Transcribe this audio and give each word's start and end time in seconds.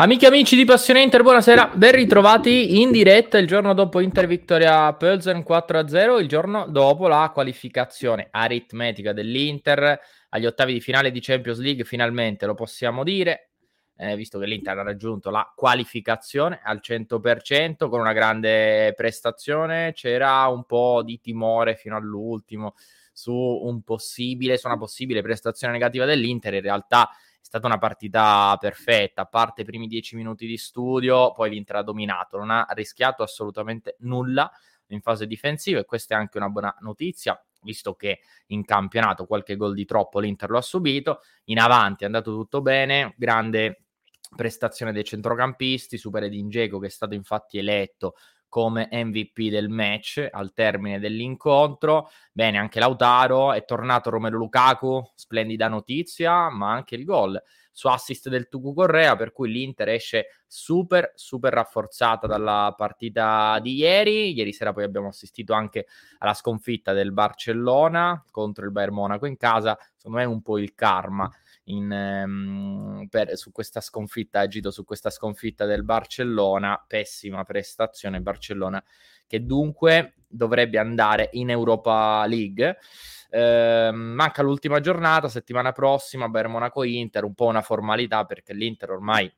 Amiche 0.00 0.26
e 0.26 0.28
amici 0.28 0.54
di 0.54 0.64
Passione 0.64 1.02
Inter, 1.02 1.22
buonasera, 1.22 1.72
ben 1.74 1.90
ritrovati 1.90 2.80
in 2.80 2.92
diretta 2.92 3.36
il 3.36 3.48
giorno 3.48 3.74
dopo 3.74 3.98
Inter 3.98 4.28
Vittoria 4.28 4.92
Pölsen 4.92 5.42
4-0, 5.44 6.20
il 6.20 6.28
giorno 6.28 6.66
dopo 6.66 7.08
la 7.08 7.28
qualificazione 7.34 8.28
aritmetica 8.30 9.12
dell'Inter 9.12 9.98
agli 10.28 10.46
ottavi 10.46 10.74
di 10.74 10.80
finale 10.80 11.10
di 11.10 11.18
Champions 11.18 11.58
League, 11.58 11.82
finalmente 11.82 12.46
lo 12.46 12.54
possiamo 12.54 13.02
dire, 13.02 13.50
eh, 13.96 14.14
visto 14.14 14.38
che 14.38 14.46
l'Inter 14.46 14.78
ha 14.78 14.82
raggiunto 14.84 15.30
la 15.30 15.52
qualificazione 15.52 16.60
al 16.62 16.78
100% 16.80 17.88
con 17.88 17.98
una 17.98 18.12
grande 18.12 18.94
prestazione, 18.94 19.94
c'era 19.94 20.46
un 20.46 20.62
po' 20.64 21.02
di 21.02 21.18
timore 21.18 21.74
fino 21.74 21.96
all'ultimo 21.96 22.76
su 23.12 23.34
un 23.34 23.82
possibile, 23.82 24.58
su 24.58 24.68
una 24.68 24.78
possibile 24.78 25.22
prestazione 25.22 25.72
negativa 25.72 26.04
dell'Inter, 26.04 26.54
in 26.54 26.62
realtà 26.62 27.10
stata 27.40 27.66
una 27.66 27.78
partita 27.78 28.56
perfetta, 28.58 29.22
a 29.22 29.26
parte 29.26 29.62
i 29.62 29.64
primi 29.64 29.86
dieci 29.86 30.16
minuti 30.16 30.46
di 30.46 30.56
studio, 30.56 31.32
poi 31.32 31.50
l'Inter 31.50 31.76
ha 31.76 31.82
dominato, 31.82 32.36
non 32.36 32.50
ha 32.50 32.66
rischiato 32.70 33.22
assolutamente 33.22 33.96
nulla 34.00 34.50
in 34.88 35.00
fase 35.00 35.26
difensiva 35.26 35.80
e 35.80 35.84
questa 35.84 36.14
è 36.14 36.18
anche 36.18 36.38
una 36.38 36.48
buona 36.48 36.74
notizia, 36.80 37.42
visto 37.62 37.94
che 37.94 38.20
in 38.48 38.64
campionato 38.64 39.26
qualche 39.26 39.56
gol 39.56 39.74
di 39.74 39.84
troppo 39.84 40.20
l'Inter 40.20 40.50
lo 40.50 40.58
ha 40.58 40.62
subito, 40.62 41.20
in 41.44 41.58
avanti 41.58 42.04
è 42.04 42.06
andato 42.06 42.32
tutto 42.32 42.60
bene, 42.60 43.14
grande 43.16 43.84
prestazione 44.34 44.92
dei 44.92 45.04
centrocampisti, 45.04 45.96
super 45.96 46.24
Edin 46.24 46.48
Dzeko 46.48 46.78
che 46.78 46.86
è 46.86 46.90
stato 46.90 47.14
infatti 47.14 47.58
eletto 47.58 48.14
come 48.48 48.88
MVP 48.90 49.50
del 49.50 49.68
match 49.68 50.26
al 50.30 50.52
termine 50.52 50.98
dell'incontro. 50.98 52.10
Bene, 52.32 52.58
anche 52.58 52.80
Lautaro 52.80 53.52
è 53.52 53.64
tornato 53.64 54.10
Romero 54.10 54.36
Lukaku, 54.36 55.10
splendida 55.14 55.68
notizia, 55.68 56.48
ma 56.50 56.72
anche 56.72 56.94
il 56.94 57.04
gol 57.04 57.40
su 57.78 57.86
assist 57.86 58.28
del 58.28 58.48
Tucu 58.48 58.74
Correa, 58.74 59.14
per 59.14 59.30
cui 59.30 59.52
l'Inter 59.52 59.90
esce 59.90 60.42
super, 60.48 61.12
super 61.14 61.52
rafforzata 61.52 62.26
dalla 62.26 62.74
partita 62.76 63.60
di 63.62 63.76
ieri. 63.76 64.32
Ieri 64.32 64.52
sera 64.52 64.72
poi 64.72 64.82
abbiamo 64.82 65.08
assistito 65.08 65.52
anche 65.52 65.86
alla 66.18 66.34
sconfitta 66.34 66.92
del 66.92 67.12
Barcellona 67.12 68.24
contro 68.32 68.64
il 68.64 68.72
Bayern 68.72 68.94
Monaco 68.94 69.26
in 69.26 69.36
casa. 69.36 69.78
Secondo 69.94 70.18
me 70.18 70.24
è 70.24 70.26
un 70.26 70.42
po' 70.42 70.58
il 70.58 70.74
karma 70.74 71.30
in, 71.68 71.90
um, 72.24 73.06
per, 73.08 73.36
su 73.36 73.52
questa 73.52 73.80
sconfitta, 73.80 74.40
agito 74.40 74.70
su 74.70 74.84
questa 74.84 75.10
sconfitta 75.10 75.64
del 75.64 75.84
Barcellona, 75.84 76.82
pessima 76.86 77.44
prestazione 77.44 78.20
Barcellona 78.20 78.82
che 79.26 79.44
dunque 79.44 80.14
dovrebbe 80.26 80.78
andare 80.78 81.28
in 81.32 81.50
Europa 81.50 82.24
League. 82.26 82.78
Eh, 83.30 83.90
manca 83.92 84.42
l'ultima 84.42 84.80
giornata, 84.80 85.28
settimana 85.28 85.72
prossima, 85.72 86.28
Bayern 86.28 86.50
Monaco 86.50 86.82
Inter, 86.82 87.24
un 87.24 87.34
po' 87.34 87.46
una 87.46 87.62
formalità 87.62 88.24
perché 88.24 88.54
l'Inter 88.54 88.90
ormai 88.90 89.30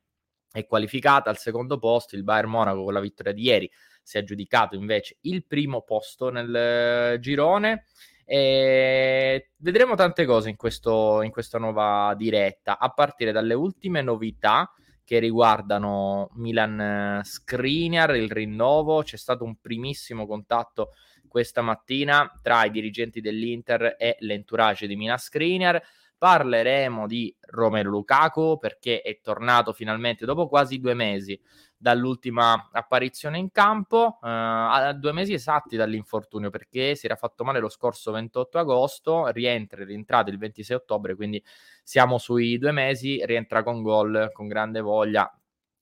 è 0.53 0.65
qualificata 0.65 1.29
al 1.29 1.37
secondo 1.37 1.77
posto, 1.77 2.15
il 2.15 2.23
Bayern 2.23 2.49
Monaco 2.49 2.83
con 2.83 2.93
la 2.93 2.99
vittoria 2.99 3.33
di 3.33 3.43
ieri 3.43 3.71
si 4.03 4.17
è 4.17 4.21
aggiudicato 4.21 4.75
invece 4.75 5.17
il 5.21 5.45
primo 5.45 5.81
posto 5.83 6.29
nel 6.29 7.19
girone 7.19 7.85
e 8.33 9.49
vedremo 9.57 9.95
tante 9.95 10.23
cose 10.23 10.47
in, 10.47 10.55
questo, 10.55 11.21
in 11.21 11.31
questa 11.31 11.57
nuova 11.57 12.13
diretta, 12.15 12.79
a 12.79 12.87
partire 12.87 13.33
dalle 13.33 13.53
ultime 13.53 14.01
novità 14.01 14.71
che 15.03 15.19
riguardano 15.19 16.29
Milan 16.35 17.19
Skriniar, 17.25 18.15
il 18.15 18.31
rinnovo. 18.31 19.03
C'è 19.03 19.17
stato 19.17 19.43
un 19.43 19.57
primissimo 19.59 20.25
contatto 20.25 20.91
questa 21.27 21.61
mattina 21.61 22.31
tra 22.41 22.63
i 22.63 22.71
dirigenti 22.71 23.19
dell'Inter 23.19 23.97
e 23.99 24.15
l'entourage 24.19 24.87
di 24.87 24.95
Milan 24.95 25.17
Skriniar. 25.17 25.83
Parleremo 26.21 27.07
di 27.07 27.35
Romero 27.47 27.89
Lukaku 27.89 28.59
perché 28.59 29.01
è 29.01 29.19
tornato 29.21 29.73
finalmente 29.73 30.23
dopo 30.23 30.47
quasi 30.47 30.77
due 30.77 30.93
mesi 30.93 31.41
dall'ultima 31.75 32.69
apparizione 32.71 33.39
in 33.39 33.49
campo, 33.49 34.19
eh, 34.21 34.27
a 34.29 34.93
due 34.93 35.13
mesi 35.13 35.33
esatti 35.33 35.75
dall'infortunio 35.75 36.51
perché 36.51 36.93
si 36.93 37.07
era 37.07 37.15
fatto 37.15 37.43
male 37.43 37.59
lo 37.59 37.69
scorso 37.69 38.11
28 38.11 38.59
agosto, 38.59 39.27
rientra, 39.29 39.81
è 39.81 39.85
rientrato 39.85 40.29
il 40.29 40.37
26 40.37 40.75
ottobre, 40.75 41.15
quindi 41.15 41.43
siamo 41.81 42.19
sui 42.19 42.59
due 42.59 42.71
mesi, 42.71 43.25
rientra 43.25 43.63
con 43.63 43.81
gol, 43.81 44.29
con 44.31 44.47
grande 44.47 44.79
voglia. 44.79 45.27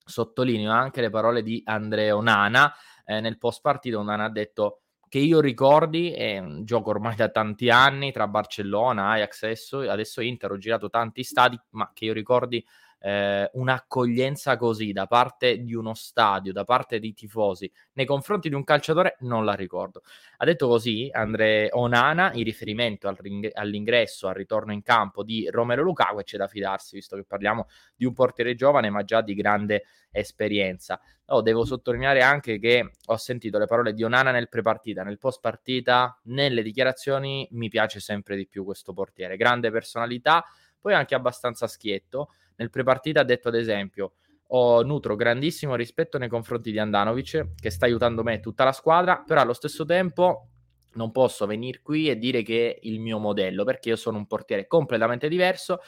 Sottolineo 0.05 0.71
anche 0.71 1.01
le 1.01 1.09
parole 1.09 1.43
di 1.43 1.61
Andrea 1.65 2.15
Onana 2.15 2.73
eh, 3.03 3.19
nel 3.19 3.37
post 3.37 3.59
partita. 3.59 3.97
Onana 3.97 4.23
ha 4.23 4.29
detto 4.29 4.83
che 5.09 5.19
io 5.19 5.41
ricordi, 5.41 6.11
è 6.11 6.37
un 6.37 6.63
gioco 6.63 6.91
ormai 6.91 7.15
da 7.15 7.29
tanti 7.29 7.69
anni 7.69 8.11
tra 8.11 8.27
Barcellona, 8.27 9.09
Ajax 9.09 9.43
adesso, 9.43 9.79
adesso 9.79 10.21
Inter, 10.21 10.51
ho 10.51 10.57
girato 10.57 10.89
tanti 10.89 11.23
stadi, 11.23 11.59
ma 11.71 11.91
che 11.93 12.05
io 12.05 12.13
ricordi 12.13 12.65
eh, 12.99 13.49
un'accoglienza 13.53 14.57
così 14.57 14.91
da 14.91 15.07
parte 15.07 15.63
di 15.63 15.73
uno 15.73 15.93
stadio, 15.93 16.51
da 16.51 16.63
parte 16.63 16.99
dei 16.99 17.13
tifosi 17.13 17.71
nei 17.93 18.05
confronti 18.05 18.49
di 18.49 18.55
un 18.55 18.63
calciatore, 18.63 19.17
non 19.21 19.45
la 19.45 19.53
ricordo. 19.53 20.03
Ha 20.37 20.45
detto 20.45 20.67
così 20.67 21.09
Andre 21.11 21.69
Onana 21.71 22.33
in 22.33 22.43
riferimento 22.43 23.07
al 23.07 23.15
ring- 23.15 23.51
all'ingresso, 23.53 24.27
al 24.27 24.35
ritorno 24.35 24.73
in 24.73 24.83
campo 24.83 25.23
di 25.23 25.47
Romero 25.49 25.81
Lukaku 25.83 26.19
e 26.19 26.23
c'è 26.23 26.37
da 26.37 26.47
fidarsi, 26.47 26.95
visto 26.95 27.15
che 27.15 27.23
parliamo 27.23 27.67
di 27.95 28.05
un 28.05 28.13
portiere 28.13 28.55
giovane 28.55 28.89
ma 28.89 29.03
già 29.03 29.21
di 29.21 29.33
grande 29.33 29.85
esperienza. 30.11 30.99
Oh, 31.31 31.41
devo 31.41 31.63
sottolineare 31.63 32.21
anche 32.21 32.57
che 32.57 32.91
ho 33.05 33.17
sentito 33.17 33.59
le 33.59 33.67
parole 33.67 33.93
di 33.93 34.03
Onana 34.03 34.31
nel 34.31 34.49
pre-partita, 34.49 35.03
nel 35.03 35.19
post-partita, 35.19 36.19
nelle 36.23 36.63
dichiarazioni 36.63 37.47
mi 37.51 37.69
piace 37.69 37.99
sempre 37.99 38.35
di 38.35 38.47
più 38.47 38.65
questo 38.65 38.93
portiere, 38.93 39.37
grande 39.37 39.69
personalità, 39.69 40.43
poi 40.79 40.93
anche 40.93 41.13
abbastanza 41.13 41.67
schietto 41.67 42.29
nel 42.59 42.69
prepartita 42.69 43.21
ha 43.21 43.23
detto 43.23 43.47
ad 43.47 43.55
esempio 43.55 44.13
ho 44.51 44.81
nutro 44.83 45.15
grandissimo 45.15 45.75
rispetto 45.75 46.17
nei 46.17 46.27
confronti 46.27 46.71
di 46.71 46.79
Andanovic 46.79 47.55
che 47.59 47.69
sta 47.69 47.85
aiutando 47.85 48.23
me 48.23 48.35
e 48.35 48.39
tutta 48.39 48.63
la 48.63 48.71
squadra, 48.71 49.23
però 49.25 49.41
allo 49.41 49.53
stesso 49.53 49.85
tempo 49.85 50.47
non 50.93 51.11
posso 51.11 51.45
venire 51.45 51.81
qui 51.83 52.09
e 52.09 52.17
dire 52.17 52.41
che 52.41 52.73
è 52.73 52.79
il 52.87 52.99
mio 52.99 53.19
modello 53.19 53.63
perché 53.63 53.89
io 53.89 53.95
sono 53.95 54.17
un 54.17 54.25
portiere 54.25 54.65
completamente 54.65 55.27
diverso, 55.27 55.81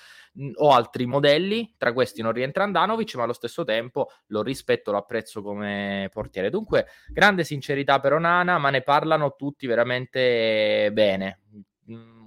ho 0.56 0.72
altri 0.72 1.08
modelli, 1.08 1.74
tra 1.76 1.92
questi 1.92 2.22
non 2.22 2.34
rientra 2.34 2.64
Andanovic, 2.64 3.16
ma 3.16 3.24
allo 3.24 3.34
stesso 3.34 3.64
tempo 3.64 4.12
lo 4.28 4.44
rispetto, 4.44 4.92
lo 4.92 4.98
apprezzo 4.98 5.42
come 5.42 6.08
portiere. 6.14 6.52
Dunque, 6.52 6.86
grande 7.08 7.44
sincerità 7.44 8.00
per 8.00 8.14
Onana, 8.14 8.60
ma 8.60 8.70
ne 8.70 8.84
parlano 8.84 9.36
tutti 9.36 9.66
veramente 9.66 10.92
bene. 10.94 11.40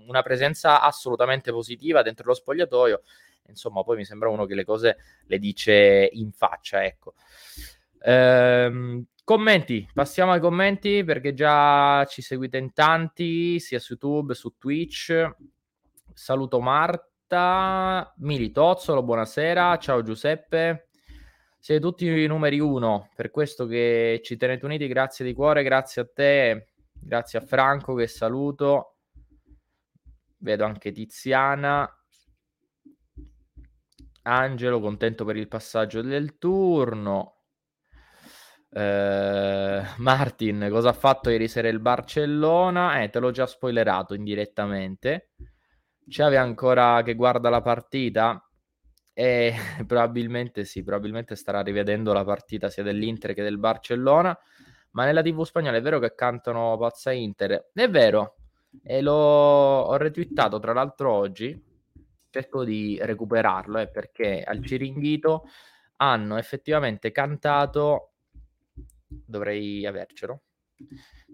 Una 0.06 0.22
presenza 0.22 0.82
assolutamente 0.82 1.52
positiva 1.52 2.02
dentro 2.02 2.26
lo 2.26 2.34
spogliatoio 2.34 3.02
insomma, 3.48 3.82
poi 3.82 3.96
mi 3.96 4.04
sembra 4.04 4.28
uno 4.28 4.46
che 4.46 4.54
le 4.54 4.64
cose 4.64 4.96
le 5.26 5.38
dice 5.38 6.08
in 6.12 6.32
faccia, 6.32 6.84
ecco. 6.84 7.14
Ehm, 8.00 9.04
commenti, 9.24 9.88
passiamo 9.92 10.32
ai 10.32 10.40
commenti 10.40 11.04
perché 11.04 11.34
già 11.34 12.04
ci 12.06 12.22
seguite 12.22 12.58
in 12.58 12.72
tanti, 12.72 13.58
sia 13.60 13.78
su 13.78 13.92
YouTube, 13.92 14.34
su 14.34 14.56
Twitch. 14.58 15.30
Saluto 16.12 16.60
Marta, 16.60 18.12
Militozzolo, 18.18 19.02
buonasera, 19.02 19.78
ciao 19.78 20.02
Giuseppe. 20.02 20.88
Siete 21.58 21.80
tutti 21.80 22.06
i 22.06 22.26
numeri 22.26 22.60
uno, 22.60 23.08
per 23.16 23.30
questo 23.30 23.66
che 23.66 24.20
ci 24.22 24.36
tenete 24.36 24.66
uniti, 24.66 24.86
grazie 24.86 25.24
di 25.24 25.32
cuore, 25.32 25.62
grazie 25.62 26.02
a 26.02 26.08
te, 26.12 26.66
grazie 26.92 27.38
a 27.38 27.42
Franco 27.42 27.94
che 27.94 28.06
saluto. 28.06 28.96
Vedo 30.36 30.66
anche 30.66 30.92
Tiziana, 30.92 31.90
Angelo, 34.26 34.80
contento 34.80 35.24
per 35.24 35.36
il 35.36 35.48
passaggio 35.48 36.00
del 36.00 36.38
turno. 36.38 37.42
Eh, 38.70 39.82
Martin, 39.98 40.66
cosa 40.70 40.88
ha 40.88 40.92
fatto 40.92 41.30
ieri 41.30 41.46
sera 41.46 41.68
il 41.68 41.78
Barcellona? 41.78 43.02
Eh, 43.02 43.10
te 43.10 43.18
l'ho 43.18 43.30
già 43.30 43.46
spoilerato 43.46 44.14
indirettamente. 44.14 45.30
C'ave 46.08 46.36
ancora 46.38 47.02
che 47.02 47.14
guarda 47.14 47.50
la 47.50 47.60
partita? 47.60 48.42
Eh, 49.12 49.54
probabilmente 49.86 50.64
sì, 50.64 50.82
probabilmente 50.82 51.36
starà 51.36 51.60
rivedendo 51.60 52.12
la 52.12 52.24
partita 52.24 52.70
sia 52.70 52.82
dell'Inter 52.82 53.34
che 53.34 53.42
del 53.42 53.58
Barcellona. 53.58 54.36
Ma 54.92 55.04
nella 55.04 55.22
TV 55.22 55.44
spagnola 55.44 55.76
è 55.76 55.82
vero 55.82 55.98
che 55.98 56.14
cantano 56.14 56.76
Pazza 56.78 57.12
Inter? 57.12 57.70
È 57.72 57.88
vero, 57.90 58.36
e 58.82 59.02
l'ho 59.02 59.12
ho 59.12 59.96
retweetato 59.96 60.58
tra 60.60 60.72
l'altro 60.72 61.12
oggi 61.12 61.72
cerco 62.34 62.64
di 62.64 62.98
recuperarlo 63.00 63.78
eh, 63.78 63.88
perché 63.88 64.42
al 64.42 64.64
Ciringhito 64.64 65.44
hanno 65.98 66.36
effettivamente 66.36 67.12
cantato 67.12 68.14
dovrei 69.06 69.86
avercelo. 69.86 70.42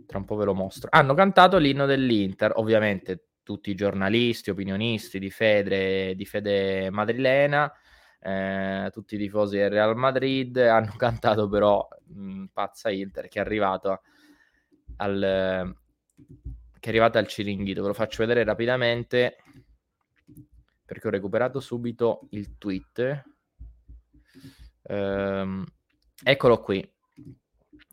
Tra 0.07 0.19
un 0.19 0.27
po' 0.27 0.37
ve 0.37 0.45
lo 0.45 0.55
mostro. 0.55 0.91
Hanno 0.93 1.15
cantato 1.15 1.57
l'inno 1.57 1.87
dell'Inter 1.87 2.53
ovviamente 2.57 3.29
tutti 3.43 3.71
i 3.71 3.75
giornalisti 3.75 4.51
opinionisti 4.51 5.19
di 5.19 5.31
fede, 5.31 6.15
di 6.15 6.27
fede 6.27 6.91
madrilena 6.91 7.73
eh, 8.21 8.91
tutti 8.93 9.15
i 9.15 9.19
tifosi 9.19 9.57
del 9.57 9.71
Real 9.71 9.97
Madrid 9.97 10.55
hanno 10.69 10.93
cantato 10.99 11.49
però 11.49 11.89
mh, 12.09 12.45
pazza 12.53 12.91
Inter 12.91 13.29
che 13.29 13.39
è 13.39 13.43
arrivato 13.43 14.03
al 14.97 15.75
che 16.79 16.87
è 16.87 16.89
arrivata 16.89 17.19
al 17.19 17.27
Ciringhito. 17.27 17.81
Ve 17.81 17.89
lo 17.89 17.95
faccio 17.95 18.19
vedere 18.19 18.45
rapidamente 18.45 19.37
perché 20.91 21.07
ho 21.07 21.11
recuperato 21.11 21.61
subito 21.61 22.27
il 22.31 22.59
tweet. 22.59 23.23
Ehm, 24.89 25.65
eccolo 26.21 26.61
qui. 26.61 26.93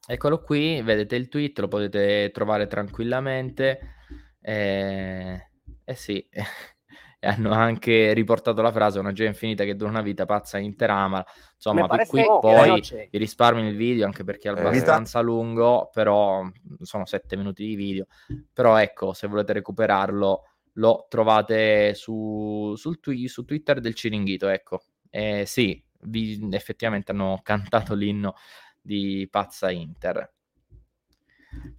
Eccolo 0.07 0.41
qui, 0.41 0.81
vedete 0.81 1.15
il 1.15 1.27
tweet, 1.27 1.59
lo 1.59 1.67
potete 1.67 2.31
trovare 2.33 2.65
tranquillamente. 2.65 3.97
Eh, 4.41 5.49
eh 5.83 5.95
sì, 5.95 6.27
e 7.19 7.27
hanno 7.27 7.51
anche 7.51 8.13
riportato 8.13 8.63
la 8.63 8.71
frase 8.71 8.97
una 8.97 9.13
gioia 9.13 9.29
infinita 9.29 9.63
che 9.63 9.75
dura 9.75 9.91
una 9.91 10.01
vita 10.01 10.25
pazza 10.25 10.59
interama 10.59 11.25
insomma 11.55 11.87
qui 11.87 12.23
poi 12.23 12.79
vi 13.09 13.17
risparmio 13.17 13.67
il 13.67 13.75
video 13.75 14.05
anche 14.05 14.23
perché 14.23 14.51
è 14.51 14.55
eh, 14.55 14.59
abbastanza 14.59 15.19
eh, 15.19 15.23
lungo 15.23 15.89
però 15.91 16.47
sono 16.81 17.07
sette 17.07 17.35
minuti 17.35 17.65
di 17.65 17.73
video 17.73 18.05
però 18.53 18.77
ecco 18.77 19.13
se 19.13 19.25
volete 19.25 19.53
recuperarlo 19.53 20.43
lo 20.77 21.05
trovate 21.09 21.93
su, 21.93 22.73
sul 22.75 22.99
twi- 22.99 23.27
su 23.27 23.45
Twitter 23.45 23.79
del 23.79 23.93
Ciringhito, 23.95 24.47
ecco. 24.47 24.83
Eh, 25.09 25.45
sì, 25.45 25.81
vi, 26.01 26.47
effettivamente 26.51 27.11
hanno 27.11 27.39
cantato 27.43 27.93
l'inno 27.93 28.35
di 28.81 29.27
Pazza 29.29 29.69
Inter. 29.71 30.33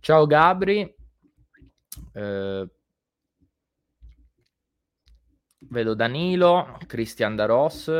Ciao 0.00 0.26
Gabri. 0.26 0.94
Eh, 2.12 2.68
vedo 5.60 5.94
Danilo, 5.94 6.78
Cristian 6.86 7.36
Daros. 7.36 7.90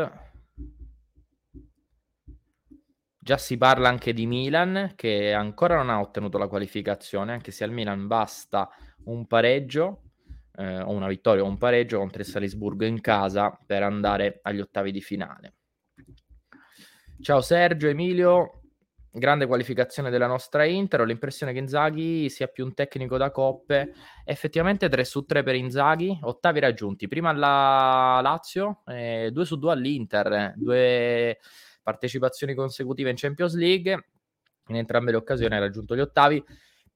Già 3.20 3.36
si 3.36 3.58
parla 3.58 3.90
anche 3.90 4.14
di 4.14 4.26
Milan 4.26 4.94
che 4.96 5.34
ancora 5.34 5.76
non 5.76 5.90
ha 5.90 6.00
ottenuto 6.00 6.38
la 6.38 6.48
qualificazione, 6.48 7.32
anche 7.32 7.50
se 7.50 7.62
al 7.62 7.72
Milan 7.72 8.06
basta 8.06 8.70
un 9.04 9.26
pareggio 9.26 10.07
eh, 10.58 10.80
o 10.80 10.90
una 10.90 11.06
vittoria 11.06 11.44
o 11.44 11.46
un 11.46 11.56
pareggio 11.56 11.98
contro 11.98 12.20
il 12.20 12.26
Salisburgo 12.26 12.84
in 12.84 13.00
casa 13.00 13.56
per 13.64 13.82
andare 13.82 14.40
agli 14.42 14.60
ottavi 14.60 14.90
di 14.90 15.00
finale. 15.00 15.54
Ciao 17.20 17.40
Sergio, 17.40 17.88
Emilio, 17.88 18.62
grande 19.10 19.46
qualificazione 19.46 20.10
della 20.10 20.26
nostra 20.26 20.64
Inter, 20.64 21.00
ho 21.00 21.04
l'impressione 21.04 21.52
che 21.52 21.58
Inzaghi 21.58 22.28
sia 22.28 22.48
più 22.48 22.64
un 22.64 22.74
tecnico 22.74 23.16
da 23.16 23.30
coppe, 23.30 23.92
effettivamente 24.24 24.88
3 24.88 25.04
su 25.04 25.24
3 25.24 25.42
per 25.42 25.54
Inzaghi, 25.54 26.18
ottavi 26.22 26.60
raggiunti, 26.60 27.08
prima 27.08 27.30
alla 27.30 28.20
Lazio, 28.20 28.82
eh, 28.86 29.30
2 29.32 29.44
su 29.44 29.58
2 29.58 29.72
all'Inter, 29.72 30.54
due 30.56 31.38
partecipazioni 31.82 32.54
consecutive 32.54 33.10
in 33.10 33.16
Champions 33.16 33.54
League, 33.54 34.06
in 34.68 34.76
entrambe 34.76 35.10
le 35.10 35.16
occasioni 35.16 35.54
ha 35.54 35.58
raggiunto 35.58 35.96
gli 35.96 36.00
ottavi, 36.00 36.44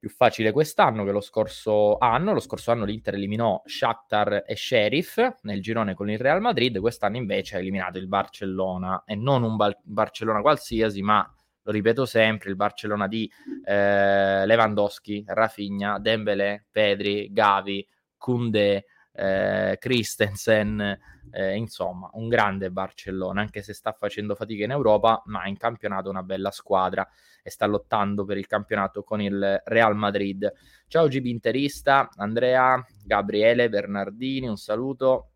più 0.02 0.10
facile 0.10 0.50
quest'anno 0.50 1.04
che 1.04 1.12
lo 1.12 1.20
scorso 1.20 1.96
anno. 1.98 2.32
Lo 2.32 2.40
scorso 2.40 2.72
anno 2.72 2.84
l'Inter 2.84 3.14
eliminò 3.14 3.62
Shakhtar 3.64 4.42
e 4.44 4.56
Sheriff 4.56 5.20
nel 5.42 5.62
girone 5.62 5.94
con 5.94 6.10
il 6.10 6.18
Real 6.18 6.40
Madrid, 6.40 6.80
quest'anno 6.80 7.18
invece 7.18 7.54
ha 7.54 7.60
eliminato 7.60 7.98
il 7.98 8.08
Barcellona 8.08 9.04
e 9.06 9.14
non 9.14 9.44
un 9.44 9.54
Bar- 9.54 9.78
Barcellona 9.80 10.40
qualsiasi, 10.40 11.02
ma 11.02 11.24
lo 11.62 11.70
ripeto 11.70 12.04
sempre, 12.04 12.50
il 12.50 12.56
Barcellona 12.56 13.06
di 13.06 13.30
eh, 13.64 14.44
Lewandowski, 14.44 15.22
Rafinha, 15.24 16.00
Dembélé, 16.00 16.64
Pedri, 16.72 17.32
Gavi, 17.32 17.86
Koundé, 18.16 18.84
eh, 19.12 19.76
Christensen, 19.78 20.98
eh, 21.30 21.54
insomma, 21.56 22.10
un 22.14 22.28
grande 22.28 22.70
Barcellona, 22.70 23.40
anche 23.40 23.62
se 23.62 23.74
sta 23.74 23.92
facendo 23.92 24.34
fatica 24.34 24.64
in 24.64 24.70
Europa, 24.70 25.22
ma 25.26 25.46
in 25.46 25.56
campionato 25.56 26.10
una 26.10 26.22
bella 26.22 26.50
squadra 26.50 27.08
e 27.42 27.50
sta 27.50 27.66
lottando 27.66 28.24
per 28.24 28.38
il 28.38 28.46
campionato 28.46 29.02
con 29.02 29.20
il 29.20 29.60
Real 29.64 29.96
Madrid. 29.96 30.50
Ciao 30.86 31.08
GB 31.08 31.26
Interista, 31.26 32.08
Andrea, 32.16 32.84
Gabriele, 33.04 33.68
Bernardini, 33.68 34.46
un 34.46 34.56
saluto. 34.56 35.28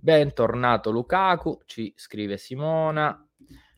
Bentornato 0.00 0.90
Lukaku, 0.90 1.60
ci 1.66 1.92
scrive 1.96 2.38
Simona. 2.38 3.22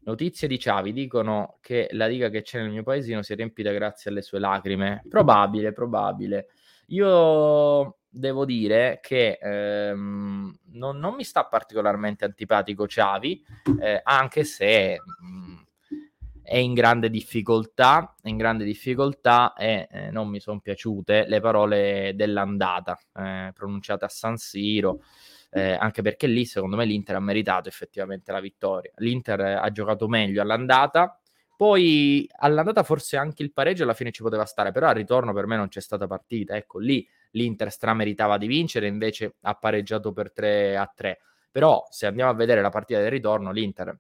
Notizie 0.05 0.49
di 0.49 0.59
Ciavi 0.59 0.93
dicono 0.93 1.59
che 1.61 1.89
la 1.93 2.09
diga 2.09 2.29
che 2.29 2.43
c'è 2.43 2.61
nel 2.61 2.71
mio 2.71 2.83
paesino 2.83 3.23
si 3.23 3.33
è 3.33 3.37
riempita 3.37 3.71
grazie 3.71 4.11
alle 4.11 4.23
sue 4.23 4.41
lacrime. 4.41 5.03
Probabile, 5.09 5.73
probabile. 5.73 6.49
Io 6.87 7.99
devo 8.09 8.45
dire 8.45 8.99
che 9.01 9.39
ehm, 9.41 10.55
non, 10.73 10.99
non, 10.99 11.15
mi 11.15 11.25
sta 11.25 11.47
particolarmente 11.47 12.27
antipatico 12.27 12.87
Ciavi, 12.87 13.43
eh, 13.81 14.01
anche 14.05 14.45
se 14.45 14.99
mh, 15.21 15.27
mm, 15.27 15.57
è 16.43 16.59
in 16.59 16.75
grande 16.75 17.09
difficoltà, 17.09 18.15
in 18.25 18.37
grande 18.37 18.65
difficoltà 18.65 19.55
e 19.55 19.89
eh, 19.91 20.11
non 20.11 20.29
mi 20.29 20.41
sono 20.41 20.61
piaciute 20.61 21.25
le 21.27 21.41
parole 21.41 22.13
dell'andata 22.15 22.99
eh, 23.15 23.53
pronunciate 23.55 24.05
a 24.05 24.09
San 24.09 24.37
Siro. 24.37 25.03
Eh, 25.55 25.73
anche 25.73 26.01
perché 26.01 26.27
lì 26.27 26.47
secondo 26.47 26.77
me 26.77 26.87
l'Inter 26.87 27.17
ha 27.17 27.21
meritato 27.21 27.69
effettivamente 27.69 28.33
la 28.33 28.41
vittoria. 28.41 28.91
L'Inter 28.97 29.41
ha 29.41 29.71
giocato 29.71 30.09
meglio 30.09 30.43
all'andata, 30.43 31.22
poi 31.57 32.29
all'andata 32.39 32.83
forse 32.83 33.17
anche 33.17 33.43
il 33.43 33.53
pareggio 33.53 33.85
alla 33.85 33.95
fine 33.95 34.11
ci 34.11 34.23
poteva 34.23 34.45
stare, 34.45 34.73
però 34.73 34.89
al 34.89 34.95
ritorno 34.95 35.33
per 35.33 35.47
me 35.47 35.57
non 35.57 35.69
c'è 35.69 35.81
stata 35.81 36.07
partita. 36.07 36.57
Ecco, 36.57 36.79
lì 36.79 37.07
l'Inter 37.33 37.71
strameritava 37.71 38.39
di 38.39 38.47
vincere, 38.47 38.87
invece 38.87 39.37
ha 39.43 39.55
pareggiato 39.55 40.13
per 40.13 40.33
3 40.33 40.77
a 40.77 40.91
3. 40.95 41.19
Però 41.51 41.87
se 41.91 42.07
andiamo 42.07 42.31
a 42.31 42.35
vedere 42.35 42.63
la 42.63 42.71
partita 42.71 43.01
del 43.01 43.11
ritorno, 43.11 43.53
l'Inter 43.53 43.97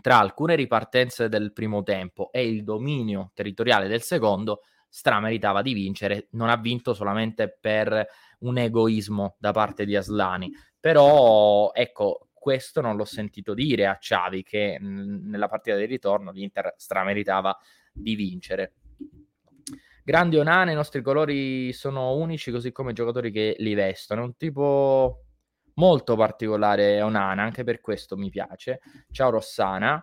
tra 0.00 0.18
alcune 0.18 0.54
ripartenze 0.54 1.28
del 1.28 1.52
primo 1.52 1.82
tempo 1.82 2.30
e 2.30 2.46
il 2.46 2.62
dominio 2.62 3.30
territoriale 3.34 3.88
del 3.88 4.02
secondo 4.02 4.62
strameritava 4.88 5.60
di 5.60 5.74
vincere, 5.74 6.28
non 6.32 6.48
ha 6.48 6.56
vinto 6.56 6.94
solamente 6.94 7.56
per 7.60 8.06
un 8.40 8.58
egoismo 8.58 9.36
da 9.38 9.52
parte 9.52 9.84
di 9.84 9.96
Aslani. 9.96 10.50
Però 10.80 11.72
ecco, 11.72 12.27
questo 12.48 12.80
non 12.80 12.96
l'ho 12.96 13.04
sentito 13.04 13.52
dire 13.52 13.86
a 13.86 13.98
Xavi 13.98 14.42
che 14.42 14.80
mh, 14.80 15.28
nella 15.28 15.48
partita 15.48 15.76
del 15.76 15.86
ritorno 15.86 16.30
l'Inter 16.30 16.72
strameritava 16.78 17.54
di 17.92 18.14
vincere. 18.14 18.72
Grandi 20.02 20.38
Onane, 20.38 20.72
i 20.72 20.74
nostri 20.74 21.02
colori 21.02 21.74
sono 21.74 22.14
unici, 22.14 22.50
così 22.50 22.72
come 22.72 22.92
i 22.92 22.94
giocatori 22.94 23.30
che 23.30 23.54
li 23.58 23.74
vestono. 23.74 24.22
È 24.22 24.24
un 24.24 24.36
tipo 24.38 25.24
molto 25.74 26.16
particolare 26.16 27.02
Onana, 27.02 27.42
anche 27.42 27.64
per 27.64 27.82
questo 27.82 28.16
mi 28.16 28.30
piace. 28.30 28.80
Ciao 29.10 29.28
Rossana, 29.28 30.02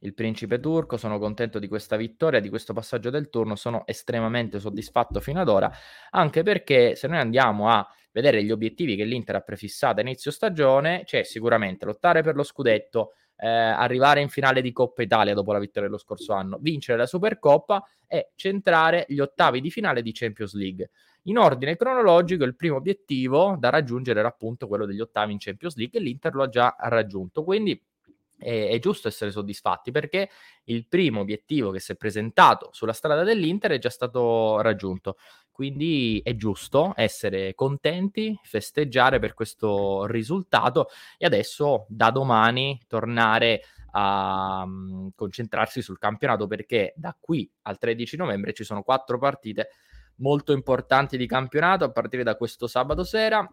il 0.00 0.14
principe 0.14 0.58
turco, 0.58 0.96
sono 0.96 1.20
contento 1.20 1.60
di 1.60 1.68
questa 1.68 1.94
vittoria, 1.94 2.40
di 2.40 2.48
questo 2.48 2.72
passaggio 2.72 3.10
del 3.10 3.30
turno, 3.30 3.54
sono 3.54 3.86
estremamente 3.86 4.58
soddisfatto 4.58 5.20
fino 5.20 5.40
ad 5.40 5.48
ora, 5.48 5.70
anche 6.10 6.42
perché 6.42 6.96
se 6.96 7.06
noi 7.06 7.18
andiamo 7.18 7.68
a 7.68 7.88
vedere 8.16 8.42
gli 8.42 8.50
obiettivi 8.50 8.96
che 8.96 9.04
l'Inter 9.04 9.36
ha 9.36 9.40
prefissato 9.40 9.98
a 9.98 10.02
inizio 10.02 10.30
stagione, 10.30 11.02
c'è 11.04 11.22
sicuramente 11.22 11.84
lottare 11.84 12.22
per 12.22 12.34
lo 12.34 12.44
scudetto, 12.44 13.12
eh, 13.36 13.46
arrivare 13.46 14.22
in 14.22 14.30
finale 14.30 14.62
di 14.62 14.72
Coppa 14.72 15.02
Italia 15.02 15.34
dopo 15.34 15.52
la 15.52 15.58
vittoria 15.58 15.90
dello 15.90 16.00
scorso 16.00 16.32
anno, 16.32 16.56
vincere 16.58 16.96
la 16.96 17.04
Supercoppa 17.04 17.84
e 18.06 18.30
centrare 18.34 19.04
gli 19.06 19.18
ottavi 19.18 19.60
di 19.60 19.70
finale 19.70 20.00
di 20.00 20.12
Champions 20.14 20.54
League. 20.54 20.88
In 21.24 21.36
ordine 21.36 21.76
cronologico, 21.76 22.44
il 22.44 22.56
primo 22.56 22.76
obiettivo 22.76 23.54
da 23.58 23.68
raggiungere 23.68 24.20
era 24.20 24.28
appunto 24.28 24.66
quello 24.66 24.86
degli 24.86 25.00
ottavi 25.00 25.32
in 25.32 25.38
Champions 25.38 25.76
League 25.76 26.00
e 26.00 26.02
l'Inter 26.02 26.34
lo 26.34 26.44
ha 26.44 26.48
già 26.48 26.74
raggiunto. 26.78 27.44
Quindi 27.44 27.78
è, 28.38 28.68
è, 28.68 28.78
giusto 28.78 29.08
essere 29.08 29.30
soddisfatti 29.30 29.90
perché 29.90 30.30
il 30.64 30.86
primo 30.86 31.20
obiettivo 31.20 31.70
che 31.70 31.80
si 31.80 31.92
è 31.92 31.96
presentato 31.96 32.70
sulla 32.72 32.92
strada 32.92 33.22
dell'Inter 33.22 33.72
è 33.72 33.78
già 33.78 33.90
stato 33.90 34.60
raggiunto. 34.60 35.16
Quindi 35.50 36.20
è 36.22 36.36
giusto 36.36 36.92
essere 36.96 37.54
contenti, 37.54 38.38
festeggiare 38.42 39.18
per 39.18 39.32
questo 39.32 40.04
risultato 40.04 40.88
e 41.16 41.24
adesso 41.24 41.86
da 41.88 42.10
domani 42.10 42.78
tornare 42.86 43.62
a 43.92 44.64
um, 44.66 45.10
concentrarsi 45.14 45.80
sul 45.80 45.98
campionato 45.98 46.46
perché 46.46 46.92
da 46.94 47.16
qui 47.18 47.50
al 47.62 47.78
13 47.78 48.18
novembre 48.18 48.52
ci 48.52 48.64
sono 48.64 48.82
quattro 48.82 49.18
partite 49.18 49.70
molto 50.16 50.52
importanti 50.52 51.16
di 51.16 51.26
campionato 51.26 51.84
a 51.84 51.90
partire 51.90 52.22
da 52.22 52.36
questo 52.36 52.66
sabato 52.66 53.02
sera 53.02 53.48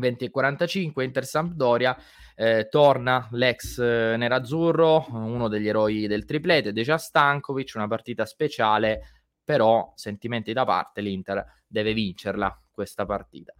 20 0.00 0.24
e 0.24 0.30
45 0.30 1.04
Inter 1.04 1.24
Sampdoria 1.24 1.96
eh, 2.34 2.68
torna 2.68 3.28
l'ex 3.32 3.78
eh, 3.78 4.16
nerazzurro 4.16 5.06
uno 5.10 5.48
degli 5.48 5.68
eroi 5.68 6.06
del 6.06 6.24
triplete 6.24 6.72
Deja 6.72 6.98
Stankovic 6.98 7.72
una 7.74 7.86
partita 7.86 8.24
speciale 8.24 9.22
però 9.44 9.92
sentimenti 9.94 10.52
da 10.52 10.64
parte 10.64 11.00
l'Inter 11.00 11.44
deve 11.66 11.92
vincerla 11.92 12.60
questa 12.70 13.06
partita 13.06 13.54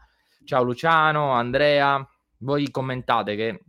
ciao 0.44 0.62
Luciano 0.62 1.30
Andrea 1.32 2.04
voi 2.38 2.70
commentate 2.70 3.36
che 3.36 3.60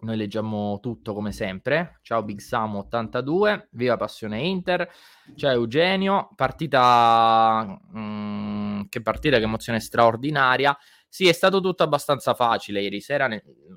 noi 0.00 0.16
leggiamo 0.16 0.78
tutto 0.80 1.12
come 1.12 1.30
sempre. 1.30 1.98
Ciao 2.02 2.22
Big 2.22 2.40
Sam 2.40 2.76
82, 2.76 3.68
viva 3.72 3.98
passione 3.98 4.40
Inter. 4.40 4.88
Ciao 5.34 5.52
Eugenio, 5.52 6.30
partita 6.34 7.78
mh, 7.92 8.88
che 8.88 9.02
partita, 9.02 9.36
che 9.36 9.42
emozione 9.44 9.80
straordinaria. 9.80 10.76
Sì, 11.12 11.26
è 11.26 11.32
stato 11.32 11.60
tutto 11.60 11.82
abbastanza 11.82 12.34
facile 12.34 12.80
ieri 12.82 13.00
sera, 13.00 13.28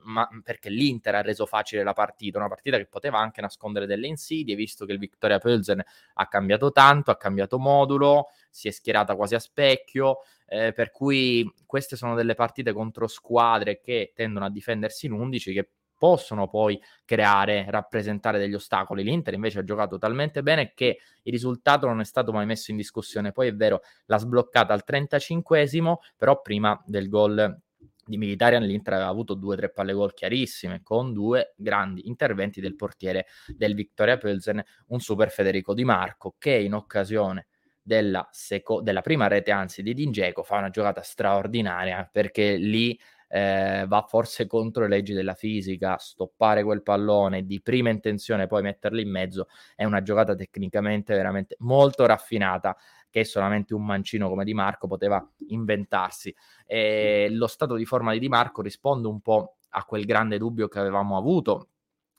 ma 0.04 0.28
perché 0.44 0.70
l'Inter 0.70 1.16
ha 1.16 1.22
reso 1.22 1.48
facile 1.48 1.82
la 1.84 1.94
partita, 1.94 2.38
una 2.38 2.48
partita 2.48 2.78
che 2.78 2.86
poteva 2.86 3.18
anche 3.18 3.42
nascondere 3.42 3.88
delle 3.88 4.06
insidie, 4.06 4.54
visto 4.54 4.86
che 4.86 4.92
il 4.92 5.00
Victoria 5.00 5.40
Pilsen 5.40 5.82
ha 6.14 6.28
cambiato 6.28 6.72
tanto, 6.72 7.10
ha 7.10 7.18
cambiato 7.18 7.58
modulo, 7.58 8.28
si 8.52 8.68
è 8.68 8.72
schierata 8.72 9.16
quasi 9.16 9.34
a 9.34 9.40
specchio, 9.40 10.20
eh, 10.46 10.74
per 10.74 10.92
cui 10.92 11.52
queste 11.66 11.96
sono 11.96 12.14
delle 12.14 12.36
partite 12.36 12.72
contro 12.72 13.08
squadre 13.08 13.80
che 13.82 14.12
tendono 14.16 14.46
a 14.46 14.50
difendersi 14.52 15.08
in 15.08 15.14
11 15.14 15.54
che 15.54 15.70
possono 16.04 16.50
poi 16.50 16.78
creare, 17.06 17.66
rappresentare 17.70 18.38
degli 18.38 18.56
ostacoli. 18.56 19.04
L'Inter 19.04 19.36
invece 19.36 19.60
ha 19.60 19.64
giocato 19.64 19.98
talmente 19.98 20.44
bene 20.44 20.74
che 20.74 21.00
il 21.22 21.32
risultato 21.32 21.88
non 21.88 22.02
è 22.02 22.04
stato 22.04 22.34
mai 22.34 22.46
messo 22.46 22.72
in 22.72 22.78
discussione. 22.78 23.32
Poi 23.32 23.48
è 23.48 23.56
vero, 23.56 23.80
l'ha 24.08 24.18
sbloccata 24.18 24.74
al 24.74 24.84
35esimo, 24.86 25.94
però 26.18 26.42
prima 26.42 26.78
del 26.86 27.08
gol 27.08 27.58
di 28.06 28.18
Militarian 28.18 28.64
l'Inter 28.64 28.96
aveva 28.96 29.08
avuto 29.08 29.34
due 29.34 29.54
o 29.54 29.58
tre 29.58 29.70
palle 29.72 29.94
gol 29.94 30.14
chiarissime 30.14 30.82
con 30.84 31.14
due 31.14 31.54
grandi 31.56 32.06
interventi 32.10 32.60
del 32.60 32.76
portiere 32.76 33.28
del 33.48 33.74
Victoria 33.74 34.18
Pilsen, 34.18 34.62
un 34.88 35.00
super 35.00 35.32
Federico 35.32 35.74
Di 35.74 35.86
Marco 35.86 36.36
che 36.38 36.52
in 36.52 36.74
occasione 36.74 37.48
della, 37.82 38.28
seco- 38.30 38.82
della 38.82 39.02
prima 39.02 39.28
rete 39.28 39.52
anzi 39.52 39.84
di 39.84 39.94
Dingeco 39.94 40.44
fa 40.44 40.58
una 40.58 40.70
giocata 40.70 41.02
straordinaria 41.02 42.10
perché 42.12 42.56
lì 42.56 42.98
eh, 43.36 43.86
va 43.88 44.06
forse 44.08 44.46
contro 44.46 44.84
le 44.84 44.90
leggi 44.90 45.12
della 45.12 45.34
fisica, 45.34 45.98
stoppare 45.98 46.64
quel 46.64 46.84
pallone 46.84 47.48
di 47.48 47.62
prima 47.62 47.90
intenzione, 47.90 48.46
poi 48.46 48.62
metterlo 48.62 49.00
in 49.00 49.10
mezzo, 49.10 49.48
è 49.76 49.86
una 49.86 50.04
giocata 50.04 50.36
tecnicamente 50.36 51.16
veramente 51.16 51.56
molto 51.60 52.06
raffinata 52.06 52.78
che 53.10 53.24
solamente 53.24 53.74
un 53.74 53.86
mancino 53.86 54.30
come 54.30 54.44
Di 54.44 54.54
Marco 54.54 54.86
poteva 54.86 55.28
inventarsi. 55.48 56.34
E 56.64 57.28
lo 57.32 57.48
stato 57.48 57.74
di 57.74 57.86
forma 57.86 58.12
di 58.14 58.20
Di 58.20 58.30
Marco 58.30 58.62
risponde 58.62 59.08
un 59.08 59.20
po' 59.20 59.56
a 59.70 59.84
quel 59.84 60.06
grande 60.06 60.38
dubbio 60.38 60.68
che 60.68 60.78
avevamo 60.78 61.18
avuto 61.18 61.70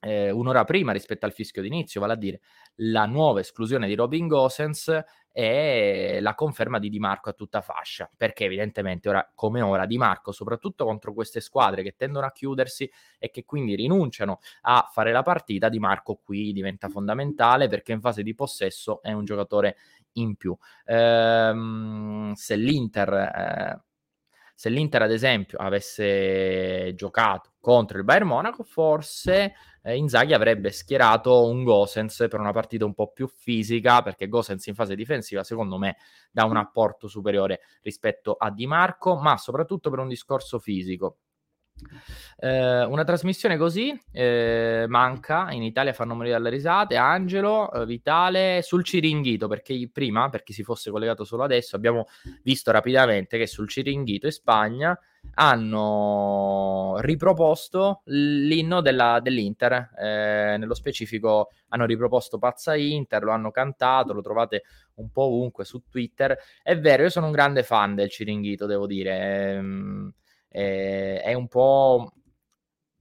eh, 0.01 0.33
un'ora 0.33 0.65
prima 0.65 0.91
rispetto 0.91 1.27
al 1.27 1.33
fischio 1.33 1.63
d'inizio, 1.63 2.01
vale 2.01 2.15
a 2.15 2.17
dire 2.17 2.41
la 2.79 3.07
nuova 3.07 3.39
esclusione 3.39 3.87
di 3.87 3.95
Robin 3.95 4.27
Gosens 4.27 5.01
e 5.37 6.19
la 6.21 6.37
conferma 6.37 6.79
di 6.79 6.89
Di 6.89 7.01
Marco 7.01 7.29
a 7.29 7.33
tutta 7.33 7.61
fascia, 7.61 8.09
perché 8.17 8.45
evidentemente 8.45 9.09
ora 9.09 9.29
come 9.35 9.61
ora 9.63 9.85
Di 9.85 9.99
Marco, 9.99 10.31
soprattutto 10.31 10.85
contro 10.85 11.13
queste 11.13 11.41
squadre 11.41 11.83
che 11.83 11.97
tendono 11.97 12.25
a 12.25 12.31
chiudersi 12.31 12.89
e 13.19 13.31
che 13.31 13.45
quindi 13.45 13.75
rinunciano 13.75 14.39
a 14.63 14.89
fare 14.93 15.11
la 15.11 15.23
partita, 15.23 15.69
Di 15.69 15.81
Marco 15.81 16.21
qui 16.23 16.53
diventa 16.53 16.89
fondamentale 16.89 17.67
perché 17.67 17.91
in 17.91 18.01
fase 18.01 18.23
di 18.23 18.33
possesso 18.33 19.03
è 19.03 19.11
un 19.11 19.25
giocatore 19.25 19.77
in 20.13 20.37
più. 20.37 20.57
Ehm, 20.85 22.33
se 22.35 22.55
l'Inter 22.55 23.13
eh, 23.13 23.83
se 24.55 24.69
l'Inter 24.71 25.03
ad 25.03 25.11
esempio 25.11 25.59
avesse 25.59 26.95
giocato 26.95 27.54
contro 27.65 27.97
il 27.97 28.05
Bayern 28.05 28.27
Monaco, 28.27 28.63
forse 28.63 29.55
eh, 29.83 29.97
Inzaghi 29.97 30.35
avrebbe 30.35 30.71
schierato 30.71 31.47
un 31.49 31.65
Gosens 31.65 32.27
per 32.29 32.39
una 32.39 32.53
partita 32.53 32.85
un 32.85 32.93
po' 32.93 33.11
più 33.11 33.27
fisica, 33.27 34.03
perché 34.03 34.29
Gosens 34.29 34.67
in 34.67 34.75
fase 34.75 34.95
difensiva 34.95 35.43
secondo 35.43 35.79
me 35.79 35.97
dà 36.31 36.45
un 36.45 36.59
apporto 36.59 37.09
superiore 37.09 37.61
rispetto 37.81 38.35
a 38.35 38.51
Di 38.51 38.67
Marco, 38.67 39.17
ma 39.17 39.39
soprattutto 39.39 39.89
per 39.89 39.99
un 39.99 40.09
discorso 40.09 40.59
fisico. 40.59 41.21
Eh, 42.37 42.85
una 42.85 43.05
trasmissione 43.05 43.57
così 43.57 43.99
eh, 44.13 44.85
manca 44.89 45.51
in 45.51 45.63
Italia 45.63 45.93
fanno 45.93 46.15
morire 46.15 46.35
dalle 46.35 46.51
risate 46.51 46.97
Angelo, 46.97 47.73
eh, 47.73 47.87
Vitale 47.87 48.61
sul 48.63 48.85
Ciringhito 48.85 49.49
perché 49.49 49.89
prima 49.93 50.29
per 50.31 50.43
chi 50.43 50.53
si 50.53 50.63
fosse 50.63 50.91
collegato 50.91 51.25
solo 51.25 51.43
adesso 51.43 51.77
abbiamo 51.77 52.07
visto 52.43 52.71
rapidamente 52.71 53.39
che 53.39 53.47
sul 53.47 53.69
Ciringhito 53.69 54.27
in 54.27 54.33
Spagna 54.33 54.99
hanno 55.35 56.97
riproposto 56.99 58.03
l'inno 58.07 58.81
della, 58.81 59.21
dell'Inter 59.21 59.91
eh, 59.99 60.57
nello 60.59 60.75
specifico 60.75 61.51
hanno 61.69 61.87
riproposto 61.87 62.39
Pazza 62.39 62.75
Inter 62.75 63.23
lo 63.23 63.33
hanno 63.33 63.51
cantato 63.51 64.13
lo 64.13 64.21
trovate 64.21 64.63
un 64.97 65.11
po' 65.11 65.23
ovunque 65.23 65.65
su 65.65 65.83
Twitter. 65.89 66.37
È 66.63 66.79
vero 66.79 67.03
io 67.05 67.11
sono 67.11 67.27
un 67.27 67.33
grande 67.33 67.63
fan 67.63 67.95
del 67.95 68.11
Ciringhito 68.11 68.67
devo 68.67 68.87
dire 68.87 69.55
ehm, 69.55 70.13
eh, 70.57 71.21
è 71.21 71.35
un 71.35 71.49
po' 71.49 72.13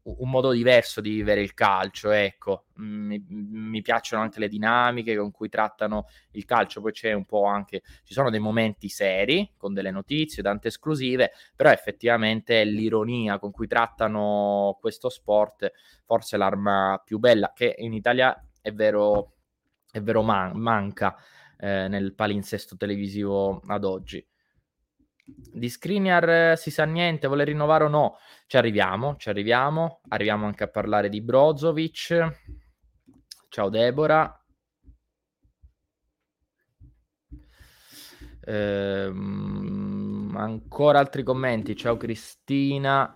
un 0.06 0.30
modo 0.30 0.52
diverso 0.52 1.02
di 1.02 1.12
vivere 1.12 1.42
il 1.42 1.54
calcio, 1.54 2.10
ecco, 2.10 2.66
mm, 2.82 3.06
mi, 3.06 3.26
mi, 3.28 3.82
piacciono 3.82 4.24
anche 4.24 4.40
le 4.40 4.48
dinamiche 4.48 5.16
con 5.16 5.32
cui 5.32 5.50
trattano 5.50 6.08
il 6.32 6.46
calcio, 6.46 6.82
poi 6.82 6.92
c'è 6.92 7.14
un 7.14 7.26
po' 7.26 7.46
anche, 7.46 7.84
ci 8.04 8.14
sono 8.14 8.30
dei 8.32 8.40
momenti 8.40 8.90
seri 8.90 9.54
con 9.56 9.74
delle 9.74 9.92
notizie, 9.92 10.42
tante 10.44 10.70
esclusive, 10.70 11.32
però 11.56 11.70
effettivamente 11.70 12.64
l'ironia 12.66 13.38
con 13.38 13.52
cui 13.52 13.68
trattano 13.68 14.78
questo 14.82 15.10
sport, 15.10 15.72
forse 16.06 16.38
l'arma 16.38 17.02
più 17.06 17.20
bella 17.20 17.54
che 17.54 17.76
in 17.78 17.94
Italia 17.94 18.36
è 18.62 18.74
vero, 18.74 19.36
è 19.92 20.02
vero 20.02 20.24
man- 20.24 20.58
manca 20.58 21.16
eh, 21.58 21.88
nel 21.88 22.14
palinsesto 22.16 22.76
televisivo 22.76 23.62
ad 23.68 23.86
oggi. 23.86 24.26
Di 25.26 25.70
Skriniar 25.70 26.58
si 26.58 26.70
sa 26.70 26.84
niente, 26.84 27.28
vuole 27.28 27.46
rinnovare 27.46 27.86
o 27.86 27.88
no? 27.88 28.18
Ci 28.46 28.58
arriviamo, 28.58 29.16
ci 29.16 29.30
arriviamo. 29.30 30.02
Arriviamo 30.10 30.46
anche 30.46 30.66
a 30.66 30.68
parlare 30.68 31.08
di 31.08 31.22
Brozovic. 31.22 32.42
Ciao 33.48 33.70
Deborah. 33.70 34.38
Ehm, 38.46 40.34
ancora 40.38 41.00
altri 41.00 41.24
commenti. 41.24 41.76
Ciao 41.78 41.96
Cristina. 41.96 43.16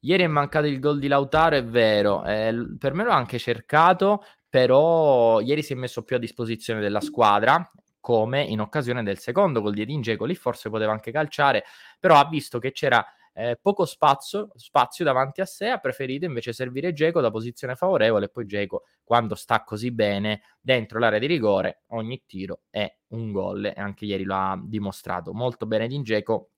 Ieri 0.00 0.22
è 0.22 0.28
mancato 0.28 0.66
il 0.66 0.78
gol 0.78 1.00
di 1.00 1.08
Lautaro, 1.08 1.56
è 1.56 1.64
vero. 1.64 2.24
Eh, 2.24 2.76
per 2.78 2.94
me 2.94 3.02
l'ho 3.02 3.10
anche 3.10 3.38
cercato, 3.40 4.22
però 4.48 5.40
ieri 5.40 5.64
si 5.64 5.72
è 5.72 5.76
messo 5.76 6.04
più 6.04 6.14
a 6.14 6.20
disposizione 6.20 6.80
della 6.80 7.00
squadra 7.00 7.68
come 8.08 8.42
in 8.42 8.58
occasione 8.58 9.02
del 9.02 9.18
secondo 9.18 9.60
gol 9.60 9.74
di 9.74 9.82
Edin 9.82 10.00
Dzeko, 10.00 10.24
lì 10.24 10.34
forse 10.34 10.70
poteva 10.70 10.92
anche 10.92 11.12
calciare, 11.12 11.64
però 12.00 12.16
ha 12.16 12.26
visto 12.26 12.58
che 12.58 12.72
c'era 12.72 13.04
eh, 13.34 13.58
poco 13.60 13.84
spazio, 13.84 14.48
spazio, 14.54 15.04
davanti 15.04 15.42
a 15.42 15.44
sé, 15.44 15.68
ha 15.68 15.76
preferito 15.76 16.24
invece 16.24 16.54
servire 16.54 16.94
Geco 16.94 17.20
da 17.20 17.30
posizione 17.30 17.74
favorevole 17.74 18.24
e 18.24 18.28
poi 18.30 18.46
Geco 18.46 18.84
quando 19.04 19.34
sta 19.34 19.62
così 19.62 19.90
bene 19.90 20.40
dentro 20.58 20.98
l'area 20.98 21.18
di 21.18 21.26
rigore 21.26 21.82
ogni 21.88 22.22
tiro 22.24 22.62
è 22.70 22.90
un 23.08 23.30
gol 23.30 23.66
e 23.66 23.74
anche 23.76 24.06
ieri 24.06 24.24
lo 24.24 24.36
ha 24.36 24.58
dimostrato. 24.58 25.34
Molto 25.34 25.66
bene 25.66 25.84
Edin 25.84 26.00
Dzeko 26.00 26.52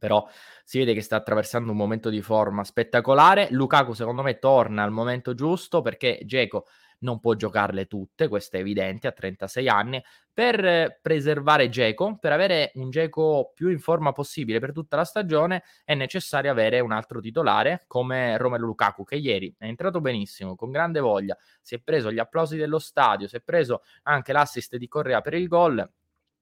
però 0.00 0.26
si 0.64 0.78
vede 0.78 0.94
che 0.94 1.00
sta 1.00 1.14
attraversando 1.14 1.70
un 1.70 1.76
momento 1.76 2.10
di 2.10 2.22
forma 2.22 2.64
spettacolare. 2.64 3.46
Lukaku 3.52 3.92
secondo 3.92 4.22
me 4.22 4.40
torna 4.40 4.82
al 4.82 4.90
momento 4.90 5.32
giusto 5.32 5.80
perché 5.80 6.22
Geco 6.24 6.64
non 7.00 7.20
può 7.20 7.34
giocarle 7.34 7.86
tutte, 7.86 8.28
questo 8.28 8.56
è 8.56 8.60
evidente, 8.60 9.06
a 9.06 9.12
36 9.12 9.68
anni, 9.68 10.02
per 10.32 10.98
preservare 11.00 11.68
Geco, 11.68 12.18
per 12.18 12.32
avere 12.32 12.70
un 12.74 12.90
Geco 12.90 13.52
più 13.54 13.68
in 13.68 13.78
forma 13.78 14.12
possibile 14.12 14.58
per 14.58 14.72
tutta 14.72 14.96
la 14.96 15.04
stagione, 15.04 15.62
è 15.84 15.94
necessario 15.94 16.50
avere 16.50 16.80
un 16.80 16.92
altro 16.92 17.20
titolare 17.20 17.84
come 17.86 18.36
Romelu 18.36 18.66
Lukaku, 18.66 19.04
che 19.04 19.16
ieri 19.16 19.54
è 19.58 19.66
entrato 19.66 20.00
benissimo, 20.00 20.54
con 20.54 20.70
grande 20.70 21.00
voglia, 21.00 21.36
si 21.60 21.74
è 21.74 21.80
preso 21.80 22.12
gli 22.12 22.18
applausi 22.18 22.56
dello 22.56 22.78
stadio, 22.78 23.28
si 23.28 23.36
è 23.36 23.40
preso 23.40 23.82
anche 24.02 24.32
l'assist 24.32 24.76
di 24.76 24.88
Correa 24.88 25.20
per 25.20 25.34
il 25.34 25.48
gol, 25.48 25.78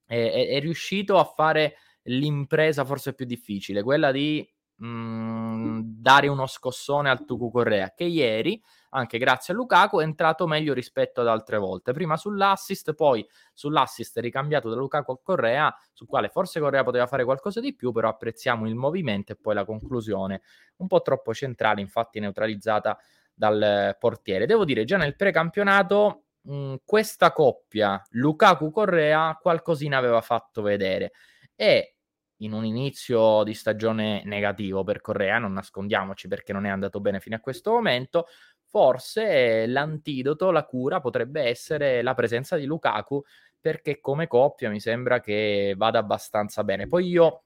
è, 0.04 0.14
è, 0.14 0.48
è 0.48 0.60
riuscito 0.60 1.18
a 1.18 1.24
fare 1.24 1.76
l'impresa 2.02 2.84
forse 2.84 3.14
più 3.14 3.26
difficile, 3.26 3.82
quella 3.82 4.12
di 4.12 4.48
mm, 4.84 5.80
dare 5.84 6.28
uno 6.28 6.46
scossone 6.46 7.10
al 7.10 7.24
Tucu 7.24 7.50
Correa, 7.50 7.92
che 7.94 8.04
ieri 8.04 8.62
anche 8.90 9.18
grazie 9.18 9.52
a 9.52 9.56
Lukaku, 9.56 10.00
è 10.00 10.04
entrato 10.04 10.46
meglio 10.46 10.72
rispetto 10.72 11.20
ad 11.20 11.28
altre 11.28 11.58
volte. 11.58 11.92
Prima 11.92 12.16
sull'assist, 12.16 12.94
poi 12.94 13.26
sull'assist 13.52 14.18
ricambiato 14.18 14.68
da 14.70 14.76
Lukaku 14.76 15.12
a 15.12 15.18
Correa, 15.22 15.76
sul 15.92 16.06
quale 16.06 16.28
forse 16.28 16.60
Correa 16.60 16.82
poteva 16.82 17.06
fare 17.06 17.24
qualcosa 17.24 17.60
di 17.60 17.74
più, 17.74 17.92
però 17.92 18.08
apprezziamo 18.08 18.66
il 18.66 18.74
movimento 18.74 19.32
e 19.32 19.36
poi 19.36 19.54
la 19.54 19.64
conclusione 19.64 20.42
un 20.76 20.86
po' 20.86 21.02
troppo 21.02 21.34
centrale, 21.34 21.80
infatti 21.80 22.20
neutralizzata 22.20 22.98
dal 23.34 23.96
portiere. 23.98 24.46
Devo 24.46 24.64
dire, 24.64 24.84
già 24.84 24.96
nel 24.96 25.14
precampionato 25.14 26.24
mh, 26.42 26.76
questa 26.84 27.32
coppia 27.32 28.02
Lukaku-Correa 28.10 29.38
qualcosina 29.40 29.98
aveva 29.98 30.20
fatto 30.22 30.62
vedere 30.62 31.12
e 31.54 31.95
in 32.38 32.52
un 32.52 32.64
inizio 32.64 33.42
di 33.44 33.54
stagione 33.54 34.22
negativo 34.24 34.84
per 34.84 35.00
Correa, 35.00 35.38
non 35.38 35.52
nascondiamoci 35.52 36.28
perché 36.28 36.52
non 36.52 36.66
è 36.66 36.68
andato 36.68 37.00
bene 37.00 37.20
fino 37.20 37.36
a 37.36 37.40
questo 37.40 37.72
momento, 37.72 38.26
forse 38.64 39.66
l'antidoto, 39.66 40.50
la 40.50 40.64
cura 40.64 41.00
potrebbe 41.00 41.42
essere 41.42 42.02
la 42.02 42.14
presenza 42.14 42.56
di 42.56 42.66
Lukaku 42.66 43.22
perché 43.58 44.00
come 44.00 44.26
coppia 44.26 44.70
mi 44.70 44.80
sembra 44.80 45.20
che 45.20 45.74
vada 45.76 45.98
abbastanza 45.98 46.62
bene. 46.62 46.86
Poi 46.86 47.08
io 47.08 47.45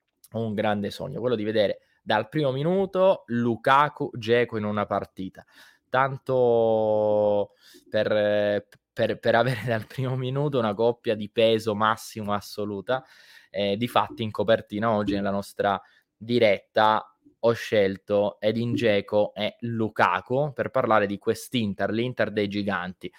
Un 0.31 0.53
grande 0.53 0.91
sogno, 0.91 1.19
quello 1.19 1.35
di 1.35 1.43
vedere 1.43 1.79
dal 2.01 2.29
primo 2.29 2.51
minuto 2.51 3.23
Lukaku 3.27 4.11
Geco 4.17 4.57
in 4.57 4.63
una 4.63 4.85
partita. 4.85 5.45
Tanto 5.89 7.51
per, 7.89 8.67
per, 8.93 9.19
per 9.19 9.35
avere 9.35 9.61
dal 9.65 9.85
primo 9.87 10.15
minuto 10.15 10.57
una 10.57 10.73
coppia 10.73 11.15
di 11.15 11.29
peso 11.29 11.75
massimo 11.75 12.33
assoluta. 12.33 13.03
Eh, 13.49 13.75
di 13.75 13.87
fatti 13.89 14.23
in 14.23 14.31
copertina 14.31 14.91
oggi 14.91 15.13
nella 15.13 15.31
nostra 15.31 15.79
diretta 16.15 17.05
ho 17.43 17.51
scelto 17.53 18.39
Edin 18.39 18.73
Dzeko 18.73 19.33
e 19.33 19.55
Lukaku 19.61 20.53
per 20.53 20.69
parlare 20.69 21.07
di 21.07 21.17
quest'Inter, 21.17 21.89
l'Inter 21.89 22.31
dei 22.31 22.47
giganti. 22.47 23.11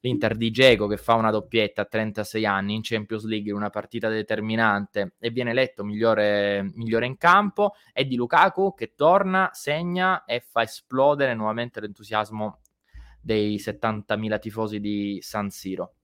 L'Inter 0.00 0.36
di 0.36 0.50
Dzeko 0.50 0.86
che 0.86 0.96
fa 0.96 1.14
una 1.14 1.30
doppietta 1.30 1.82
a 1.82 1.84
36 1.84 2.46
anni 2.46 2.74
in 2.74 2.80
Champions 2.82 3.24
League 3.24 3.50
in 3.50 3.56
una 3.56 3.70
partita 3.70 4.08
determinante 4.08 5.14
e 5.18 5.30
viene 5.30 5.50
eletto 5.50 5.84
migliore, 5.84 6.62
migliore 6.74 7.06
in 7.06 7.18
campo 7.18 7.74
e 7.92 8.06
di 8.06 8.16
Lukaku 8.16 8.74
che 8.74 8.94
torna, 8.94 9.50
segna 9.52 10.24
e 10.24 10.40
fa 10.40 10.62
esplodere 10.62 11.34
nuovamente 11.34 11.80
l'entusiasmo 11.80 12.60
dei 13.20 13.56
70.000 13.56 14.38
tifosi 14.38 14.80
di 14.80 15.18
San 15.20 15.50
Siro. 15.50 15.94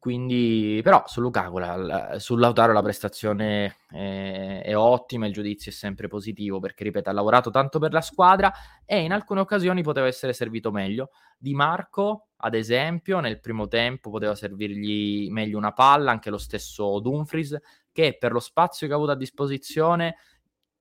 Quindi, 0.00 0.80
però, 0.84 1.02
su 1.06 1.20
Lukaku, 1.20 1.58
la, 1.58 2.18
su 2.18 2.36
Lautaro 2.36 2.72
la 2.72 2.82
prestazione 2.82 3.78
è, 3.90 4.62
è, 4.62 4.76
ottima, 4.76 5.26
il 5.26 5.32
giudizio 5.32 5.72
è 5.72 5.74
sempre 5.74 6.06
positivo 6.06 6.60
perché, 6.60 6.84
ripeto, 6.84 7.10
ha 7.10 7.12
lavorato 7.12 7.50
tanto 7.50 7.80
per 7.80 7.92
la 7.92 8.00
squadra 8.00 8.52
e 8.86 9.02
in 9.02 9.12
alcune 9.12 9.40
occasioni 9.40 9.82
poteva 9.82 10.06
essere 10.06 10.32
servito 10.32 10.70
meglio. 10.70 11.10
Di 11.36 11.52
Marco, 11.52 12.27
ad 12.40 12.54
esempio, 12.54 13.20
nel 13.20 13.40
primo 13.40 13.66
tempo 13.66 14.10
poteva 14.10 14.34
servirgli 14.34 15.28
meglio 15.30 15.58
una 15.58 15.72
palla, 15.72 16.10
anche 16.12 16.30
lo 16.30 16.38
stesso 16.38 17.00
Dumfries, 17.00 17.58
che 17.92 18.16
per 18.18 18.32
lo 18.32 18.40
spazio 18.40 18.86
che 18.86 18.92
ha 18.92 18.96
avuto 18.96 19.10
a 19.10 19.16
disposizione 19.16 20.16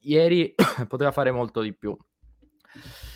ieri 0.02 0.54
poteva 0.88 1.12
fare 1.12 1.32
molto 1.32 1.62
di 1.62 1.74
più. 1.74 1.98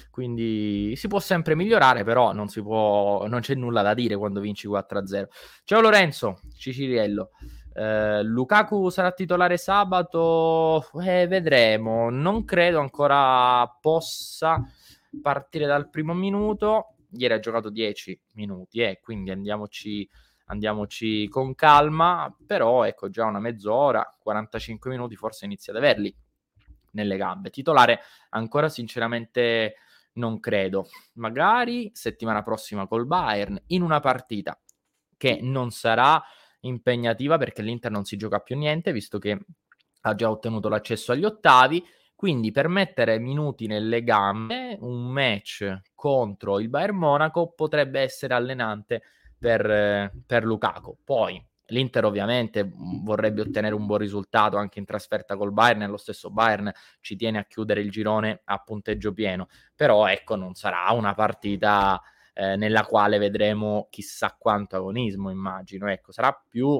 Quindi 0.09 0.93
si 0.97 1.07
può 1.07 1.19
sempre 1.19 1.55
migliorare, 1.55 2.03
però 2.03 2.33
non, 2.33 2.47
può, 2.51 3.27
non 3.27 3.39
c'è 3.41 3.55
nulla 3.55 3.81
da 3.81 3.93
dire 3.93 4.17
quando 4.17 4.39
vinci 4.39 4.67
4-0. 4.67 5.27
Ciao 5.63 5.79
Lorenzo, 5.79 6.41
Ciciriello. 6.57 7.29
Eh, 7.73 8.21
Lukaku 8.23 8.89
sarà 8.89 9.11
titolare 9.11 9.57
sabato? 9.57 10.89
Eh, 11.01 11.27
vedremo. 11.27 12.09
Non 12.09 12.43
credo 12.43 12.79
ancora 12.79 13.65
possa 13.79 14.61
partire 15.21 15.65
dal 15.65 15.89
primo 15.89 16.13
minuto. 16.13 16.95
Ieri 17.11 17.33
ha 17.33 17.39
giocato 17.39 17.69
10 17.69 18.19
minuti, 18.33 18.81
eh, 18.81 18.99
quindi 19.01 19.31
andiamoci, 19.31 20.07
andiamoci 20.45 21.27
con 21.27 21.55
calma. 21.55 22.35
Però 22.45 22.83
ecco 22.83 23.09
già 23.09 23.25
una 23.25 23.39
mezz'ora, 23.39 24.17
45 24.19 24.89
minuti, 24.89 25.15
forse 25.15 25.45
inizia 25.45 25.73
ad 25.73 25.79
averli 25.79 26.15
nelle 26.91 27.17
gambe. 27.17 27.49
Titolare 27.49 28.01
ancora 28.29 28.69
sinceramente 28.69 29.75
non 30.13 30.39
credo. 30.39 30.87
Magari 31.13 31.91
settimana 31.93 32.43
prossima 32.43 32.87
col 32.87 33.05
Bayern 33.05 33.61
in 33.67 33.81
una 33.81 33.99
partita 33.99 34.59
che 35.17 35.39
non 35.41 35.71
sarà 35.71 36.21
impegnativa 36.61 37.37
perché 37.37 37.61
l'Inter 37.61 37.91
non 37.91 38.05
si 38.05 38.17
gioca 38.17 38.39
più 38.39 38.57
niente, 38.57 38.91
visto 38.91 39.19
che 39.19 39.39
ha 40.01 40.15
già 40.15 40.29
ottenuto 40.29 40.67
l'accesso 40.67 41.11
agli 41.11 41.23
ottavi. 41.23 41.85
Quindi 42.21 42.51
per 42.51 42.67
mettere 42.67 43.17
minuti 43.17 43.65
nelle 43.65 44.03
gambe, 44.03 44.77
un 44.81 45.11
match 45.11 45.79
contro 45.95 46.59
il 46.59 46.69
Bayern 46.69 46.95
Monaco 46.95 47.51
potrebbe 47.55 47.99
essere 47.99 48.35
allenante 48.35 49.01
per, 49.39 50.13
per 50.27 50.43
Lukaku. 50.43 50.99
Poi 51.03 51.43
L'Inter 51.69 52.05
ovviamente 52.05 52.69
vorrebbe 53.01 53.41
ottenere 53.41 53.73
un 53.73 53.87
buon 53.87 53.97
risultato 53.97 54.57
anche 54.57 54.77
in 54.77 54.85
trasferta 54.85 55.35
col 55.35 55.51
Bayern, 55.51 55.89
lo 55.89 55.97
stesso 55.97 56.29
Bayern 56.29 56.71
ci 56.99 57.15
tiene 57.15 57.39
a 57.39 57.45
chiudere 57.45 57.81
il 57.81 57.89
girone 57.89 58.41
a 58.43 58.59
punteggio 58.59 59.13
pieno, 59.13 59.47
però 59.75 60.05
ecco 60.05 60.35
non 60.35 60.53
sarà 60.53 60.91
una 60.91 61.15
partita 61.15 61.99
eh, 62.33 62.55
nella 62.55 62.85
quale 62.85 63.17
vedremo 63.17 63.87
chissà 63.89 64.35
quanto 64.37 64.75
agonismo, 64.75 65.31
immagino, 65.31 65.89
ecco, 65.89 66.11
sarà 66.11 66.39
più 66.47 66.79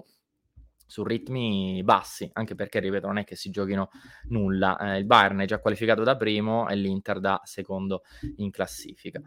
su 0.92 1.06
ritmi 1.06 1.82
bassi, 1.86 2.30
anche 2.34 2.54
perché, 2.54 2.82
ripeto, 2.82 3.08
non 3.08 3.18
è 3.18 3.24
che 3.24 3.38
si 3.38 3.50
giochino 3.50 3.92
nulla. 4.28 4.78
Eh, 4.78 4.98
il 4.98 5.06
Bayern 5.06 5.40
è 5.40 5.46
già 5.46 5.60
qualificato 5.60 6.04
da 6.04 6.18
primo 6.18 6.68
e 6.68 6.76
l'Inter 6.76 7.22
da 7.22 7.40
secondo 7.46 8.02
in 8.36 8.52
classifica. 8.52 9.22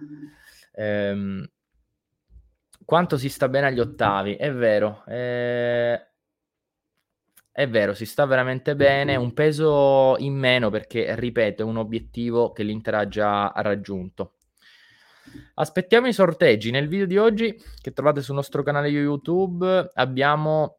Ehm, 0.75 1.49
quanto 2.85 3.17
si 3.17 3.31
sta 3.31 3.49
bene 3.49 3.69
agli 3.69 3.81
ottavi, 3.81 4.35
è 4.35 4.53
vero. 4.53 5.05
Eh, 5.07 6.07
è 7.51 7.67
vero, 7.67 7.95
si 7.95 8.05
sta 8.05 8.27
veramente 8.27 8.77
bene, 8.77 9.17
un 9.17 9.33
peso 9.33 10.17
in 10.19 10.35
meno 10.35 10.69
perché, 10.69 11.15
ripeto, 11.19 11.63
è 11.63 11.65
un 11.65 11.79
obiettivo 11.79 12.53
che 12.53 12.63
l'Inter 12.63 12.95
ha 12.97 13.09
già 13.09 13.51
raggiunto. 13.57 14.35
Aspettiamo 15.55 16.09
i 16.09 16.13
sorteggi. 16.13 16.71
Nel 16.71 16.89
video 16.89 17.07
di 17.07 17.17
oggi, 17.17 17.59
che 17.81 17.93
trovate 17.95 18.21
sul 18.21 18.35
nostro 18.35 18.63
canale 18.63 18.89
YouTube, 18.89 19.93
abbiamo 19.95 20.77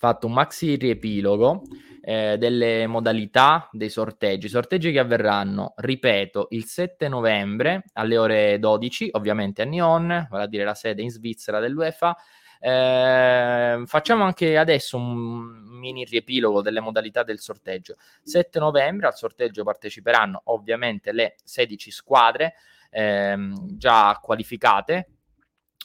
fatto 0.00 0.26
un 0.26 0.32
maxi 0.32 0.76
riepilogo 0.76 1.60
eh, 2.00 2.38
delle 2.38 2.86
modalità 2.86 3.68
dei 3.70 3.90
sorteggi. 3.90 4.48
Sorteggi 4.48 4.92
che 4.92 4.98
avverranno, 4.98 5.74
ripeto, 5.76 6.46
il 6.52 6.64
7 6.64 7.06
novembre 7.06 7.84
alle 7.92 8.16
ore 8.16 8.58
12, 8.58 9.10
ovviamente 9.12 9.60
a 9.60 9.66
Nyon, 9.66 10.26
vale 10.30 10.44
a 10.44 10.46
dire 10.46 10.64
la 10.64 10.72
sede 10.72 11.02
in 11.02 11.10
Svizzera 11.10 11.60
dell'UEFA. 11.60 12.16
Eh, 12.58 13.82
facciamo 13.84 14.24
anche 14.24 14.56
adesso 14.56 14.96
un 14.96 15.68
mini 15.78 16.06
riepilogo 16.06 16.62
delle 16.62 16.80
modalità 16.80 17.22
del 17.22 17.38
sorteggio. 17.38 17.96
7 18.22 18.58
novembre 18.58 19.06
al 19.06 19.14
sorteggio 19.14 19.64
parteciperanno 19.64 20.40
ovviamente 20.44 21.12
le 21.12 21.36
16 21.44 21.90
squadre 21.90 22.54
ehm, 22.88 23.76
già 23.76 24.18
qualificate 24.22 25.19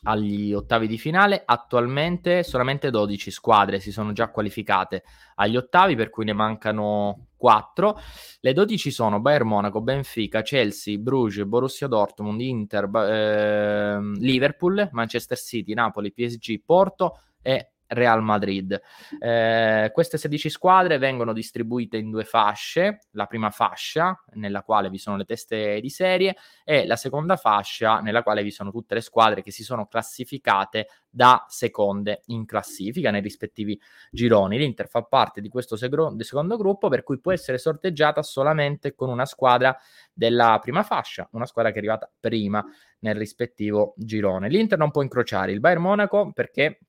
agli 0.03 0.53
ottavi 0.53 0.87
di 0.87 0.97
finale. 0.97 1.41
Attualmente 1.45 2.43
solamente 2.43 2.89
12 2.89 3.31
squadre 3.31 3.79
si 3.79 3.91
sono 3.91 4.11
già 4.11 4.29
qualificate 4.29 5.03
agli 5.35 5.57
ottavi, 5.57 5.95
per 5.95 6.09
cui 6.09 6.25
ne 6.25 6.33
mancano 6.33 7.27
4. 7.37 7.99
Le 8.39 8.53
12 8.53 8.91
sono 8.91 9.19
Bayern 9.19 9.47
Monaco, 9.47 9.81
Benfica, 9.81 10.41
Chelsea, 10.41 10.97
Bruges, 10.97 11.45
Borussia 11.45 11.87
Dortmund, 11.87 12.41
Inter, 12.41 12.89
eh, 12.95 13.99
Liverpool, 14.19 14.89
Manchester 14.91 15.37
City, 15.37 15.73
Napoli, 15.73 16.11
PSG, 16.11 16.61
Porto 16.63 17.19
e 17.41 17.71
Real 17.87 18.21
Madrid. 18.23 18.79
Eh, 19.19 19.91
queste 19.93 20.17
16 20.17 20.49
squadre 20.49 20.97
vengono 20.97 21.33
distribuite 21.33 21.97
in 21.97 22.09
due 22.09 22.23
fasce, 22.23 23.07
la 23.11 23.25
prima 23.25 23.49
fascia 23.49 24.23
nella 24.33 24.63
quale 24.63 24.89
vi 24.89 24.97
sono 24.97 25.17
le 25.17 25.25
teste 25.25 25.79
di 25.79 25.89
serie 25.89 26.35
e 26.63 26.85
la 26.85 26.95
seconda 26.95 27.35
fascia 27.35 27.99
nella 27.99 28.23
quale 28.23 28.43
vi 28.43 28.51
sono 28.51 28.71
tutte 28.71 28.95
le 28.95 29.01
squadre 29.01 29.41
che 29.41 29.51
si 29.51 29.63
sono 29.63 29.87
classificate 29.87 30.87
da 31.09 31.45
seconde 31.47 32.23
in 32.25 32.45
classifica 32.45 33.11
nei 33.11 33.21
rispettivi 33.21 33.79
gironi. 34.11 34.57
L'Inter 34.57 34.87
fa 34.87 35.03
parte 35.03 35.39
di 35.39 35.49
questo 35.49 35.77
segro- 35.77 36.13
secondo 36.19 36.57
gruppo 36.57 36.89
per 36.89 37.03
cui 37.03 37.19
può 37.19 37.31
essere 37.31 37.57
sorteggiata 37.57 38.21
solamente 38.21 38.95
con 38.95 39.09
una 39.09 39.25
squadra 39.25 39.77
della 40.11 40.59
prima 40.61 40.83
fascia, 40.83 41.27
una 41.31 41.45
squadra 41.45 41.71
che 41.71 41.77
è 41.77 41.79
arrivata 41.79 42.11
prima 42.19 42.63
nel 42.99 43.15
rispettivo 43.15 43.93
girone. 43.97 44.49
L'Inter 44.49 44.77
non 44.77 44.91
può 44.91 45.01
incrociare 45.01 45.51
il 45.51 45.59
Bayern 45.59 45.81
Monaco 45.81 46.31
perché 46.33 46.79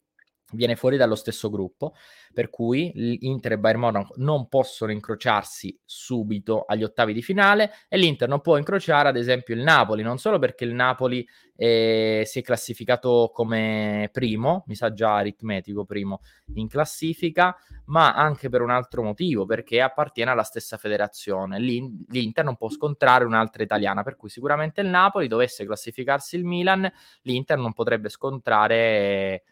viene 0.53 0.77
fuori 0.77 0.97
dallo 0.97 1.17
stesso 1.17 1.51
gruppo, 1.51 1.95
per 2.33 2.51
cui 2.51 2.93
l'Inter 2.95 3.53
e 3.53 3.59
Bayern 3.59 3.81
Monaco 3.81 4.15
non 4.19 4.49
possono 4.49 4.93
incrociarsi 4.93 5.77
subito 5.85 6.65
agli 6.67 6.85
ottavi 6.85 7.13
di 7.13 7.23
finale 7.23 7.73
e 7.89 7.97
l'Inter 7.97 8.29
non 8.29 8.41
può 8.41 8.57
incrociare 8.57 9.09
ad 9.09 9.17
esempio 9.17 9.55
il 9.55 9.63
Napoli, 9.63 10.03
non 10.03 10.19
solo 10.19 10.39
perché 10.39 10.65
il 10.65 10.73
Napoli 10.73 11.27
eh, 11.57 12.23
si 12.27 12.39
è 12.39 12.43
classificato 12.43 13.31
come 13.33 14.09
primo, 14.13 14.65
mi 14.67 14.75
sa 14.77 14.93
già 14.93 15.17
aritmetico 15.17 15.85
primo 15.85 16.21
in 16.55 16.69
classifica, 16.69 17.57
ma 17.87 18.15
anche 18.15 18.49
per 18.49 18.61
un 18.61 18.71
altro 18.71 19.03
motivo, 19.03 19.47
perché 19.47 19.81
appartiene 19.81 20.31
alla 20.31 20.43
stessa 20.43 20.77
federazione. 20.77 21.59
L'In- 21.59 22.05
L'Inter 22.09 22.45
non 22.45 22.57
può 22.57 22.69
scontrare 22.69 23.25
un'altra 23.25 23.63
italiana, 23.63 24.03
per 24.03 24.17
cui 24.17 24.29
sicuramente 24.29 24.81
il 24.81 24.89
Napoli 24.89 25.27
dovesse 25.27 25.65
classificarsi 25.65 26.37
il 26.37 26.45
Milan, 26.45 26.91
l'Inter 27.23 27.59
non 27.59 27.73
potrebbe 27.73 28.11
scontrare 28.11 29.43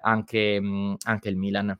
anche, 0.00 0.60
mh, 0.60 0.96
anche 1.04 1.28
il 1.28 1.36
Milan. 1.36 1.78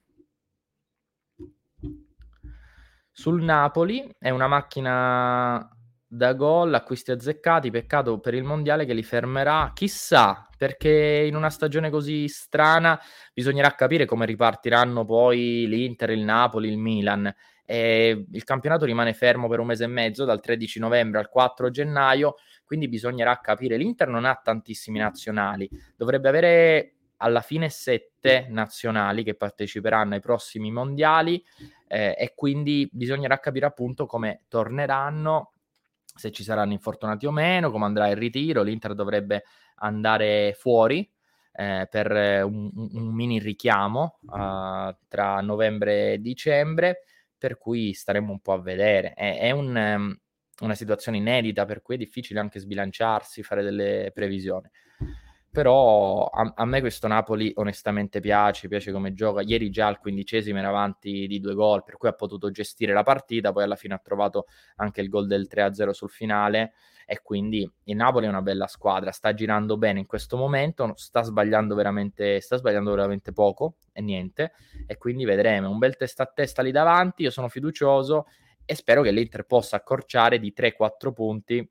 Sul 3.13 3.43
Napoli 3.43 4.15
è 4.19 4.31
una 4.31 4.47
macchina 4.47 5.69
da 6.07 6.33
gol, 6.35 6.73
acquisti 6.73 7.11
azzeccati, 7.11 7.71
peccato 7.71 8.21
per 8.21 8.33
il 8.33 8.45
mondiale 8.45 8.87
che 8.87 8.95
li 8.95 9.03
fermerà, 9.03 9.73
chissà, 9.75 10.49
perché 10.57 11.25
in 11.27 11.35
una 11.35 11.51
stagione 11.51 11.91
così 11.91 12.29
strana 12.29 12.99
bisognerà 13.35 13.75
capire 13.75 14.07
come 14.07 14.25
ripartiranno 14.25 15.05
poi 15.05 15.67
l'Inter, 15.67 16.11
il 16.11 16.23
Napoli, 16.23 16.69
il 16.69 16.79
Milan. 16.79 17.33
E 17.67 18.27
il 18.33 18.45
campionato 18.45 18.87
rimane 18.87 19.13
fermo 19.13 19.49
per 19.49 19.59
un 19.59 19.67
mese 19.67 19.85
e 19.85 19.89
mezzo, 19.89 20.25
dal 20.25 20.41
13 20.41 20.79
novembre 20.79 21.19
al 21.19 21.29
4 21.29 21.69
gennaio, 21.69 22.37
quindi 22.65 22.89
bisognerà 22.89 23.39
capire. 23.41 23.77
L'Inter 23.77 24.09
non 24.09 24.25
ha 24.25 24.41
tantissimi 24.43 24.99
nazionali, 24.99 25.69
dovrebbe 25.95 26.29
avere 26.29 26.98
alla 27.19 27.41
fine 27.41 27.69
sette 27.69 28.47
nazionali 28.49 29.23
che 29.23 29.35
parteciperanno 29.35 30.15
ai 30.15 30.21
prossimi 30.21 30.71
mondiali 30.71 31.43
eh, 31.87 32.15
e 32.19 32.33
quindi 32.35 32.89
bisognerà 32.93 33.39
capire 33.39 33.67
appunto 33.67 34.07
come 34.07 34.43
torneranno, 34.49 35.53
se 36.15 36.31
ci 36.31 36.43
saranno 36.43 36.73
infortunati 36.73 37.27
o 37.27 37.31
meno, 37.31 37.71
come 37.71 37.87
andrà 37.87 38.09
il 38.09 38.17
ritiro. 38.17 38.63
L'Inter 38.63 38.95
dovrebbe 38.95 39.45
andare 39.77 40.55
fuori 40.57 41.09
eh, 41.53 41.87
per 41.91 42.45
un, 42.45 42.71
un, 42.75 43.15
mini 43.15 43.39
richiamo 43.41 44.19
uh, 44.23 44.95
tra 45.09 45.41
novembre 45.41 46.13
e 46.13 46.19
dicembre, 46.21 47.03
per 47.37 47.59
cui 47.59 47.93
staremo 47.93 48.31
un 48.31 48.41
po' 48.41 48.53
a 48.53 48.61
vedere. 48.61 49.13
È, 49.15 49.39
è 49.39 49.51
un, 49.51 49.75
um, 49.75 50.19
una 50.61 50.75
situazione 50.75 51.19
inedita, 51.19 51.65
per 51.65 51.83
cui 51.83 51.97
è 51.97 51.99
difficile 51.99 52.39
anche 52.39 52.61
sbilanciarsi, 52.61 53.43
fare 53.43 53.63
delle 53.63 54.11
previsioni 54.15 54.69
però 55.51 56.25
a, 56.27 56.53
a, 56.57 56.65
me 56.65 56.81
questo 56.81 57.07
Napoli 57.07 57.53
onestamente 57.57 58.21
piace, 58.21 58.69
piace 58.69 58.93
come 58.93 59.15
gioca. 59.15 59.41
Ieri 59.41 59.71
già 59.71 59.87
al 59.87 59.99
quindicesimo 59.99 60.59
era 60.59 60.69
avanti 60.69 61.27
di 61.27 61.41
due 61.41 61.55
gol, 61.55 61.83
per 61.85 61.97
cui 61.97 62.09
ha 62.09 62.13
potuto 62.13 62.51
gestire 62.51 62.93
la 62.93 63.03
partita, 63.03 63.53
poi 63.53 63.65
alla 63.65 63.77
fine 63.77 63.95
ha 63.95 63.99
trovato 63.99 64.47
anche 64.77 65.01
il 65.01 65.09
gol 65.09 65.27
del 65.27 65.49
3-0 65.51 65.91
sul 65.91 66.11
finale 66.11 66.73
e 67.11 67.23
quindi 67.23 67.69
il 67.85 67.97
Napoli 67.97 68.27
è 68.27 68.29
una 68.29 68.43
bella 68.43 68.67
squadra, 68.67 69.13
sta 69.13 69.33
girando 69.33 69.79
bene 69.79 70.01
in 70.01 70.07
questo 70.07 70.37
momento, 70.37 70.93
sta 70.97 71.23
sbagliando 71.23 71.75
veramente, 71.75 72.39
sta 72.41 72.57
sbagliando 72.57 72.91
veramente 72.91 73.33
poco 73.33 73.77
e 73.93 74.03
niente 74.03 74.53
e 74.87 74.99
quindi 74.99 75.25
vedremo 75.25 75.71
un 75.71 75.79
bel 75.79 75.97
testa 75.97 76.25
a 76.25 76.27
testa 76.27 76.61
lì 76.61 76.71
davanti, 76.71 77.23
io 77.23 77.31
sono 77.31 77.49
fiducioso 77.49 78.27
e 78.67 78.75
spero 78.75 79.01
che 79.01 79.11
l'Inter 79.11 79.45
possa 79.45 79.77
accorciare 79.77 80.39
di 80.39 80.53
3-4 80.55 81.13
punti 81.15 81.67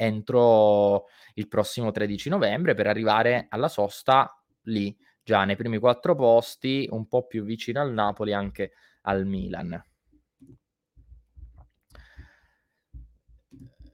entro 0.00 1.06
il 1.34 1.48
prossimo 1.48 1.90
13 1.90 2.28
novembre 2.28 2.74
per 2.74 2.86
arrivare 2.86 3.46
alla 3.48 3.68
sosta 3.68 4.40
lì, 4.62 4.96
già 5.24 5.44
nei 5.44 5.56
primi 5.56 5.78
quattro 5.78 6.14
posti, 6.14 6.88
un 6.92 7.08
po' 7.08 7.26
più 7.26 7.42
vicino 7.42 7.80
al 7.80 7.92
Napoli, 7.92 8.32
anche 8.32 8.72
al 9.02 9.26
Milan. 9.26 9.82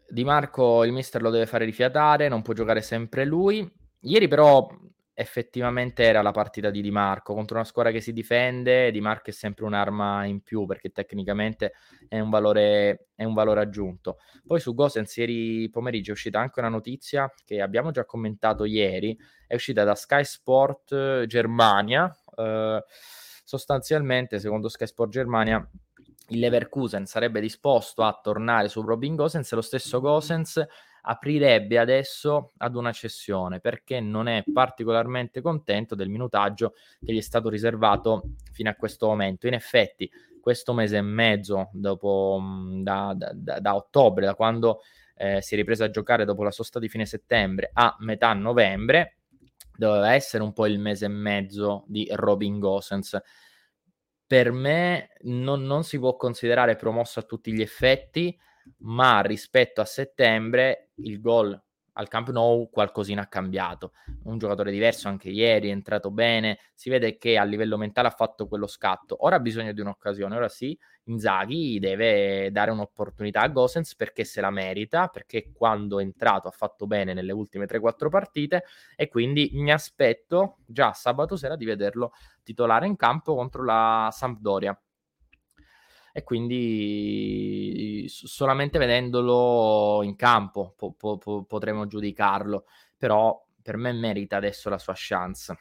Di 0.06 0.24
Marco 0.24 0.84
il 0.84 0.92
mister 0.92 1.22
lo 1.22 1.30
deve 1.30 1.46
fare 1.46 1.64
rifiatare, 1.64 2.28
non 2.28 2.42
può 2.42 2.52
giocare 2.52 2.82
sempre 2.82 3.24
lui. 3.24 3.68
Ieri 4.00 4.28
però 4.28 4.68
effettivamente 5.14 6.02
era 6.02 6.22
la 6.22 6.32
partita 6.32 6.70
di 6.70 6.82
Di 6.82 6.90
Marco 6.90 7.34
contro 7.34 7.56
una 7.56 7.64
squadra 7.64 7.92
che 7.92 8.00
si 8.00 8.12
difende. 8.12 8.90
Di 8.90 9.00
Marco 9.00 9.30
è 9.30 9.32
sempre 9.32 9.64
un'arma 9.64 10.24
in 10.24 10.42
più 10.42 10.66
perché 10.66 10.90
tecnicamente 10.90 11.72
è 12.08 12.18
un 12.18 12.30
valore, 12.30 13.06
è 13.14 13.24
un 13.24 13.32
valore 13.32 13.60
aggiunto. 13.60 14.18
Poi 14.44 14.60
su 14.60 14.74
Gosens 14.74 15.16
ieri 15.16 15.70
pomeriggio 15.70 16.10
è 16.10 16.14
uscita 16.14 16.40
anche 16.40 16.58
una 16.58 16.68
notizia 16.68 17.32
che 17.44 17.60
abbiamo 17.60 17.92
già 17.92 18.04
commentato 18.04 18.64
ieri, 18.64 19.16
è 19.46 19.54
uscita 19.54 19.84
da 19.84 19.94
Sky 19.94 20.24
Sport 20.24 20.92
eh, 20.92 21.24
Germania. 21.26 22.14
Eh, 22.36 22.84
sostanzialmente, 23.44 24.40
secondo 24.40 24.68
Sky 24.68 24.86
Sport 24.86 25.10
Germania, 25.10 25.66
il 26.28 26.38
Leverkusen 26.38 27.06
sarebbe 27.06 27.40
disposto 27.40 28.02
a 28.02 28.18
tornare 28.20 28.68
su 28.68 28.80
Robin 28.80 29.14
Gosens, 29.14 29.52
lo 29.52 29.60
stesso 29.60 30.00
Gosens 30.00 30.66
aprirebbe 31.06 31.78
adesso 31.78 32.52
ad 32.58 32.76
una 32.76 32.92
cessione 32.92 33.60
perché 33.60 34.00
non 34.00 34.26
è 34.26 34.42
particolarmente 34.52 35.40
contento 35.40 35.94
del 35.94 36.08
minutaggio 36.08 36.74
che 37.04 37.12
gli 37.12 37.18
è 37.18 37.22
stato 37.22 37.48
riservato 37.48 38.34
fino 38.52 38.70
a 38.70 38.74
questo 38.74 39.06
momento. 39.06 39.46
In 39.46 39.54
effetti, 39.54 40.10
questo 40.40 40.72
mese 40.72 40.98
e 40.98 41.02
mezzo 41.02 41.70
dopo, 41.72 42.38
mm, 42.40 42.82
da, 42.82 43.14
da, 43.16 43.60
da 43.60 43.74
ottobre, 43.74 44.24
da 44.24 44.34
quando 44.34 44.80
eh, 45.16 45.40
si 45.42 45.54
è 45.54 45.56
ripreso 45.56 45.84
a 45.84 45.90
giocare 45.90 46.24
dopo 46.24 46.42
la 46.42 46.50
sosta 46.50 46.78
di 46.78 46.88
fine 46.88 47.06
settembre 47.06 47.70
a 47.72 47.94
metà 48.00 48.32
novembre, 48.32 49.18
doveva 49.76 50.14
essere 50.14 50.42
un 50.42 50.52
po' 50.52 50.66
il 50.66 50.78
mese 50.78 51.06
e 51.06 51.08
mezzo 51.08 51.84
di 51.86 52.08
Robin 52.12 52.58
Gosens. 52.58 53.20
Per 54.26 54.52
me 54.52 55.10
non, 55.22 55.62
non 55.62 55.84
si 55.84 55.98
può 55.98 56.16
considerare 56.16 56.76
promosso 56.76 57.20
a 57.20 57.24
tutti 57.24 57.52
gli 57.52 57.60
effetti, 57.60 58.36
ma 58.78 59.20
rispetto 59.20 59.80
a 59.80 59.84
settembre 59.84 60.83
il 60.96 61.20
gol 61.20 61.60
al 61.96 62.08
Camp 62.08 62.30
Nou 62.30 62.68
qualcosina 62.70 63.22
ha 63.22 63.26
cambiato. 63.26 63.92
Un 64.24 64.38
giocatore 64.38 64.70
diverso 64.70 65.08
anche 65.08 65.28
ieri, 65.28 65.68
è 65.68 65.72
entrato 65.72 66.10
bene, 66.10 66.58
si 66.74 66.90
vede 66.90 67.16
che 67.18 67.38
a 67.38 67.44
livello 67.44 67.76
mentale 67.76 68.08
ha 68.08 68.10
fatto 68.10 68.48
quello 68.48 68.66
scatto. 68.66 69.24
Ora 69.24 69.36
ha 69.36 69.40
bisogno 69.40 69.72
di 69.72 69.80
un'occasione, 69.80 70.34
ora 70.34 70.48
sì, 70.48 70.76
Inzaghi 71.04 71.78
deve 71.78 72.50
dare 72.50 72.70
un'opportunità 72.70 73.42
a 73.42 73.48
Gosens 73.48 73.94
perché 73.94 74.24
se 74.24 74.40
la 74.40 74.50
merita, 74.50 75.08
perché 75.08 75.52
quando 75.52 76.00
è 76.00 76.02
entrato 76.02 76.48
ha 76.48 76.50
fatto 76.50 76.86
bene 76.86 77.12
nelle 77.12 77.32
ultime 77.32 77.66
3-4 77.66 78.08
partite 78.08 78.64
e 78.96 79.08
quindi 79.08 79.50
mi 79.52 79.70
aspetto 79.70 80.58
già 80.66 80.92
sabato 80.94 81.36
sera 81.36 81.56
di 81.56 81.64
vederlo 81.66 82.12
titolare 82.42 82.86
in 82.86 82.96
campo 82.96 83.34
contro 83.34 83.64
la 83.64 84.08
Sampdoria 84.12 84.78
e 86.16 86.22
quindi 86.22 88.06
solamente 88.08 88.78
vedendolo 88.78 90.00
in 90.04 90.14
campo 90.14 90.72
po- 90.76 90.92
po- 90.92 91.18
po- 91.18 91.42
potremo 91.42 91.88
giudicarlo, 91.88 92.66
però 92.96 93.44
per 93.60 93.76
me 93.76 93.92
merita 93.92 94.36
adesso 94.36 94.68
la 94.70 94.78
sua 94.78 94.92
chance. 94.96 95.56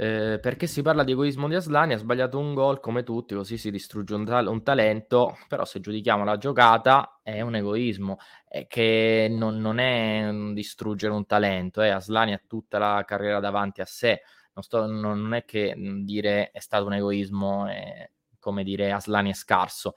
Eh, 0.00 0.38
perché 0.40 0.66
si 0.68 0.82
parla 0.82 1.02
di 1.02 1.10
egoismo 1.12 1.48
di 1.48 1.56
Aslani, 1.56 1.94
ha 1.94 1.96
sbagliato 1.98 2.38
un 2.38 2.54
gol 2.54 2.78
come 2.78 3.02
tutti, 3.02 3.34
così 3.34 3.56
si 3.58 3.70
distrugge 3.72 4.14
un, 4.14 4.24
ta- 4.24 4.48
un 4.48 4.62
talento, 4.62 5.36
però 5.48 5.64
se 5.64 5.80
giudichiamo 5.80 6.22
la 6.24 6.36
giocata 6.36 7.18
è 7.22 7.40
un 7.40 7.56
egoismo, 7.56 8.18
è 8.46 8.66
che 8.68 9.26
non, 9.28 9.56
non 9.60 9.78
è 9.78 10.28
un 10.28 10.54
distruggere 10.54 11.12
un 11.12 11.26
talento, 11.26 11.82
eh. 11.82 11.88
Aslani 11.88 12.32
ha 12.32 12.40
tutta 12.46 12.78
la 12.78 13.02
carriera 13.04 13.40
davanti 13.40 13.80
a 13.80 13.86
sé, 13.86 14.22
non, 14.58 14.62
sto, 14.62 14.86
non 14.86 15.34
è 15.34 15.44
che 15.44 15.74
dire 15.76 16.50
è 16.50 16.58
stato 16.58 16.86
un 16.86 16.94
egoismo 16.94 17.70
e, 17.70 18.12
come 18.40 18.64
dire 18.64 18.90
Aslani 18.90 19.30
è 19.30 19.34
scarso. 19.34 19.94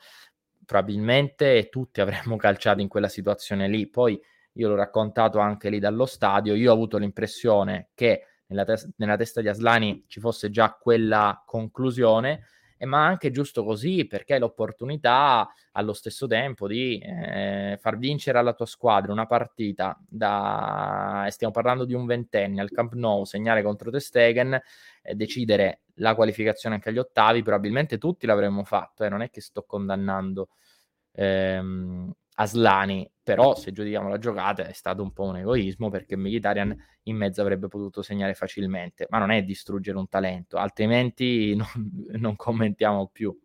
Probabilmente 0.63 1.69
tutti 1.69 1.99
avremmo 1.99 2.35
calciato 2.37 2.81
in 2.81 2.87
quella 2.87 3.07
situazione 3.07 3.67
lì. 3.67 3.89
Poi 3.89 4.19
io 4.53 4.67
l'ho 4.67 4.75
raccontato 4.75 5.39
anche 5.39 5.69
lì 5.69 5.79
dallo 5.79 6.05
stadio. 6.05 6.53
Io 6.53 6.69
ho 6.69 6.73
avuto 6.73 6.97
l'impressione 6.97 7.89
che 7.95 8.25
nella, 8.47 8.63
tes- 8.63 8.89
nella 8.97 9.17
testa 9.17 9.41
di 9.41 9.47
Aslani 9.47 10.05
ci 10.07 10.19
fosse 10.19 10.51
già 10.51 10.73
quella 10.73 11.41
conclusione 11.45 12.45
eh, 12.81 12.85
ma 12.87 13.05
anche 13.05 13.29
giusto 13.29 13.63
così 13.63 14.07
perché 14.07 14.33
hai 14.33 14.39
l'opportunità 14.39 15.47
allo 15.73 15.93
stesso 15.93 16.25
tempo 16.25 16.67
di 16.67 16.97
eh, 16.97 17.77
far 17.79 17.99
vincere 17.99 18.39
alla 18.39 18.53
tua 18.53 18.65
squadra 18.65 19.11
una 19.11 19.27
partita 19.27 19.95
da, 20.09 21.27
stiamo 21.29 21.53
parlando 21.53 21.85
di 21.85 21.93
un 21.93 22.07
ventenne 22.07 22.59
al 22.59 22.71
Camp 22.71 22.93
Nou, 22.93 23.23
segnare 23.23 23.61
contro 23.61 23.91
Te 23.91 23.99
Stegen, 23.99 24.59
eh, 25.03 25.13
decidere 25.13 25.81
la 25.95 26.15
qualificazione 26.15 26.73
anche 26.73 26.89
agli 26.89 26.97
ottavi, 26.97 27.43
probabilmente 27.43 27.99
tutti 27.99 28.25
l'avremmo 28.25 28.63
fatto, 28.63 29.03
eh, 29.03 29.09
non 29.09 29.21
è 29.21 29.29
che 29.29 29.41
sto 29.41 29.61
condannando. 29.63 30.49
Ehm, 31.13 32.11
Aslani, 32.41 33.09
però 33.23 33.55
se 33.55 33.71
giudichiamo 33.71 34.09
la 34.09 34.17
giocata 34.17 34.65
è 34.65 34.73
stato 34.73 35.03
un 35.03 35.13
po' 35.13 35.25
un 35.25 35.37
egoismo 35.37 35.89
perché 35.89 36.17
Mkhitaryan 36.17 36.75
in 37.03 37.15
mezzo 37.15 37.41
avrebbe 37.41 37.67
potuto 37.67 38.01
segnare 38.01 38.33
facilmente, 38.33 39.05
ma 39.09 39.19
non 39.19 39.29
è 39.31 39.43
distruggere 39.43 39.97
un 39.97 40.07
talento, 40.09 40.57
altrimenti 40.57 41.53
non, 41.55 41.67
non 42.19 42.35
commentiamo 42.35 43.07
più. 43.07 43.37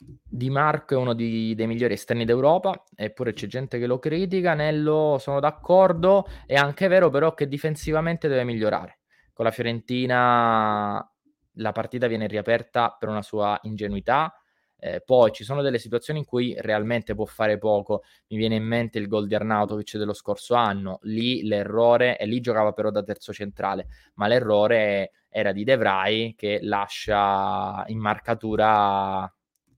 Di 0.00 0.48
Marco 0.48 0.94
è 0.94 0.96
uno 0.96 1.12
di, 1.12 1.54
dei 1.54 1.66
migliori 1.66 1.94
esterni 1.94 2.24
d'Europa, 2.24 2.84
eppure 2.94 3.32
c'è 3.32 3.46
gente 3.48 3.78
che 3.78 3.86
lo 3.86 3.98
critica. 3.98 4.54
Nello 4.54 5.16
sono 5.18 5.40
d'accordo. 5.40 6.24
È 6.46 6.54
anche 6.54 6.86
vero, 6.86 7.10
però, 7.10 7.34
che 7.34 7.48
difensivamente 7.48 8.28
deve 8.28 8.44
migliorare. 8.44 9.00
Con 9.32 9.44
la 9.44 9.50
Fiorentina 9.50 11.12
la 11.54 11.72
partita 11.72 12.06
viene 12.06 12.28
riaperta 12.28 12.96
per 12.96 13.08
una 13.08 13.22
sua 13.22 13.58
ingenuità. 13.62 14.37
Eh, 14.80 15.00
poi 15.04 15.32
ci 15.32 15.42
sono 15.42 15.60
delle 15.60 15.78
situazioni 15.78 16.20
in 16.20 16.24
cui 16.24 16.54
realmente 16.58 17.14
può 17.14 17.24
fare 17.24 17.58
poco. 17.58 18.02
Mi 18.28 18.36
viene 18.36 18.54
in 18.56 18.64
mente 18.64 18.98
il 18.98 19.08
gol 19.08 19.26
di 19.26 19.34
Arnautovic 19.34 19.96
dello 19.96 20.12
scorso 20.12 20.54
anno. 20.54 20.98
Lì 21.02 21.42
l'errore, 21.46 22.16
e 22.18 22.26
lì 22.26 22.40
giocava 22.40 22.72
però 22.72 22.90
da 22.90 23.02
terzo 23.02 23.32
centrale, 23.32 23.88
ma 24.14 24.28
l'errore 24.28 25.12
era 25.28 25.52
di 25.52 25.64
De 25.64 25.76
Vrij 25.76 26.34
che 26.36 26.60
lascia 26.62 27.84
in 27.88 27.98
marcatura 27.98 29.30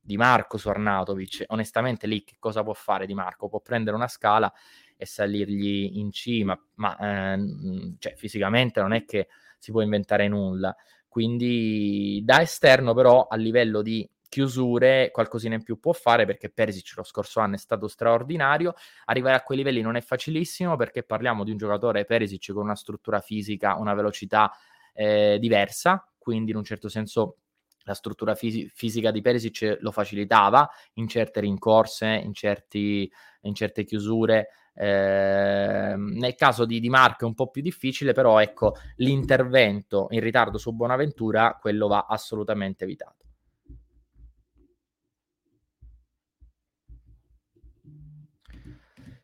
di 0.03 0.17
Marco 0.17 0.59
su 0.59 0.69
Arnautovic. 0.69 1.45
Onestamente 1.49 2.07
lì 2.07 2.23
che 2.25 2.37
cosa 2.39 2.63
può 2.63 2.75
fare 2.75 3.07
Di 3.07 3.15
Marco? 3.15 3.49
Può 3.49 3.61
prendere 3.61 3.97
una 3.97 4.09
scala 4.09 4.53
e 4.97 5.07
salirgli 5.07 5.99
in 5.99 6.13
cima, 6.13 6.59
ma 6.75 6.97
ehm, 6.99 7.97
cioè, 7.99 8.15
fisicamente 8.17 8.81
non 8.81 8.93
è 8.93 9.05
che 9.07 9.29
si 9.59 9.71
può 9.73 9.81
inventare 9.81 10.29
nulla. 10.29 10.75
Quindi 11.09 12.21
da 12.25 12.41
esterno 12.43 12.93
però 12.95 13.27
a 13.27 13.37
livello 13.37 13.83
di 13.83 14.09
chiusure 14.31 15.11
qualcosina 15.13 15.57
in 15.57 15.63
più 15.63 15.79
può 15.79 15.93
fare 15.93 16.25
perché 16.25 16.49
Perisic 16.49 16.95
lo 16.97 17.03
scorso 17.03 17.41
anno 17.41 17.57
è 17.57 17.59
stato 17.59 17.89
straordinario 17.89 18.75
arrivare 19.07 19.37
a 19.37 19.43
quei 19.43 19.59
livelli 19.59 19.83
non 19.83 19.97
è 19.97 20.01
facilissimo 20.01 20.77
perché 20.77 21.03
parliamo 21.03 21.45
di 21.45 21.51
un 21.51 21.59
giocatore 21.59 22.07
Perisic 22.07 22.53
con 22.53 22.63
una 22.63 22.77
struttura 22.77 23.21
fisica 23.21 23.75
una 23.75 23.93
velocità 23.93 24.51
eh, 24.95 25.37
diversa 25.39 26.09
quindi 26.17 26.53
in 26.53 26.57
un 26.57 26.65
certo 26.65 26.89
senso 26.89 27.37
la 27.85 27.95
struttura 27.95 28.35
fisi- 28.35 28.71
fisica 28.73 29.11
di 29.11 29.21
Perisic 29.21 29.79
lo 29.81 29.91
facilitava 29.91 30.69
in 30.95 31.09
certe 31.09 31.41
rincorse, 31.41 32.07
in, 32.07 32.33
certi, 32.35 33.11
in 33.43 33.55
certe 33.55 33.85
chiusure. 33.85 34.49
Eh, 34.75 35.95
nel 35.97 36.35
caso 36.37 36.65
di 36.65 36.79
Di 36.79 36.89
Marco 36.89 37.25
è 37.25 37.29
un 37.29 37.35
po' 37.35 37.49
più 37.49 37.63
difficile, 37.63 38.13
però 38.13 38.39
ecco 38.39 38.77
l'intervento 38.97 40.07
in 40.11 40.21
ritardo 40.21 40.59
su 40.59 40.73
Bonaventura, 40.73 41.59
quello 41.61 41.89
va 41.89 42.07
assolutamente 42.09 42.85
evitato. 42.85 43.30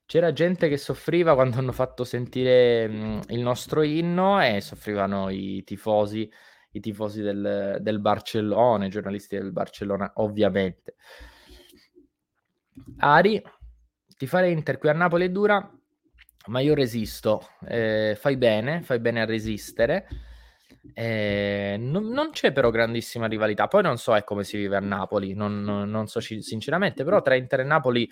C'era 0.07 0.33
gente 0.33 0.69
che 0.69 0.77
soffriva 0.77 1.35
quando 1.35 1.59
hanno 1.59 1.73
fatto 1.73 2.05
sentire 2.05 2.88
mh, 2.88 3.21
il 3.29 3.40
nostro 3.40 3.83
inno 3.83 4.40
e 4.40 4.61
soffrivano 4.61 5.29
i 5.31 5.62
tifosi 5.64 6.31
i 6.77 6.81
tifosi 6.81 7.23
del, 7.23 7.79
del 7.81 8.01
Barcellona, 8.01 8.87
i 8.87 8.90
giornalisti 8.90 9.37
del 9.37 9.51
Barcellona, 9.51 10.12
ovviamente. 10.16 10.97
Ari, 12.99 13.42
ti 14.16 14.27
fare 14.27 14.51
Inter 14.51 14.79
qui 14.79 14.90
a 14.90 14.92
Napoli 14.92 15.27
è 15.27 15.31
dura, 15.31 15.71
ma 16.47 16.61
io 16.61 16.75
resisto. 16.75 17.49
Eh, 17.66 18.14
fai 18.19 18.37
bene, 18.37 18.83
fai 18.83 19.01
bene 19.01 19.23
a 19.23 19.25
resistere. 19.25 20.07
Eh, 20.92 21.77
non, 21.79 22.09
non, 22.09 22.31
c'è 22.31 22.53
però 22.53 22.71
grandissima 22.71 23.27
rivalità. 23.27 23.69
Poi 23.69 23.83
non 23.83 23.97
so 23.97 24.14
eh, 24.14 24.23
come 24.23 24.45
si 24.45 24.59
vive 24.59 24.77
a 24.77 24.81
Napoli, 24.81 25.33
non, 25.33 25.62
non 25.62 26.07
so 26.07 26.21
sinceramente, 26.21 27.05
però 27.05 27.23
tra 27.23 27.35
Inter 27.35 27.61
e 27.61 27.64
Napoli 27.64 28.09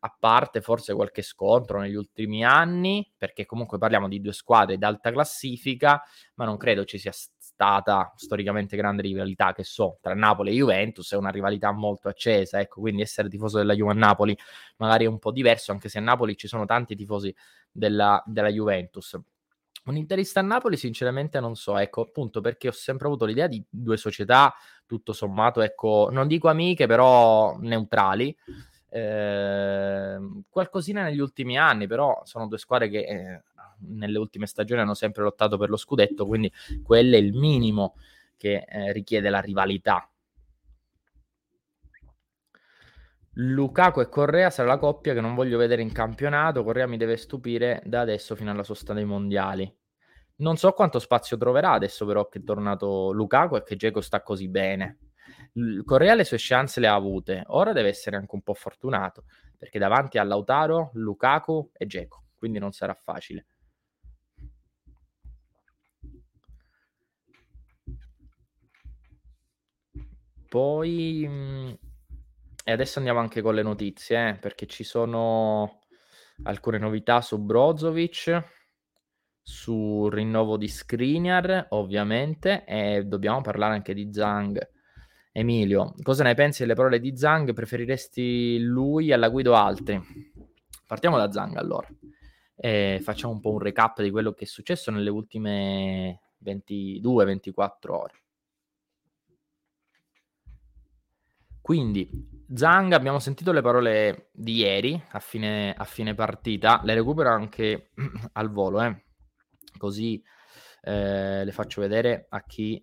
a 0.00 0.16
parte 0.18 0.60
forse 0.60 0.94
qualche 0.94 1.22
scontro 1.22 1.80
negli 1.80 1.94
ultimi 1.94 2.44
anni, 2.44 3.10
perché 3.16 3.46
comunque 3.46 3.78
parliamo 3.78 4.08
di 4.08 4.20
due 4.20 4.32
squadre 4.32 4.78
d'alta 4.78 5.10
classifica, 5.12 6.02
ma 6.34 6.44
non 6.44 6.56
credo 6.56 6.84
ci 6.84 6.98
sia 6.98 7.12
stata 7.12 8.12
storicamente 8.16 8.76
grande 8.76 9.02
rivalità 9.02 9.52
che 9.52 9.64
so 9.64 9.98
tra 10.00 10.14
Napoli 10.14 10.50
e 10.50 10.54
Juventus, 10.54 11.12
è 11.12 11.16
una 11.16 11.30
rivalità 11.30 11.70
molto 11.72 12.08
accesa, 12.08 12.60
ecco, 12.60 12.80
quindi 12.80 13.02
essere 13.02 13.28
tifoso 13.28 13.58
della 13.58 13.74
Juve 13.74 13.92
a 13.92 13.94
Napoli 13.94 14.36
magari 14.78 15.04
è 15.04 15.08
un 15.08 15.18
po' 15.18 15.30
diverso, 15.30 15.72
anche 15.72 15.88
se 15.88 15.98
a 15.98 16.02
Napoli 16.02 16.36
ci 16.36 16.48
sono 16.48 16.64
tanti 16.64 16.96
tifosi 16.96 17.34
della, 17.70 18.22
della 18.26 18.48
Juventus. 18.48 19.18
Un 19.84 19.96
interista 19.96 20.40
a 20.40 20.42
Napoli, 20.42 20.78
sinceramente, 20.78 21.38
non 21.40 21.56
so, 21.56 21.76
ecco, 21.76 22.00
appunto 22.00 22.40
perché 22.40 22.68
ho 22.68 22.72
sempre 22.72 23.06
avuto 23.06 23.26
l'idea 23.26 23.46
di 23.46 23.62
due 23.68 23.98
società, 23.98 24.54
tutto 24.86 25.12
sommato, 25.12 25.60
ecco, 25.60 26.08
non 26.10 26.26
dico 26.26 26.48
amiche, 26.48 26.86
però 26.86 27.54
neutrali. 27.58 28.34
Eh, 28.96 30.18
qualcosina 30.48 31.02
negli 31.02 31.18
ultimi 31.18 31.58
anni, 31.58 31.88
però 31.88 32.20
sono 32.24 32.46
due 32.46 32.58
squadre 32.58 32.88
che 32.88 32.98
eh, 33.00 33.42
nelle 33.88 34.18
ultime 34.18 34.46
stagioni 34.46 34.82
hanno 34.82 34.94
sempre 34.94 35.24
lottato 35.24 35.58
per 35.58 35.68
lo 35.68 35.76
scudetto, 35.76 36.26
quindi 36.26 36.52
quello 36.80 37.16
è 37.16 37.18
il 37.18 37.32
minimo 37.32 37.96
che 38.36 38.64
eh, 38.68 38.92
richiede 38.92 39.30
la 39.30 39.40
rivalità. 39.40 40.08
Lukaku 43.36 44.00
e 44.00 44.08
Correa 44.08 44.48
sarà 44.50 44.68
la 44.68 44.78
coppia 44.78 45.12
che 45.12 45.20
non 45.20 45.34
voglio 45.34 45.58
vedere 45.58 45.82
in 45.82 45.90
campionato. 45.90 46.62
Correa 46.62 46.86
mi 46.86 46.96
deve 46.96 47.16
stupire 47.16 47.82
da 47.84 48.00
adesso 48.00 48.36
fino 48.36 48.52
alla 48.52 48.62
sosta 48.62 48.92
dei 48.92 49.04
mondiali. 49.04 49.76
Non 50.36 50.56
so 50.56 50.70
quanto 50.70 51.00
spazio 51.00 51.36
troverà 51.36 51.72
adesso, 51.72 52.06
però, 52.06 52.28
che 52.28 52.38
è 52.38 52.44
tornato 52.44 53.10
Lukaku 53.10 53.56
e 53.56 53.64
che 53.64 53.74
Geco 53.74 54.00
sta 54.00 54.22
così 54.22 54.46
bene. 54.48 54.98
Correa 55.84 56.14
le 56.14 56.24
sue 56.24 56.36
chance 56.38 56.80
le 56.80 56.86
ha 56.88 56.94
avute, 56.94 57.42
ora 57.46 57.72
deve 57.72 57.88
essere 57.88 58.16
anche 58.16 58.34
un 58.34 58.42
po' 58.42 58.54
fortunato 58.54 59.24
perché 59.56 59.78
davanti 59.78 60.18
a 60.18 60.24
Lautaro, 60.24 60.90
Lukaku 60.94 61.70
e 61.72 61.86
Geco, 61.86 62.24
quindi 62.34 62.58
non 62.58 62.72
sarà 62.72 62.94
facile. 62.94 63.46
Poi, 70.48 71.26
mhmm, 71.26 71.78
e 72.64 72.72
adesso 72.72 72.98
andiamo 72.98 73.20
anche 73.20 73.42
con 73.42 73.54
le 73.54 73.62
notizie, 73.62 74.28
eh, 74.28 74.34
perché 74.36 74.66
ci 74.66 74.84
sono 74.84 75.80
alcune 76.44 76.78
novità 76.78 77.20
su 77.20 77.38
Brozovic, 77.38 78.42
sul 79.42 80.12
rinnovo 80.12 80.56
di 80.56 80.68
Skriniar, 80.68 81.68
ovviamente, 81.70 82.64
e 82.66 83.02
dobbiamo 83.04 83.40
parlare 83.40 83.74
anche 83.74 83.94
di 83.94 84.12
Zhang. 84.12 84.73
Emilio, 85.36 85.94
cosa 86.04 86.22
ne 86.22 86.34
pensi 86.34 86.62
delle 86.62 86.76
parole 86.76 87.00
di 87.00 87.16
Zhang? 87.16 87.52
Preferiresti 87.52 88.60
lui 88.60 89.10
alla 89.10 89.28
guida 89.28 89.50
o 89.50 89.54
altri? 89.54 90.00
Partiamo 90.86 91.16
da 91.16 91.32
Zhang 91.32 91.56
allora. 91.56 91.88
E 92.54 93.00
facciamo 93.02 93.32
un 93.32 93.40
po' 93.40 93.50
un 93.50 93.58
recap 93.58 94.00
di 94.00 94.12
quello 94.12 94.32
che 94.32 94.44
è 94.44 94.46
successo 94.46 94.92
nelle 94.92 95.10
ultime 95.10 96.20
22-24 96.44 97.72
ore. 97.88 98.12
Quindi, 101.60 102.08
Zhang, 102.54 102.92
abbiamo 102.92 103.18
sentito 103.18 103.50
le 103.50 103.60
parole 103.60 104.28
di 104.30 104.58
ieri 104.58 105.02
a 105.10 105.18
fine, 105.18 105.74
a 105.74 105.84
fine 105.84 106.14
partita, 106.14 106.80
le 106.84 106.94
recupero 106.94 107.30
anche 107.30 107.90
al 108.34 108.52
volo, 108.52 108.80
eh. 108.82 109.02
così 109.78 110.22
eh, 110.82 111.44
le 111.44 111.50
faccio 111.50 111.80
vedere 111.80 112.26
a 112.28 112.44
chi 112.44 112.80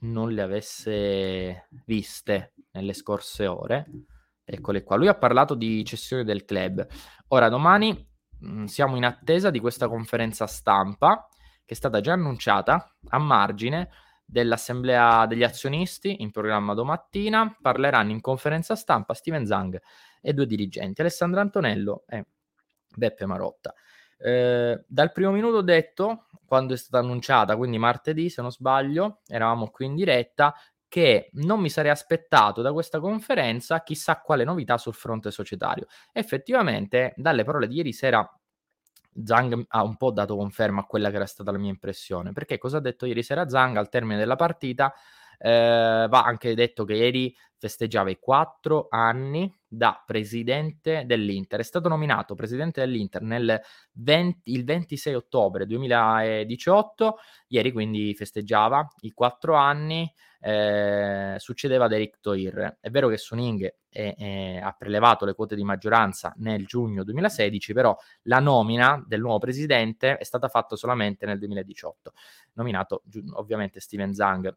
non 0.00 0.32
le 0.32 0.42
avesse 0.42 1.68
viste 1.84 2.54
nelle 2.72 2.92
scorse 2.92 3.46
ore. 3.46 3.86
Eccole 4.44 4.82
qua. 4.82 4.96
Lui 4.96 5.08
ha 5.08 5.14
parlato 5.14 5.54
di 5.54 5.84
cessione 5.84 6.24
del 6.24 6.44
club. 6.44 6.86
Ora, 7.28 7.48
domani 7.48 7.92
mh, 8.38 8.60
mm, 8.60 8.64
siamo 8.64 8.96
in 8.96 9.04
attesa 9.04 9.50
di 9.50 9.60
questa 9.60 9.88
conferenza 9.88 10.46
stampa 10.46 11.28
che 11.64 11.74
è 11.74 11.76
stata 11.76 12.00
già 12.00 12.12
annunciata 12.12 12.96
a 13.08 13.18
margine 13.18 13.88
dell'assemblea 14.24 15.26
degli 15.26 15.44
azionisti 15.44 16.22
in 16.22 16.30
programma 16.30 16.74
domattina. 16.74 17.56
Parleranno 17.60 18.10
in 18.10 18.20
conferenza 18.20 18.74
stampa 18.74 19.14
Steven 19.14 19.46
Zang 19.46 19.80
e 20.20 20.32
due 20.32 20.46
dirigenti, 20.46 21.00
Alessandro 21.00 21.40
Antonello 21.40 22.04
e 22.08 22.26
Beppe 22.94 23.26
Marotta. 23.26 23.74
Eh, 24.24 24.84
dal 24.86 25.12
primo 25.12 25.32
minuto 25.32 25.60
detto, 25.62 26.26
quando 26.46 26.74
è 26.74 26.76
stata 26.76 27.02
annunciata, 27.02 27.56
quindi 27.56 27.78
martedì 27.78 28.28
se 28.30 28.40
non 28.42 28.52
sbaglio, 28.52 29.20
eravamo 29.26 29.68
qui 29.70 29.86
in 29.86 29.94
diretta, 29.94 30.54
che 30.88 31.30
non 31.34 31.58
mi 31.60 31.70
sarei 31.70 31.90
aspettato 31.90 32.60
da 32.60 32.72
questa 32.72 33.00
conferenza 33.00 33.82
chissà 33.82 34.20
quale 34.20 34.44
novità 34.44 34.76
sul 34.76 34.92
fronte 34.94 35.30
societario. 35.30 35.86
Effettivamente, 36.12 37.14
dalle 37.16 37.44
parole 37.44 37.66
di 37.66 37.76
ieri 37.76 37.92
sera 37.92 38.28
Zhang 39.24 39.64
ha 39.68 39.82
un 39.82 39.96
po' 39.96 40.10
dato 40.10 40.36
conferma 40.36 40.82
a 40.82 40.84
quella 40.84 41.10
che 41.10 41.16
era 41.16 41.26
stata 41.26 41.50
la 41.50 41.58
mia 41.58 41.70
impressione, 41.70 42.32
perché 42.32 42.58
cosa 42.58 42.78
ha 42.78 42.80
detto 42.80 43.06
ieri 43.06 43.22
sera 43.22 43.48
Zhang 43.48 43.76
al 43.76 43.88
termine 43.88 44.18
della 44.18 44.36
partita? 44.36 44.92
Eh, 45.44 46.06
va 46.08 46.22
anche 46.22 46.54
detto 46.54 46.84
che 46.84 46.94
ieri 46.94 47.34
festeggiava 47.58 48.10
i 48.10 48.18
quattro 48.20 48.86
anni 48.90 49.52
da 49.66 50.00
presidente 50.06 51.02
dell'Inter. 51.04 51.58
È 51.58 51.64
stato 51.64 51.88
nominato 51.88 52.36
presidente 52.36 52.80
dell'Inter 52.80 53.22
nel 53.22 53.60
20, 53.92 54.52
il 54.52 54.64
26 54.64 55.14
ottobre 55.14 55.66
2018, 55.66 57.16
ieri 57.48 57.72
quindi 57.72 58.14
festeggiava 58.14 58.88
i 59.00 59.10
quattro 59.10 59.54
anni, 59.54 60.12
eh, 60.40 61.34
succedeva 61.38 61.86
ad 61.86 61.92
Eric 61.92 62.20
Toir. 62.20 62.78
È 62.80 62.90
vero 62.90 63.08
che 63.08 63.16
Suning 63.16 63.74
è, 63.88 64.14
è, 64.16 64.60
ha 64.62 64.72
prelevato 64.78 65.24
le 65.24 65.34
quote 65.34 65.56
di 65.56 65.64
maggioranza 65.64 66.32
nel 66.36 66.66
giugno 66.66 67.02
2016, 67.02 67.72
però 67.72 67.96
la 68.22 68.38
nomina 68.38 69.02
del 69.06 69.20
nuovo 69.20 69.38
presidente 69.38 70.18
è 70.18 70.24
stata 70.24 70.46
fatta 70.48 70.76
solamente 70.76 71.26
nel 71.26 71.38
2018, 71.38 72.12
nominato 72.54 73.02
ovviamente 73.34 73.80
Steven 73.80 74.14
Zhang 74.14 74.56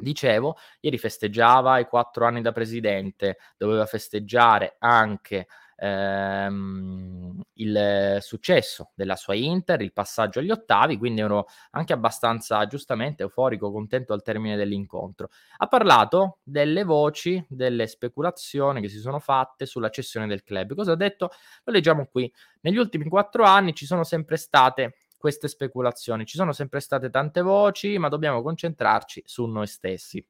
Dicevo, 0.00 0.56
ieri 0.80 0.98
festeggiava 0.98 1.78
i 1.78 1.86
quattro 1.86 2.26
anni 2.26 2.40
da 2.42 2.52
presidente, 2.52 3.38
doveva 3.56 3.86
festeggiare 3.86 4.76
anche 4.78 5.46
ehm, 5.76 7.40
il 7.54 8.18
successo 8.20 8.90
della 8.94 9.16
sua 9.16 9.34
Inter, 9.34 9.80
il 9.80 9.92
passaggio 9.92 10.38
agli 10.38 10.50
ottavi, 10.50 10.98
quindi 10.98 11.20
ero 11.22 11.46
anche 11.70 11.92
abbastanza 11.92 12.66
giustamente 12.66 13.22
euforico, 13.22 13.72
contento 13.72 14.12
al 14.12 14.22
termine 14.22 14.56
dell'incontro. 14.56 15.28
Ha 15.58 15.66
parlato 15.66 16.38
delle 16.42 16.84
voci, 16.84 17.42
delle 17.48 17.86
speculazioni 17.86 18.80
che 18.80 18.88
si 18.88 18.98
sono 18.98 19.18
fatte 19.18 19.66
sulla 19.66 19.90
cessione 19.90 20.26
del 20.26 20.42
club. 20.42 20.74
Cosa 20.74 20.92
ha 20.92 20.96
detto? 20.96 21.30
Lo 21.64 21.72
leggiamo 21.72 22.06
qui. 22.06 22.30
Negli 22.62 22.76
ultimi 22.76 23.08
quattro 23.08 23.44
anni 23.44 23.74
ci 23.74 23.86
sono 23.86 24.04
sempre 24.04 24.36
state 24.36 24.94
queste 25.20 25.48
speculazioni. 25.48 26.24
Ci 26.24 26.38
sono 26.38 26.52
sempre 26.52 26.80
state 26.80 27.10
tante 27.10 27.42
voci, 27.42 27.98
ma 27.98 28.08
dobbiamo 28.08 28.40
concentrarci 28.40 29.22
su 29.26 29.44
noi 29.44 29.66
stessi. 29.66 30.26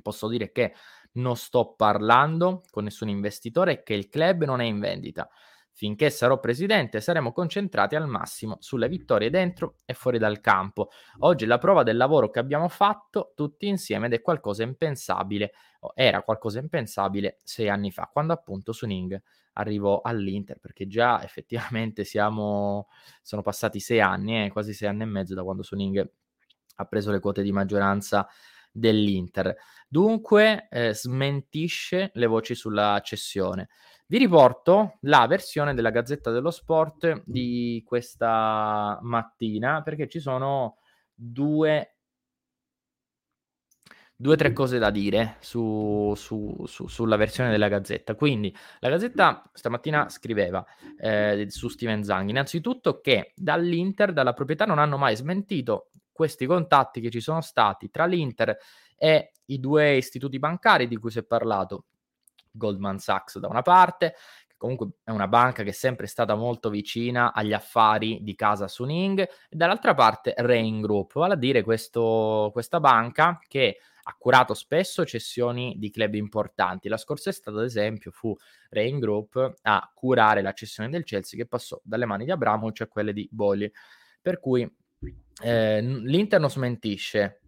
Posso 0.00 0.28
dire 0.28 0.52
che 0.52 0.74
non 1.14 1.36
sto 1.36 1.74
parlando 1.74 2.62
con 2.70 2.84
nessun 2.84 3.08
investitore 3.08 3.72
e 3.72 3.82
che 3.82 3.94
il 3.94 4.08
club 4.08 4.44
non 4.44 4.60
è 4.60 4.64
in 4.64 4.78
vendita. 4.78 5.28
Finché 5.74 6.10
sarò 6.10 6.38
presidente 6.38 7.00
saremo 7.00 7.32
concentrati 7.32 7.96
al 7.96 8.06
massimo 8.06 8.58
sulle 8.60 8.88
vittorie 8.88 9.30
dentro 9.30 9.78
e 9.84 9.94
fuori 9.94 10.18
dal 10.18 10.40
campo. 10.40 10.90
Oggi 11.20 11.44
è 11.44 11.46
la 11.46 11.58
prova 11.58 11.82
del 11.82 11.96
lavoro 11.96 12.30
che 12.30 12.38
abbiamo 12.38 12.68
fatto 12.68 13.32
tutti 13.34 13.66
insieme 13.66 14.06
ed 14.06 14.12
è 14.12 14.20
qualcosa 14.20 14.62
impensabile, 14.62 15.52
era 15.94 16.22
qualcosa 16.22 16.58
impensabile 16.58 17.38
sei 17.42 17.68
anni 17.68 17.90
fa, 17.90 18.08
quando 18.12 18.32
appunto 18.32 18.72
Suning 18.72 19.20
arrivò 19.54 20.00
all'Inter, 20.02 20.58
perché 20.58 20.86
già 20.86 21.22
effettivamente 21.24 22.04
siamo, 22.04 22.88
sono 23.22 23.42
passati 23.42 23.80
sei 23.80 24.00
anni, 24.00 24.44
eh, 24.44 24.50
quasi 24.50 24.72
sei 24.74 24.88
anni 24.88 25.02
e 25.02 25.06
mezzo 25.06 25.34
da 25.34 25.42
quando 25.42 25.62
Suning 25.62 26.10
ha 26.76 26.84
preso 26.84 27.10
le 27.10 27.20
quote 27.20 27.42
di 27.42 27.52
maggioranza 27.52 28.26
dell'Inter. 28.70 29.54
Dunque 29.88 30.68
eh, 30.70 30.94
smentisce 30.94 32.10
le 32.14 32.26
voci 32.26 32.54
sulla 32.54 32.98
cessione. 33.02 33.68
Vi 34.12 34.18
riporto 34.18 34.98
la 35.04 35.26
versione 35.26 35.72
della 35.72 35.88
Gazzetta 35.88 36.30
dello 36.30 36.50
Sport 36.50 37.22
di 37.24 37.82
questa 37.86 38.98
mattina 39.00 39.80
perché 39.80 40.06
ci 40.06 40.20
sono 40.20 40.76
due 41.14 41.96
due 44.14 44.34
o 44.34 44.36
tre 44.36 44.52
cose 44.52 44.78
da 44.78 44.90
dire 44.90 45.36
su, 45.40 46.12
su, 46.14 46.62
su, 46.66 46.88
sulla 46.88 47.16
versione 47.16 47.48
della 47.48 47.68
Gazzetta. 47.68 48.14
Quindi 48.14 48.54
la 48.80 48.90
Gazzetta 48.90 49.50
stamattina 49.50 50.10
scriveva 50.10 50.62
eh, 50.98 51.46
su 51.48 51.68
Steven 51.68 52.04
Zang 52.04 52.28
innanzitutto 52.28 53.00
che 53.00 53.32
dall'Inter, 53.34 54.12
dalla 54.12 54.34
proprietà, 54.34 54.66
non 54.66 54.78
hanno 54.78 54.98
mai 54.98 55.16
smentito 55.16 55.88
questi 56.12 56.44
contatti 56.44 57.00
che 57.00 57.08
ci 57.08 57.20
sono 57.20 57.40
stati 57.40 57.88
tra 57.88 58.04
l'Inter 58.04 58.58
e 58.94 59.32
i 59.46 59.58
due 59.58 59.96
istituti 59.96 60.38
bancari 60.38 60.86
di 60.86 60.98
cui 60.98 61.10
si 61.10 61.20
è 61.20 61.24
parlato. 61.24 61.86
Goldman 62.52 62.98
Sachs 62.98 63.38
da 63.38 63.48
una 63.48 63.62
parte, 63.62 64.14
che 64.46 64.54
comunque 64.56 64.90
è 65.02 65.10
una 65.10 65.28
banca 65.28 65.62
che 65.62 65.70
è 65.70 65.72
sempre 65.72 66.06
stata 66.06 66.34
molto 66.34 66.70
vicina 66.70 67.32
agli 67.32 67.52
affari 67.52 68.20
di 68.22 68.34
casa 68.34 68.68
Suning, 68.68 69.20
e 69.20 69.28
dall'altra 69.56 69.94
parte 69.94 70.34
Rain 70.36 70.80
Group, 70.80 71.14
vale 71.14 71.34
a 71.34 71.36
dire 71.36 71.62
questo, 71.62 72.50
questa 72.52 72.80
banca 72.80 73.38
che 73.46 73.78
ha 74.04 74.16
curato 74.18 74.54
spesso 74.54 75.04
cessioni 75.04 75.76
di 75.78 75.90
club 75.90 76.14
importanti. 76.14 76.88
La 76.88 76.96
scorsa 76.96 77.30
estate, 77.30 77.56
ad 77.56 77.64
esempio, 77.64 78.10
fu 78.10 78.36
Rain 78.70 78.98
Group 78.98 79.54
a 79.62 79.90
curare 79.94 80.42
la 80.42 80.52
cessione 80.52 80.88
del 80.88 81.04
Chelsea 81.04 81.38
che 81.38 81.46
passò 81.46 81.80
dalle 81.84 82.06
mani 82.06 82.24
di 82.24 82.32
Abramovic 82.32 82.80
a 82.80 82.88
quelle 82.88 83.12
di 83.12 83.28
Bolli. 83.30 83.70
Per 84.20 84.40
cui 84.40 84.68
eh, 85.42 85.80
l'Inter 85.80 86.40
non 86.40 86.50
smentisce 86.50 87.40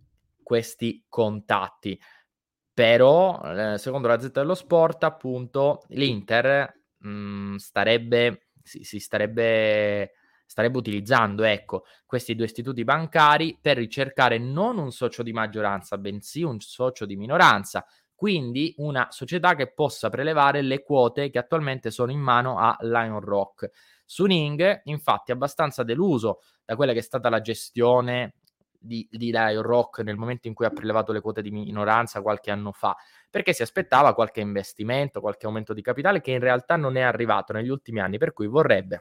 questi 0.42 1.04
contatti, 1.08 2.00
però 2.74 3.40
eh, 3.44 3.78
secondo 3.78 4.08
la 4.08 4.18
Z 4.18 4.32
dello 4.32 4.54
Sport, 4.54 5.04
appunto, 5.04 5.84
l'Inter 5.88 6.82
mh, 6.98 7.08
mm, 7.08 7.54
starebbe, 7.56 8.48
si, 8.62 8.82
si 8.82 8.98
starebbe 8.98 10.12
starebbe 10.46 10.78
utilizzando 10.78 11.42
ecco, 11.42 11.84
questi 12.06 12.34
due 12.34 12.44
istituti 12.44 12.84
bancari 12.84 13.58
per 13.60 13.76
ricercare 13.76 14.38
non 14.38 14.78
un 14.78 14.92
socio 14.92 15.22
di 15.22 15.32
maggioranza, 15.32 15.98
bensì 15.98 16.42
un 16.42 16.60
socio 16.60 17.06
di 17.06 17.16
minoranza, 17.16 17.84
quindi 18.14 18.72
una 18.76 19.08
società 19.10 19.54
che 19.54 19.72
possa 19.72 20.10
prelevare 20.10 20.62
le 20.62 20.82
quote 20.82 21.30
che 21.30 21.38
attualmente 21.38 21.90
sono 21.90 22.12
in 22.12 22.20
mano 22.20 22.58
a 22.58 22.76
Lion 22.80 23.20
Rock. 23.20 23.70
Suning, 24.04 24.82
infatti, 24.84 25.32
è 25.32 25.34
abbastanza 25.34 25.82
deluso 25.82 26.40
da 26.64 26.76
quella 26.76 26.92
che 26.92 26.98
è 27.00 27.02
stata 27.02 27.28
la 27.28 27.40
gestione 27.40 28.34
di, 28.84 29.08
di 29.10 29.30
Lion 29.30 29.62
Rock 29.62 30.00
nel 30.00 30.16
momento 30.16 30.46
in 30.46 30.54
cui 30.54 30.66
ha 30.66 30.70
prelevato 30.70 31.12
le 31.12 31.20
quote 31.20 31.42
di 31.42 31.50
minoranza 31.50 32.20
qualche 32.20 32.50
anno 32.50 32.72
fa, 32.72 32.96
perché 33.30 33.52
si 33.52 33.62
aspettava 33.62 34.14
qualche 34.14 34.40
investimento, 34.40 35.20
qualche 35.20 35.46
aumento 35.46 35.72
di 35.72 35.82
capitale 35.82 36.20
che 36.20 36.32
in 36.32 36.40
realtà 36.40 36.76
non 36.76 36.96
è 36.96 37.00
arrivato 37.00 37.52
negli 37.52 37.68
ultimi 37.68 38.00
anni, 38.00 38.18
per 38.18 38.32
cui 38.32 38.46
vorrebbe 38.46 39.00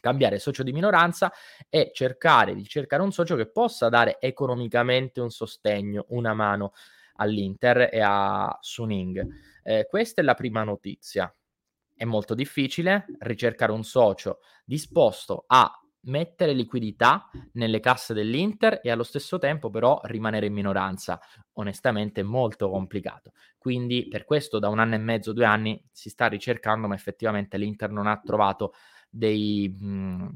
cambiare 0.00 0.38
socio 0.38 0.62
di 0.62 0.72
minoranza 0.72 1.32
e 1.70 1.90
cercare 1.94 2.54
di 2.54 2.66
cercare 2.66 3.02
un 3.02 3.12
socio 3.12 3.36
che 3.36 3.50
possa 3.50 3.88
dare 3.88 4.18
economicamente 4.20 5.20
un 5.20 5.30
sostegno, 5.30 6.04
una 6.08 6.34
mano 6.34 6.72
all'Inter 7.14 7.88
e 7.90 8.00
a 8.02 8.54
Suning. 8.60 9.26
Eh, 9.62 9.86
questa 9.88 10.20
è 10.20 10.24
la 10.24 10.34
prima 10.34 10.62
notizia. 10.62 11.34
È 11.96 12.04
molto 12.04 12.34
difficile 12.34 13.06
ricercare 13.20 13.70
un 13.70 13.84
socio 13.84 14.40
disposto 14.64 15.44
a 15.46 15.72
mettere 16.04 16.52
liquidità 16.52 17.28
nelle 17.52 17.80
casse 17.80 18.14
dell'Inter 18.14 18.80
e 18.82 18.90
allo 18.90 19.02
stesso 19.02 19.38
tempo 19.38 19.70
però 19.70 20.00
rimanere 20.04 20.46
in 20.46 20.52
minoranza. 20.52 21.20
Onestamente 21.54 22.22
molto 22.22 22.68
complicato. 22.70 23.32
Quindi 23.58 24.08
per 24.08 24.24
questo 24.24 24.58
da 24.58 24.68
un 24.68 24.78
anno 24.78 24.94
e 24.94 24.98
mezzo, 24.98 25.32
due 25.32 25.44
anni 25.44 25.82
si 25.90 26.10
sta 26.10 26.26
ricercando, 26.26 26.86
ma 26.86 26.94
effettivamente 26.94 27.56
l'Inter 27.56 27.90
non 27.90 28.06
ha 28.06 28.20
trovato 28.22 28.72
dei, 29.08 29.74
mh, 29.78 29.86
mhmm, 29.86 30.34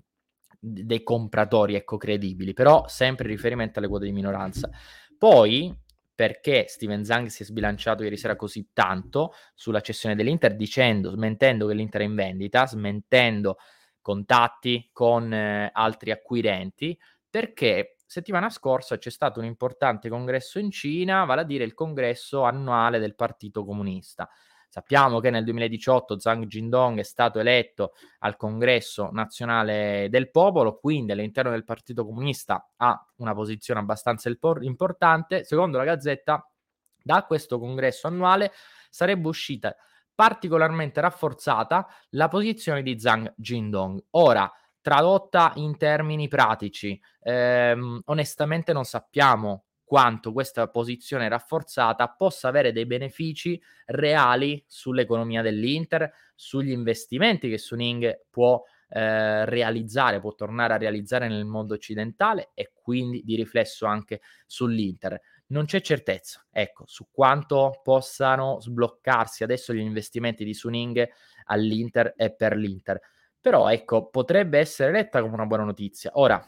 dei 0.61 1.03
compratori 1.03 1.75
ecco, 1.75 1.97
credibili, 1.97 2.53
però 2.53 2.87
sempre 2.89 3.27
in 3.27 3.35
riferimento 3.35 3.79
alle 3.79 3.89
quote 3.89 4.07
di 4.07 4.13
minoranza. 4.13 4.71
Poi, 5.17 5.77
perché 6.15 6.67
Steven 6.69 7.05
Zang 7.05 7.27
si 7.29 7.43
è 7.43 7.47
sbilanciato 7.47 8.03
ieri 8.03 8.17
sera 8.17 8.35
così 8.35 8.71
tanto 8.73 9.33
sulla 9.55 9.81
cessione 9.81 10.17
dell'Inter, 10.17 10.57
dicendo, 10.57 11.11
smentendo 11.11 11.67
che 11.67 11.75
l'Inter 11.75 12.01
è 12.01 12.05
in 12.05 12.15
vendita, 12.15 12.67
smentendo 12.67 13.57
contatti 14.09 14.89
con 14.91 15.31
eh, 15.35 15.69
altri 15.71 16.13
acquirenti, 16.13 16.99
perché 17.29 17.97
settimana 18.07 18.49
scorsa 18.49 18.97
c'è 18.97 19.11
stato 19.11 19.39
un 19.39 19.45
importante 19.45 20.09
congresso 20.09 20.59
in 20.59 20.71
Cina, 20.71 21.27
vale 21.27 21.43
a 21.43 21.45
dire 21.45 21.65
il 21.65 21.75
congresso 21.75 22.45
annuale 22.45 22.99
del 23.01 23.15
Partito 23.15 23.67
Comunista. 23.67 24.27
Sappiamo 24.71 25.21
che 25.21 25.29
nel 25.29 25.45
2018 25.45 26.19
Zhang 26.19 26.47
Jindong 26.47 26.99
è 26.99 27.03
stato 27.03 27.39
eletto 27.39 27.93
al 28.21 28.37
congresso 28.37 29.11
nazionale 29.13 30.09
del 30.09 30.31
popolo, 30.31 30.79
quindi 30.79 31.13
all'interno 31.13 31.51
del 31.51 31.65
Partito 31.65 32.07
Comunista 32.07 32.71
ha 32.77 33.07
una 33.17 33.35
posizione 33.35 33.81
abbastanza 33.81 34.31
importante. 34.63 35.45
Secondo 35.45 35.77
la 35.77 35.85
Gazzetta, 35.85 36.51
da 37.03 37.25
questo 37.25 37.59
congresso 37.59 38.07
annuale 38.07 38.53
sarebbe 38.89 39.29
uscita 39.29 39.77
particolarmente 40.19 41.01
rafforzata 41.01 41.87
la 42.11 42.27
posizione 42.27 42.83
di 42.83 42.99
Zhang 42.99 43.33
Jindong. 43.37 44.03
Ora, 44.11 44.51
tradotta 44.81 45.53
in 45.55 45.77
termini 45.77 46.27
pratici, 46.27 47.01
ehm, 47.23 48.01
onestamente 48.07 48.73
non 48.73 48.83
sappiamo 48.83 49.67
quanto 49.85 50.33
questa 50.33 50.67
posizione 50.67 51.29
rafforzata 51.29 52.09
possa 52.09 52.49
avere 52.49 52.73
dei 52.73 52.85
benefici 52.85 53.63
reali 53.87 54.61
sull'economia 54.67 55.41
dell'Inter, 55.41 56.13
sugli 56.35 56.73
investimenti 56.73 57.49
che 57.49 57.57
Suning 57.57 58.25
può 58.29 58.61
eh, 58.89 59.45
realizzare, 59.45 60.19
può 60.19 60.35
tornare 60.35 60.75
a 60.75 60.79
realizzare 60.79 61.29
nel 61.29 61.45
mondo 61.45 61.75
occidentale 61.75 62.51
e 62.55 62.73
quindi 62.75 63.23
di 63.23 63.37
riflesso 63.37 63.87
anche 63.87 64.21
sull'Inter. 64.47 65.21
Non 65.51 65.65
c'è 65.65 65.81
certezza, 65.81 66.45
ecco, 66.51 66.85
su 66.87 67.09
quanto 67.11 67.81
possano 67.83 68.61
sbloccarsi 68.61 69.45
adesso 69.45 69.73
gli 69.73 69.81
investimenti 69.81 70.45
di 70.45 70.53
Suning 70.53 71.09
all'Inter 71.47 72.13
e 72.17 72.35
per 72.35 72.55
l'Inter. 72.55 73.01
Però 73.41 73.71
ecco, 73.71 74.09
potrebbe 74.09 74.59
essere 74.59 74.93
letta 74.93 75.23
come 75.23 75.35
una 75.35 75.47
buona 75.47 75.65
notizia. 75.65 76.11
Ora, 76.15 76.45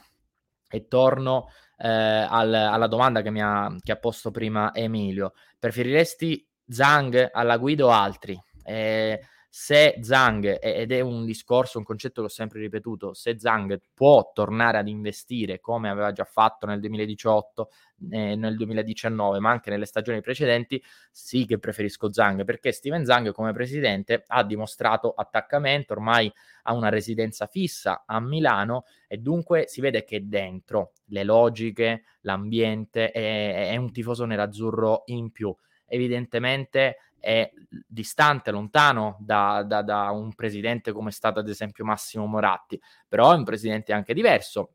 e 0.68 0.86
torno 0.86 1.48
eh, 1.78 1.88
al, 1.88 2.53
alla 2.53 2.86
domanda 2.86 3.22
che 3.22 3.30
mi 3.30 3.40
ha, 3.42 3.74
che 3.82 3.92
ha 3.92 3.96
posto 3.96 4.30
prima 4.30 4.74
Emilio. 4.74 5.32
Preferiresti 5.59 6.46
Zhang 6.68 7.30
alla 7.32 7.57
guida 7.57 7.86
o 7.86 7.90
altri? 7.90 8.40
Eh, 8.62 9.20
se 9.53 9.98
Zhang, 10.01 10.59
ed 10.62 10.92
è 10.92 11.01
un 11.01 11.24
discorso, 11.24 11.78
un 11.78 11.84
concetto 11.84 12.20
che 12.20 12.28
ho 12.28 12.30
sempre 12.30 12.61
ripetuto, 12.61 13.14
se 13.14 13.36
Zhang 13.36 13.80
può 13.92 14.30
tornare 14.32 14.78
ad 14.78 14.86
investire 14.86 15.59
come 15.59 15.88
aveva 15.90 16.12
già 16.12 16.22
fatto 16.22 16.66
nel 16.66 16.78
2018, 16.78 17.68
eh, 18.11 18.36
nel 18.36 18.55
2019, 18.55 19.40
ma 19.40 19.51
anche 19.51 19.70
nelle 19.70 19.86
stagioni 19.86 20.20
precedenti, 20.20 20.80
sì 21.11 21.46
che 21.46 21.59
preferisco 21.59 22.12
Zhang, 22.12 22.44
perché 22.44 22.70
Steven 22.70 23.05
Zhang 23.05 23.32
come 23.32 23.53
presidente 23.53 24.22
ha 24.24 24.44
dimostrato 24.44 25.14
attaccamento, 25.14 25.94
ormai 25.94 26.32
ha 26.62 26.72
una 26.72 26.88
residenza 26.88 27.48
fissa 27.48 28.05
a 28.07 28.20
Milano 28.20 28.84
e 29.09 29.18
dunque 29.18 29.64
si 29.66 29.80
vede 29.80 30.05
che 30.05 30.28
dentro 30.28 30.92
le 31.07 31.24
logiche, 31.24 32.05
l'ambiente, 32.20 33.11
è, 33.11 33.70
è 33.70 33.76
un 33.76 33.90
tifoso 33.90 34.24
nerazzurro 34.26 35.03
in 35.07 35.32
più. 35.32 35.53
Evidentemente 35.92 36.98
è 37.21 37.51
distante, 37.87 38.51
lontano 38.51 39.16
da, 39.21 39.62
da, 39.62 39.83
da, 39.83 40.11
un 40.11 40.35
presidente 40.35 40.93
come 40.93 41.11
è 41.11 41.12
stato 41.12 41.39
ad 41.39 41.49
esempio 41.49 41.85
Massimo 41.85 42.27
Moratti, 42.27 42.81
però 43.07 43.33
è 43.33 43.37
un 43.37 43.45
presidente 43.45 43.93
anche 43.93 44.14
diverso 44.14 44.73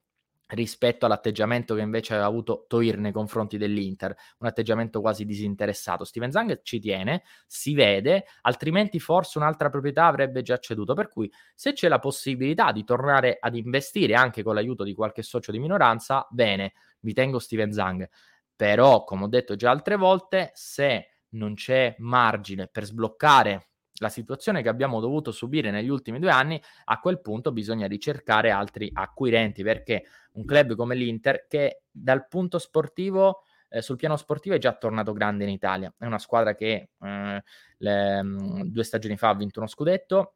rispetto 0.49 1.05
all'atteggiamento 1.05 1.73
che 1.73 1.81
invece 1.81 2.13
aveva 2.13 2.27
avuto 2.27 2.65
Toir 2.67 2.97
nei 2.99 3.11
confronti 3.11 3.57
dell'Inter, 3.57 4.15
un 4.39 4.47
atteggiamento 4.47 5.01
quasi 5.01 5.25
disinteressato. 5.25 6.03
Steven 6.03 6.31
Zang 6.31 6.61
ci 6.61 6.79
tiene, 6.79 7.23
si 7.47 7.73
vede, 7.73 8.25
altrimenti 8.41 8.99
forse 8.99 9.37
un'altra 9.37 9.69
proprietà 9.69 10.05
avrebbe 10.05 10.43
già 10.43 10.57
ceduto, 10.57 10.93
per 10.93 11.09
cui 11.09 11.31
se 11.55 11.73
c'è 11.73 11.87
la 11.87 11.99
possibilità 11.99 12.71
di 12.71 12.83
tornare 12.83 13.37
ad 13.39 13.55
investire 13.55 14.13
anche 14.13 14.43
con 14.43 14.53
l'aiuto 14.53 14.83
di 14.83 14.93
qualche 14.93 15.23
socio 15.23 15.51
di 15.51 15.59
minoranza, 15.59 16.27
bene, 16.29 16.73
mi 17.01 17.13
tengo 17.13 17.39
Steven 17.39 17.71
Zang. 17.71 18.07
Però, 18.55 19.03
come 19.03 19.25
ho 19.25 19.27
detto 19.27 19.55
già 19.55 19.69
altre 19.69 19.97
volte, 19.97 20.51
se 20.53 21.14
non 21.29 21.55
c'è 21.55 21.95
margine 21.99 22.67
per 22.67 22.85
sbloccare 22.85 23.69
la 23.99 24.09
situazione 24.09 24.61
che 24.61 24.69
abbiamo 24.69 24.99
dovuto 24.99 25.31
subire 25.31 25.71
negli 25.71 25.89
ultimi 25.89 26.19
due 26.19 26.31
anni, 26.31 26.61
a 26.85 26.99
quel 26.99 27.21
punto 27.21 27.51
bisogna 27.51 27.87
ricercare 27.87 28.51
altri 28.51 28.89
acquirenti 28.93 29.63
perché 29.63 30.05
un 30.33 30.45
club 30.45 30.75
come 30.75 30.95
l'Inter 30.95 31.45
che 31.47 31.83
dal 31.89 32.27
punto 32.27 32.59
sportivo 32.59 33.43
eh, 33.69 33.81
sul 33.81 33.95
piano 33.95 34.17
sportivo 34.17 34.55
è 34.55 34.57
già 34.57 34.73
tornato 34.73 35.13
grande 35.13 35.43
in 35.43 35.49
Italia, 35.49 35.93
è 35.97 36.05
una 36.05 36.19
squadra 36.19 36.55
che 36.55 36.89
eh, 36.99 37.43
le, 37.77 38.23
mm, 38.23 38.61
due 38.63 38.83
stagioni 38.83 39.17
fa 39.17 39.29
ha 39.29 39.35
vinto 39.35 39.59
uno 39.59 39.67
scudetto, 39.67 40.35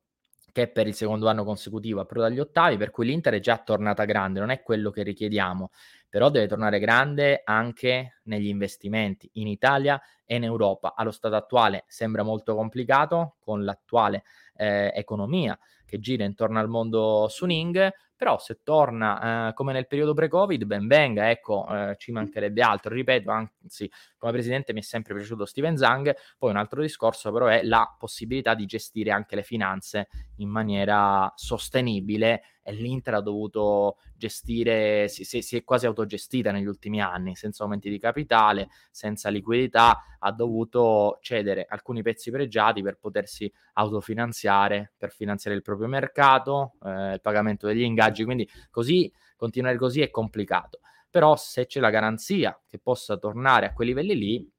che 0.52 0.68
per 0.68 0.88
il 0.88 0.94
secondo 0.94 1.28
anno 1.28 1.44
consecutivo 1.44 2.02
approda 2.02 2.28
agli 2.28 2.40
ottavi, 2.40 2.78
per 2.78 2.92
cui 2.92 3.06
l'Inter 3.06 3.34
è 3.36 3.40
già 3.40 3.58
tornata 3.58 4.06
grande, 4.06 4.40
non 4.40 4.50
è 4.50 4.62
quello 4.62 4.92
che 4.92 5.04
richiediamo, 5.04 5.72
però 6.10 6.30
deve 6.30 6.48
tornare 6.48 6.80
grande 6.80 7.42
anche 7.44 8.20
negli 8.24 8.48
investimenti 8.48 9.30
in 9.34 9.48
Italia 9.48 10.02
e 10.26 10.36
in 10.36 10.44
Europa. 10.44 10.94
Allo 10.96 11.12
stato 11.12 11.36
attuale 11.36 11.84
sembra 11.88 12.24
molto 12.24 12.56
complicato 12.56 13.36
con 13.40 13.64
l'attuale 13.64 14.24
eh, 14.56 14.92
economia 14.96 15.58
che 15.90 16.00
gira 16.00 16.24
intorno 16.24 16.60
al 16.60 16.70
mondo 16.70 17.28
Suning, 17.28 17.92
però 18.20 18.38
se 18.38 18.60
torna 18.64 19.48
eh, 19.48 19.54
come 19.54 19.72
nel 19.72 19.88
periodo 19.88 20.14
pre-Covid, 20.14 20.66
ben 20.66 20.88
venga, 20.88 21.30
ecco, 21.30 21.66
eh, 21.70 21.96
ci 21.98 22.12
mancherebbe 22.12 22.62
altro, 22.62 22.94
ripeto, 22.94 23.32
anzi, 23.32 23.90
come 24.18 24.34
presidente 24.34 24.74
mi 24.74 24.82
è 24.82 24.84
sempre 24.84 25.14
piaciuto 25.16 25.46
Steven 25.46 25.78
Zang, 25.78 26.14
poi 26.38 26.50
un 26.50 26.58
altro 26.58 26.82
discorso 26.82 27.32
però 27.32 27.48
è 27.48 27.64
la 27.64 27.96
possibilità 27.98 28.56
di 28.56 28.66
gestire 28.66 29.12
anche 29.12 29.36
le 29.38 29.44
finanze 29.44 30.10
in 30.40 30.50
maniera 30.50 31.32
sostenibile. 31.38 32.42
E 32.62 32.74
l'Inter 32.74 33.16
ha 33.16 33.22
dovuto 33.22 33.98
gestire, 34.16 35.08
si, 35.08 35.24
si, 35.24 35.42
si, 35.42 35.56
è 35.56 35.64
quasi 35.64 35.88
autogestita 35.88 36.52
negli 36.52 36.68
ultimi 36.68 37.02
anni, 37.02 37.36
senza 37.36 37.64
aumenti 37.64 37.90
di 37.90 37.98
capitale, 37.98 38.68
senza 38.92 39.30
liquidità, 39.30 40.04
ha 40.20 40.32
dovuto 40.32 41.18
cedere 41.22 41.66
alcuni 41.68 42.04
pezzi 42.04 42.30
pregiati 42.30 42.84
per 42.84 42.98
potersi 43.00 43.52
autofinanziare, 43.74 44.92
per 44.98 45.12
finanziare 45.12 45.56
il 45.56 45.64
proprio 45.64 45.79
mercato, 45.88 46.74
eh, 46.84 47.14
il 47.14 47.22
pagamento 47.22 47.68
degli 47.68 47.82
ingaggi, 47.82 48.24
quindi 48.24 48.50
così, 48.70 49.12
continuare 49.36 49.78
così 49.78 50.02
è 50.02 50.10
complicato. 50.10 50.80
Però 51.10 51.36
se 51.36 51.66
c'è 51.66 51.80
la 51.80 51.90
garanzia 51.90 52.60
che 52.68 52.80
possa 52.80 53.18
tornare 53.18 53.66
a 53.68 53.74
quei 53.74 53.88
livelli 53.88 54.16
lì, 54.16 54.52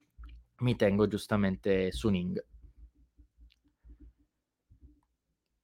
mi 0.58 0.76
tengo 0.76 1.06
giustamente 1.06 1.90
su 1.92 2.08
Ning 2.08 2.44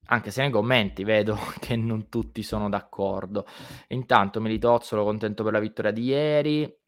anche 0.06 0.30
se 0.30 0.42
nei 0.42 0.50
commenti 0.50 1.04
vedo 1.04 1.36
che 1.58 1.76
non 1.76 2.08
tutti 2.08 2.42
sono 2.42 2.68
d'accordo. 2.68 3.46
Intanto 3.88 4.40
Militozzolo 4.40 5.04
contento 5.04 5.42
per 5.42 5.52
la 5.52 5.60
vittoria 5.60 5.90
di 5.90 6.02
ieri. 6.02 6.78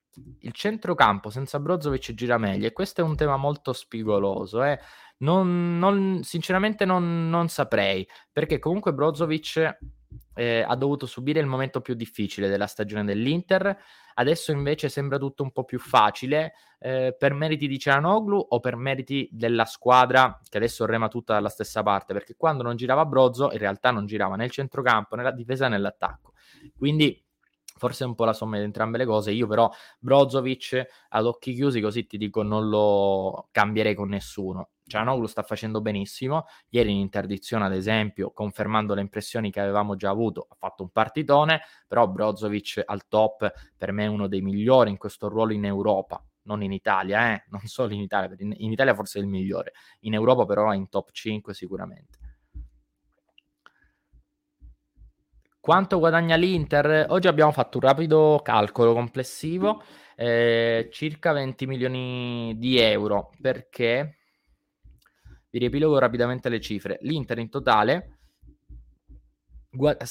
Il 0.40 0.52
centrocampo 0.52 1.30
senza 1.30 1.60
Brozovic 1.60 2.12
gira 2.12 2.38
meglio 2.38 2.66
e 2.66 2.72
questo 2.72 3.02
è 3.02 3.04
un 3.04 3.14
tema 3.14 3.36
molto 3.36 3.72
spigoloso. 3.72 4.64
Eh. 4.64 4.78
Non, 5.18 5.78
non, 5.78 6.22
sinceramente 6.22 6.84
non, 6.84 7.28
non, 7.28 7.48
saprei, 7.48 8.06
perché 8.32 8.58
comunque 8.58 8.92
Brozovic 8.92 9.78
eh, 10.34 10.64
ha 10.66 10.76
dovuto 10.76 11.06
subire 11.06 11.40
il 11.40 11.46
momento 11.46 11.80
più 11.80 11.94
difficile 11.94 12.48
della 12.48 12.68
stagione 12.68 13.04
dell'Inter, 13.04 13.76
adesso 14.14 14.52
invece 14.52 14.88
sembra 14.88 15.18
tutto 15.18 15.42
un 15.42 15.50
po' 15.50 15.64
più 15.64 15.80
facile 15.80 16.52
eh, 16.78 17.14
per 17.18 17.34
meriti 17.34 17.66
di 17.66 17.78
Cianoglu 17.78 18.38
o 18.50 18.60
per 18.60 18.76
meriti 18.76 19.28
della 19.32 19.64
squadra 19.64 20.40
che 20.48 20.56
adesso 20.56 20.86
rema 20.86 21.08
tutta 21.08 21.34
dalla 21.34 21.48
stessa 21.48 21.82
parte, 21.82 22.12
perché 22.12 22.36
quando 22.36 22.62
non 22.62 22.76
girava 22.76 23.04
Brozzo 23.04 23.50
in 23.50 23.58
realtà 23.58 23.90
non 23.90 24.06
girava 24.06 24.36
nel 24.36 24.50
centrocampo, 24.50 25.16
nella 25.16 25.32
difesa 25.32 25.66
e 25.66 25.70
nell'attacco. 25.70 26.34
Quindi 26.76 27.24
forse 27.76 28.04
è 28.04 28.06
un 28.06 28.14
po' 28.14 28.24
la 28.24 28.32
somma 28.32 28.58
di 28.58 28.64
entrambe 28.64 28.98
le 28.98 29.04
cose. 29.04 29.30
Io 29.32 29.46
però 29.46 29.70
Brozovic 29.98 30.86
ad 31.08 31.26
occhi 31.26 31.54
chiusi, 31.54 31.80
così 31.80 32.06
ti 32.06 32.18
dico, 32.18 32.42
non 32.42 32.68
lo 32.68 33.48
cambierei 33.50 33.94
con 33.94 34.08
nessuno. 34.08 34.70
Cianoglu 34.88 35.26
sta 35.26 35.42
facendo 35.42 35.80
benissimo. 35.80 36.46
Ieri 36.70 36.90
in 36.90 36.96
interdizione, 36.96 37.66
ad 37.66 37.74
esempio, 37.74 38.32
confermando 38.32 38.94
le 38.94 39.02
impressioni 39.02 39.52
che 39.52 39.60
avevamo 39.60 39.94
già 39.94 40.10
avuto, 40.10 40.46
ha 40.48 40.56
fatto 40.58 40.82
un 40.82 40.90
partitone, 40.90 41.60
però 41.86 42.08
Brozovic 42.08 42.82
al 42.84 43.06
top 43.06 43.52
per 43.76 43.92
me 43.92 44.04
è 44.04 44.08
uno 44.08 44.26
dei 44.26 44.40
migliori 44.40 44.90
in 44.90 44.96
questo 44.96 45.28
ruolo 45.28 45.52
in 45.52 45.64
Europa. 45.64 46.20
Non 46.42 46.62
in 46.62 46.72
Italia, 46.72 47.34
eh? 47.34 47.44
non 47.50 47.60
solo 47.64 47.92
in 47.92 48.00
Italia, 48.00 48.34
in 48.38 48.72
Italia 48.72 48.94
forse 48.94 49.18
è 49.18 49.22
il 49.22 49.28
migliore, 49.28 49.72
in 50.00 50.14
Europa 50.14 50.44
però 50.46 50.70
è 50.70 50.76
in 50.76 50.88
top 50.88 51.10
5 51.12 51.54
sicuramente. 51.54 52.18
Quanto 55.60 55.98
guadagna 55.98 56.34
l'Inter? 56.36 57.06
Oggi 57.10 57.28
abbiamo 57.28 57.52
fatto 57.52 57.76
un 57.76 57.84
rapido 57.84 58.40
calcolo 58.42 58.94
complessivo, 58.94 59.82
eh, 60.16 60.88
circa 60.90 61.32
20 61.32 61.66
milioni 61.66 62.54
di 62.56 62.78
euro, 62.78 63.32
perché 63.38 64.17
vi 65.50 65.58
riepilogo 65.58 65.98
rapidamente 65.98 66.48
le 66.48 66.60
cifre. 66.60 66.98
L'Inter 67.02 67.38
in 67.38 67.48
totale 67.48 68.18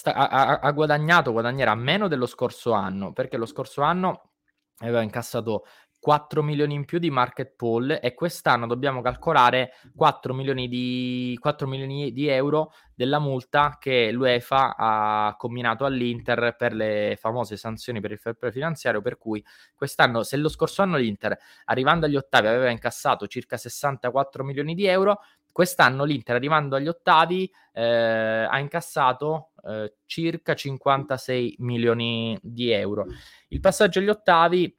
ha 0.03 0.71
guadagnato, 0.71 1.31
guadagnerà 1.31 1.75
meno 1.75 2.07
dello 2.07 2.25
scorso 2.25 2.71
anno, 2.73 3.11
perché 3.13 3.37
lo 3.37 3.45
scorso 3.45 3.81
anno 3.81 4.31
aveva 4.79 5.01
incassato 5.01 5.65
4 6.07 6.41
milioni 6.41 6.73
in 6.73 6.85
più 6.85 6.99
di 6.99 7.09
market 7.09 7.51
pool 7.57 7.99
e 8.01 8.13
quest'anno 8.13 8.65
dobbiamo 8.65 9.01
calcolare 9.01 9.73
4 9.93 10.33
milioni 10.33 10.69
di, 10.69 11.37
4 11.37 11.67
milioni 11.67 12.13
di 12.13 12.29
euro 12.29 12.71
della 12.95 13.19
multa 13.19 13.75
che 13.77 14.09
l'UEFA 14.13 14.77
ha 14.77 15.35
combinato 15.37 15.83
all'Inter 15.83 16.55
per 16.57 16.71
le 16.71 17.17
famose 17.19 17.57
sanzioni 17.57 17.99
per 17.99 18.13
il 18.13 18.19
fair 18.19 18.35
play 18.35 18.53
finanziario 18.53 19.01
per 19.01 19.17
cui 19.17 19.43
quest'anno 19.75 20.23
se 20.23 20.37
lo 20.37 20.47
scorso 20.47 20.81
anno 20.81 20.95
l'Inter 20.95 21.37
arrivando 21.65 22.05
agli 22.05 22.15
ottavi 22.15 22.47
aveva 22.47 22.69
incassato 22.69 23.27
circa 23.27 23.57
64 23.57 24.45
milioni 24.45 24.75
di 24.75 24.85
euro 24.85 25.19
quest'anno 25.51 26.05
l'Inter 26.05 26.35
arrivando 26.35 26.77
agli 26.77 26.87
ottavi 26.87 27.51
eh, 27.73 28.47
ha 28.49 28.59
incassato 28.59 29.49
eh, 29.67 29.95
circa 30.05 30.53
56 30.55 31.57
milioni 31.59 32.37
di 32.41 32.71
euro. 32.71 33.05
Il 33.49 33.59
passaggio 33.59 33.99
agli 33.99 34.07
ottavi 34.07 34.76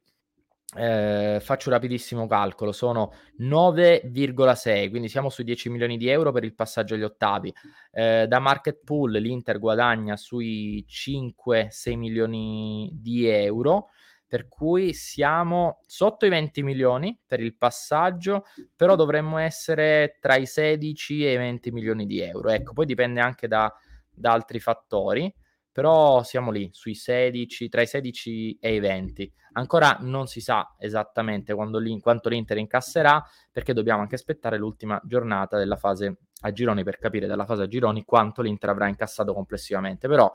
eh, 0.75 1.39
faccio 1.41 1.69
un 1.69 1.75
rapidissimo 1.75 2.27
calcolo, 2.27 2.71
sono 2.71 3.13
9,6, 3.39 4.89
quindi 4.89 5.09
siamo 5.09 5.29
sui 5.29 5.43
10 5.43 5.69
milioni 5.69 5.97
di 5.97 6.07
euro 6.09 6.31
per 6.31 6.43
il 6.43 6.53
passaggio 6.53 6.93
agli 6.93 7.03
ottavi. 7.03 7.53
Eh, 7.91 8.27
da 8.27 8.39
market 8.39 8.81
pool 8.83 9.13
l'Inter 9.13 9.57
guadagna 9.57 10.15
sui 10.15 10.85
5-6 10.87 11.97
milioni 11.97 12.89
di 12.93 13.25
euro, 13.25 13.89
per 14.27 14.47
cui 14.47 14.93
siamo 14.93 15.79
sotto 15.87 16.27
i 16.27 16.29
20 16.29 16.61
milioni 16.61 17.19
per 17.25 17.39
il 17.39 17.55
passaggio, 17.55 18.45
però 18.75 18.95
dovremmo 18.95 19.39
essere 19.39 20.17
tra 20.19 20.35
i 20.35 20.45
16 20.45 21.25
e 21.25 21.33
i 21.33 21.37
20 21.37 21.71
milioni 21.71 22.05
di 22.05 22.19
euro. 22.19 22.49
Ecco, 22.49 22.73
poi 22.73 22.85
dipende 22.85 23.21
anche 23.21 23.47
da, 23.47 23.73
da 24.07 24.31
altri 24.31 24.59
fattori, 24.59 25.33
però 25.71 26.23
siamo 26.23 26.51
lì 26.51 26.69
sui 26.71 26.95
16, 26.95 27.69
tra 27.69 27.81
i 27.81 27.87
16 27.87 28.57
e 28.59 28.75
i 28.75 28.79
20. 28.79 29.33
Ancora 29.53 29.97
non 30.01 30.27
si 30.27 30.41
sa 30.41 30.75
esattamente 30.77 31.53
quanto 31.53 31.79
l'Inter 31.79 32.57
incasserà, 32.57 33.23
perché 33.51 33.73
dobbiamo 33.73 34.01
anche 34.01 34.15
aspettare 34.15 34.57
l'ultima 34.57 34.99
giornata 35.03 35.57
della 35.57 35.75
fase 35.75 36.17
a 36.41 36.51
gironi 36.51 36.83
per 36.83 36.97
capire 36.97 37.27
dalla 37.27 37.45
fase 37.45 37.63
a 37.63 37.67
gironi 37.67 38.05
quanto 38.05 38.41
l'Inter 38.41 38.69
avrà 38.69 38.87
incassato 38.87 39.33
complessivamente. 39.33 40.07
Però 40.07 40.33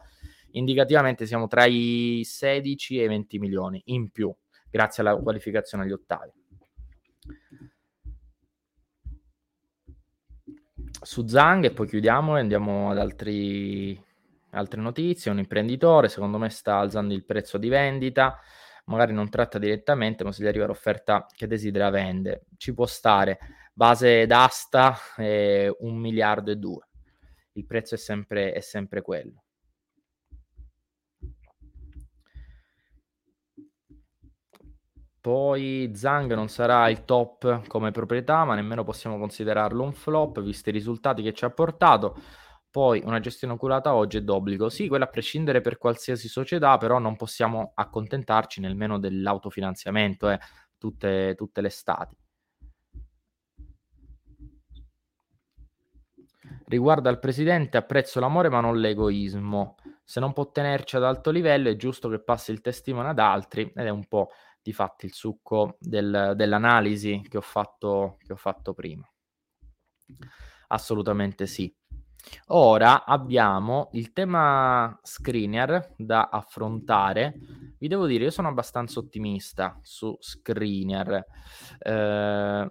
indicativamente 0.52 1.26
siamo 1.26 1.46
tra 1.46 1.64
i 1.64 2.22
16 2.24 3.00
e 3.00 3.04
i 3.04 3.08
20 3.08 3.38
milioni 3.38 3.82
in 3.86 4.10
più, 4.10 4.34
grazie 4.70 5.02
alla 5.02 5.16
qualificazione 5.16 5.84
agli 5.84 5.92
ottavi. 5.92 6.32
Su 11.02 11.26
Zang 11.26 11.64
e 11.64 11.72
poi 11.72 11.86
chiudiamo 11.86 12.36
e 12.36 12.40
andiamo 12.40 12.90
ad 12.90 12.98
altri, 12.98 14.02
altre 14.54 14.80
notizie. 14.80 15.30
Un 15.30 15.38
imprenditore, 15.38 16.08
secondo 16.08 16.38
me, 16.38 16.48
sta 16.50 16.78
alzando 16.78 17.14
il 17.14 17.24
prezzo 17.24 17.58
di 17.58 17.68
vendita. 17.68 18.38
Magari 18.86 19.12
non 19.12 19.30
tratta 19.30 19.58
direttamente, 19.58 20.24
ma 20.24 20.32
se 20.32 20.42
gli 20.42 20.46
arriva 20.46 20.66
l'offerta 20.66 21.26
che 21.28 21.46
desidera 21.46 21.90
vende. 21.90 22.46
Ci 22.56 22.74
può 22.74 22.86
stare. 22.86 23.38
Base 23.72 24.26
d'asta 24.26 24.96
è 25.16 25.68
un 25.80 25.96
miliardo 25.96 26.50
e 26.50 26.56
due. 26.56 26.88
Il 27.52 27.66
prezzo 27.66 27.94
è 27.94 27.98
sempre, 27.98 28.52
è 28.52 28.60
sempre 28.60 29.02
quello. 29.02 29.44
Poi 35.24 35.90
Zhang 35.94 36.34
non 36.34 36.48
sarà 36.48 36.86
il 36.90 37.06
top 37.06 37.66
come 37.66 37.90
proprietà, 37.92 38.44
ma 38.44 38.54
nemmeno 38.54 38.84
possiamo 38.84 39.18
considerarlo 39.18 39.82
un 39.82 39.94
flop, 39.94 40.42
visti 40.42 40.68
i 40.68 40.72
risultati 40.72 41.22
che 41.22 41.32
ci 41.32 41.46
ha 41.46 41.50
portato. 41.50 42.14
Poi 42.74 43.00
una 43.04 43.20
gestione 43.20 43.52
oculata 43.52 43.94
oggi 43.94 44.16
è 44.16 44.22
d'obbligo. 44.22 44.68
Sì, 44.68 44.88
quella 44.88 45.04
a 45.04 45.08
prescindere 45.08 45.60
per 45.60 45.78
qualsiasi 45.78 46.26
società, 46.26 46.76
però 46.76 46.98
non 46.98 47.14
possiamo 47.14 47.70
accontentarci 47.72 48.60
nemmeno 48.60 48.98
dell'autofinanziamento 48.98 50.28
eh, 50.28 50.40
tutte, 50.76 51.36
tutte 51.36 51.60
le 51.60 51.68
stati. 51.68 52.16
Riguardo 56.66 57.08
al 57.08 57.20
presidente, 57.20 57.76
apprezzo 57.76 58.18
l'amore 58.18 58.48
ma 58.48 58.58
non 58.58 58.80
l'egoismo. 58.80 59.76
Se 60.02 60.18
non 60.18 60.32
può 60.32 60.50
tenerci 60.50 60.96
ad 60.96 61.04
alto 61.04 61.30
livello 61.30 61.68
è 61.68 61.76
giusto 61.76 62.08
che 62.08 62.18
passi 62.18 62.50
il 62.50 62.60
testimone 62.60 63.10
ad 63.10 63.20
altri 63.20 63.70
ed 63.72 63.86
è 63.86 63.90
un 63.90 64.08
po' 64.08 64.30
di 64.60 64.72
fatti 64.72 65.06
il 65.06 65.12
succo 65.12 65.76
del, 65.78 66.32
dell'analisi 66.34 67.22
che 67.28 67.36
ho, 67.36 67.40
fatto, 67.40 68.16
che 68.18 68.32
ho 68.32 68.36
fatto 68.36 68.74
prima. 68.74 69.08
Assolutamente 70.66 71.46
sì. 71.46 71.72
Ora 72.48 73.04
abbiamo 73.04 73.88
il 73.92 74.12
tema 74.12 74.98
screener 75.02 75.94
da 75.96 76.28
affrontare. 76.28 77.34
Vi 77.78 77.88
devo 77.88 78.06
dire, 78.06 78.24
io 78.24 78.30
sono 78.30 78.48
abbastanza 78.48 78.98
ottimista 78.98 79.78
su 79.82 80.16
screener. 80.18 81.24
Eh, 81.78 82.70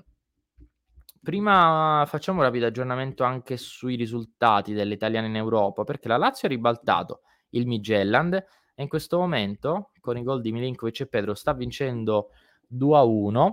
prima 1.21 2.03
facciamo 2.05 2.39
un 2.39 2.45
rapido 2.45 2.65
aggiornamento 2.65 3.23
anche 3.23 3.57
sui 3.57 3.95
risultati 3.95 4.73
delle 4.73 4.93
italiane 4.93 5.27
in 5.27 5.35
Europa, 5.35 5.83
perché 5.83 6.07
la 6.07 6.17
Lazio 6.17 6.47
ha 6.47 6.51
ribaltato 6.51 7.21
il 7.49 7.67
Migelland 7.67 8.33
e 8.75 8.81
in 8.81 8.87
questo 8.87 9.17
momento, 9.19 9.91
con 9.99 10.17
i 10.17 10.23
gol 10.23 10.41
di 10.41 10.51
Milinkovic 10.51 11.01
e 11.01 11.07
Pedro, 11.07 11.35
sta 11.35 11.53
vincendo 11.53 12.29
2-1 12.75 13.51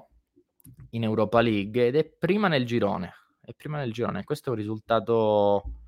in 0.90 1.03
Europa 1.03 1.40
League 1.40 1.86
ed 1.86 1.96
è 1.96 2.05
prima 2.05 2.48
nel 2.48 2.64
girone. 2.64 3.12
È 3.40 3.53
prima 3.55 3.78
nel 3.78 3.92
girone. 3.92 4.24
Questo 4.24 4.48
è 4.48 4.53
un 4.53 4.59
risultato 4.59 5.79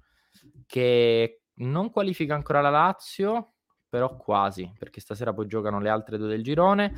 che 0.66 1.42
non 1.54 1.90
qualifica 1.90 2.34
ancora 2.34 2.60
la 2.60 2.70
Lazio, 2.70 3.54
però 3.88 4.16
quasi, 4.16 4.72
perché 4.78 5.00
stasera 5.00 5.32
poi 5.32 5.46
giocano 5.46 5.80
le 5.80 5.90
altre 5.90 6.16
due 6.16 6.28
del 6.28 6.42
girone. 6.42 6.94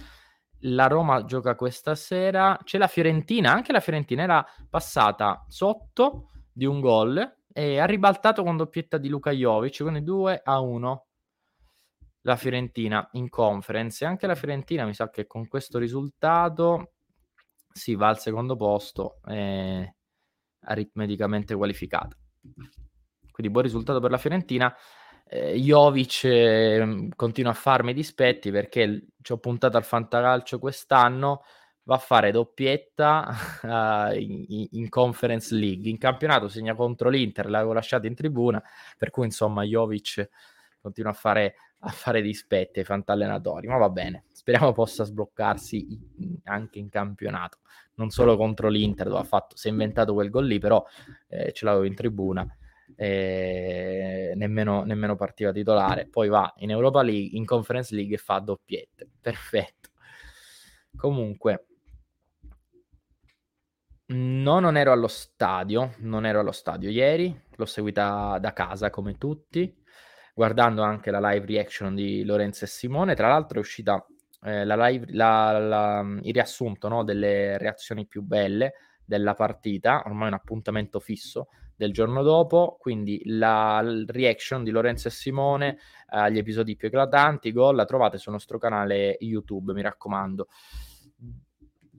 La 0.61 0.87
Roma 0.87 1.24
gioca 1.24 1.57
questa 1.57 1.95
sera. 1.95 2.59
C'è 2.62 2.78
la 2.78 2.87
Fiorentina, 2.87 3.53
anche 3.53 3.72
la 3.72 3.80
Fiorentina 3.80 4.22
era 4.22 4.47
passata 4.70 5.45
sotto 5.49 6.30
di 6.53 6.64
un 6.64 6.80
gol 6.80 7.37
e 7.53 7.78
ha 7.78 7.85
ribaltato 7.85 8.43
con 8.43 8.57
doppietta 8.57 8.97
di 8.97 9.09
Luka 9.09 9.32
Jovic, 9.32 9.82
quindi 9.82 10.03
2 10.03 10.41
a 10.45 10.61
1 10.61 11.07
la 12.22 12.37
Fiorentina 12.37 13.07
in 13.12 13.28
conference 13.28 14.03
e 14.03 14.07
anche 14.07 14.26
la 14.26 14.35
Fiorentina 14.35 14.87
mi 14.87 14.95
sa 14.95 15.11
che 15.11 15.26
con 15.26 15.47
questo 15.47 15.78
risultato 15.78 16.95
si 17.70 17.95
va 17.95 18.09
al 18.09 18.18
secondo 18.18 18.57
posto 18.57 19.20
e 19.26 19.97
aritmeticamente 20.61 21.55
qualificata. 21.55 22.16
Quindi 23.35 23.53
buon 23.53 23.64
risultato 23.64 23.99
per 23.99 24.12
la 24.12 24.16
Fiorentina. 24.16 24.72
Eh, 25.26 25.59
Jovic 25.59 26.22
eh, 26.22 27.09
continua 27.16 27.51
a 27.51 27.55
farmi 27.55 27.93
dispetti 27.93 28.53
perché 28.53 29.07
ci 29.22 29.32
ho 29.32 29.39
puntato 29.39 29.76
al 29.76 29.82
fantacalcio 29.82 30.61
quest'anno, 30.61 31.43
va 31.82 31.97
a 31.97 31.99
fare 31.99 32.30
doppietta 32.30 33.35
uh, 34.12 34.16
in, 34.16 34.68
in, 34.70 34.89
Conference 34.89 35.53
League. 35.53 35.91
In 35.91 35.99
campionato 35.99 36.47
segna 36.47 36.76
contro 36.76 37.09
l'Inter, 37.09 37.51
l'avevo 37.51 37.72
lasciato 37.72 38.07
in 38.07 38.14
tribuna, 38.14 38.62
per 38.97 39.11
cui 39.11 39.24
insomma 39.24 39.64
Jovic 39.64 40.28
continua 40.80 41.11
a 41.11 41.14
fare 41.14 41.57
a 41.87 41.91
fare 41.91 42.22
dispetti 42.22 42.78
ai 42.78 42.85
fantallenatori, 42.85 43.66
ma 43.66 43.76
va 43.76 43.91
bene, 43.91 44.24
speriamo 44.32 44.72
possa 44.72 45.05
sbloccarsi 45.05 45.87
anche 46.45 46.78
in 46.78 46.89
campionato, 46.89 47.59
non 47.97 48.11
solo 48.11 48.37
contro 48.37 48.68
l'Inter 48.68 49.09
dove 49.09 49.20
ha 49.20 49.24
fatto, 49.24 49.57
si 49.57 49.68
è 49.68 49.70
inventato 49.70 50.14
quel 50.14 50.30
gol 50.30 50.47
lì, 50.47 50.59
però 50.59 50.82
eh, 51.28 51.53
ce 51.53 51.64
l'avevo 51.66 51.85
in 51.85 51.95
tribuna, 51.95 52.47
eh, 52.97 54.32
nemmeno, 54.36 54.84
nemmeno 54.84 55.16
partiva 55.16 55.53
titolare, 55.53 56.07
poi 56.07 56.28
va 56.28 56.53
in 56.59 56.70
Europa 56.70 57.03
League, 57.03 57.36
in 57.36 57.45
Conference 57.45 57.95
League 57.95 58.14
e 58.14 58.18
fa 58.18 58.38
doppiette, 58.38 59.09
perfetto. 59.20 59.90
Comunque, 60.97 61.66
No, 64.07 64.61
non 64.61 64.76
ero 64.76 64.92
allo 64.92 65.09
stadio, 65.09 65.95
non 66.01 66.26
ero 66.26 66.40
allo 66.40 66.53
stadio 66.53 66.90
ieri, 66.90 67.34
l'ho 67.57 67.64
seguita 67.64 68.36
da 68.38 68.53
casa 68.53 68.90
come 68.90 69.16
tutti 69.16 69.82
guardando 70.34 70.82
anche 70.82 71.11
la 71.12 71.20
live 71.30 71.47
reaction 71.47 71.95
di 71.95 72.24
Lorenzo 72.24 72.64
e 72.64 72.68
Simone. 72.68 73.14
Tra 73.14 73.28
l'altro 73.28 73.59
è 73.59 73.61
uscita 73.61 74.05
eh, 74.42 74.64
la 74.64 74.88
live, 74.88 75.07
la, 75.11 75.59
la, 75.59 76.18
il 76.22 76.32
riassunto 76.32 76.88
no, 76.88 77.05
delle 77.05 77.57
reazioni 77.57 78.07
più 78.07 78.22
belle 78.22 78.74
della 79.05 79.34
partita, 79.34 80.03
ormai 80.05 80.28
un 80.28 80.34
appuntamento 80.34 80.99
fisso 80.99 81.49
del 81.77 81.93
giorno 81.93 82.22
dopo, 82.22 82.77
quindi 82.79 83.22
la, 83.25 83.83
reaction 84.07 84.62
di 84.62 84.70
Lorenzo 84.70 85.09
e 85.09 85.11
Simone 85.11 85.79
agli 86.07 86.37
eh, 86.37 86.41
episodi 86.41 86.77
più 86.77 86.89
eclatanti, 86.89 87.53
gol, 87.53 87.77
la 87.77 87.85
trovate 87.85 88.18
sul 88.18 88.33
nostro 88.33 88.59
canale 88.59 89.16
YouTube, 89.20 89.72
mi 89.72 89.83
raccomando. 89.83 90.49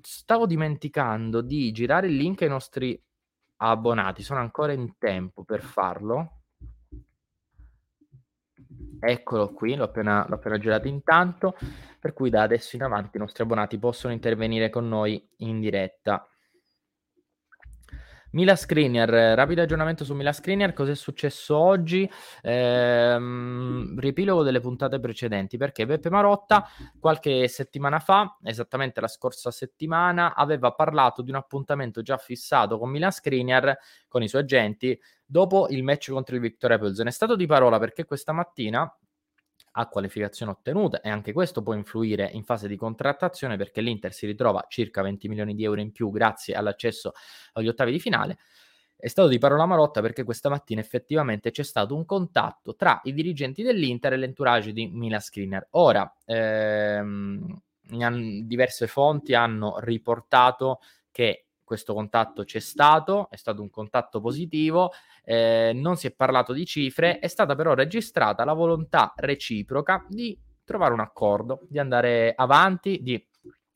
Stavo 0.02 0.46
dimenticando 0.46 1.42
di 1.42 1.72
girare 1.72 2.08
il 2.08 2.16
link 2.16 2.42
ai 2.44 2.50
nostri 2.50 3.02
abbonati, 3.58 4.24
sono 4.24 4.40
ancora 4.40 4.74
in 4.74 4.98
tempo 4.98 5.44
per 5.44 5.62
farlo, 5.62 6.36
Eccolo 9.00 9.54
qui, 9.54 9.76
l'ho 9.76 9.84
appena, 9.84 10.26
l'ho 10.28 10.36
appena 10.36 10.58
girato 10.58 10.88
intanto, 10.88 11.56
per 12.00 12.14
cui 12.14 12.30
da 12.30 12.42
adesso 12.42 12.76
in 12.76 12.84
avanti 12.84 13.18
i 13.18 13.20
nostri 13.20 13.44
abbonati 13.44 13.78
possono 13.78 14.14
intervenire 14.14 14.70
con 14.70 14.88
noi 14.88 15.24
in 15.38 15.60
diretta. 15.60 16.28
Mila 18.36 18.58
Screener, 18.58 19.10
rapido 19.10 19.62
aggiornamento 19.62 20.04
su 20.04 20.14
Mila 20.14 20.34
Screener, 20.34 20.74
cosa 20.74 20.92
è 20.92 20.96
successo 20.96 21.56
oggi? 21.58 22.10
Ehm, 22.42 23.98
riepilogo 23.98 24.44
delle 24.44 24.60
puntate 24.60 25.00
precedenti, 25.00 25.56
perché 25.56 25.86
Beppe 25.86 26.10
Marotta 26.10 26.68
qualche 27.00 27.48
settimana 27.48 28.00
fa, 28.00 28.38
esattamente 28.44 29.00
la 29.00 29.08
scorsa 29.08 29.52
settimana, 29.52 30.36
aveva 30.36 30.74
parlato 30.74 31.22
di 31.22 31.30
un 31.30 31.38
appuntamento 31.38 32.02
già 32.02 32.18
fissato 32.18 32.78
con 32.78 32.90
Mila 32.90 33.10
Screener, 33.10 33.78
con 34.10 34.22
i 34.22 34.28
suoi 34.28 34.42
agenti, 34.42 35.00
dopo 35.26 35.68
il 35.70 35.82
match 35.84 36.12
contro 36.12 36.36
il 36.36 36.42
Victoria 36.42 36.78
Pilsen. 36.78 37.08
È 37.08 37.12
stato 37.12 37.38
di 37.38 37.46
parola 37.46 37.80
perché 37.80 38.04
questa 38.04 38.34
mattina 38.34 38.94
a 39.78 39.88
qualificazione 39.88 40.52
ottenuta 40.52 41.02
e 41.02 41.10
anche 41.10 41.34
questo 41.34 41.62
può 41.62 41.74
influire 41.74 42.30
in 42.34 42.44
fase 42.44 42.68
di 42.68 42.76
contrattazione 42.76 43.58
perché 43.58 43.82
l'Inter 43.82 44.14
si 44.14 44.26
ritrova 44.26 44.66
circa 44.70 45.02
20 45.02 45.28
milioni 45.28 45.56
di 45.56 45.64
euro 45.64 45.82
in 45.82 45.92
più 45.92 46.10
grazie 46.12 46.54
all'accesso 46.54 47.14
agli 47.54 47.68
ottavi 47.68 47.92
di 47.92 48.00
finale. 48.00 48.38
È 48.98 49.08
stato 49.08 49.28
di 49.28 49.38
parola 49.38 49.66
marotta 49.66 50.02
perché 50.02 50.24
questa 50.24 50.50
mattina 50.50 50.80
effettivamente 50.80 51.52
c'è 51.52 51.64
stato 51.64 51.96
un 51.96 52.06
contatto 52.06 52.76
tra 52.76 53.02
i 53.04 53.14
dirigenti 53.14 53.62
dell'Inter 53.62 54.14
e 54.14 54.18
l'entourage 54.18 54.72
di 54.72 54.88
Mila 54.88 55.20
Screener. 55.20 55.68
Ora, 55.72 56.12
ehm, 56.26 57.62
diverse 58.44 58.88
fonti 58.88 59.34
hanno 59.34 59.78
riportato 59.80 60.80
che 61.12 61.45
questo 61.66 61.94
contatto 61.94 62.46
c'è 62.46 62.60
stato, 62.60 63.28
è 63.30 63.36
stato 63.36 63.62
un 63.62 63.70
contatto 63.70 64.22
positivo, 64.22 64.94
eh, 65.24 65.72
non 65.76 65.98
si 65.98 66.08
è 66.08 66.12
parlato 66.12 66.54
di 66.54 66.66
cifre, 66.66 67.20
è 67.20 67.28
stata 67.28 67.56
però 67.56 67.74
registrata 67.74 68.46
la 68.46 68.54
volontà 68.54 69.12
reciproca 69.18 70.06
di 70.08 70.40
trovare 70.64 70.94
un 70.94 71.02
accordo, 71.02 71.66
di 71.68 71.80
andare 71.80 72.34
avanti, 72.36 73.00
di 73.02 73.22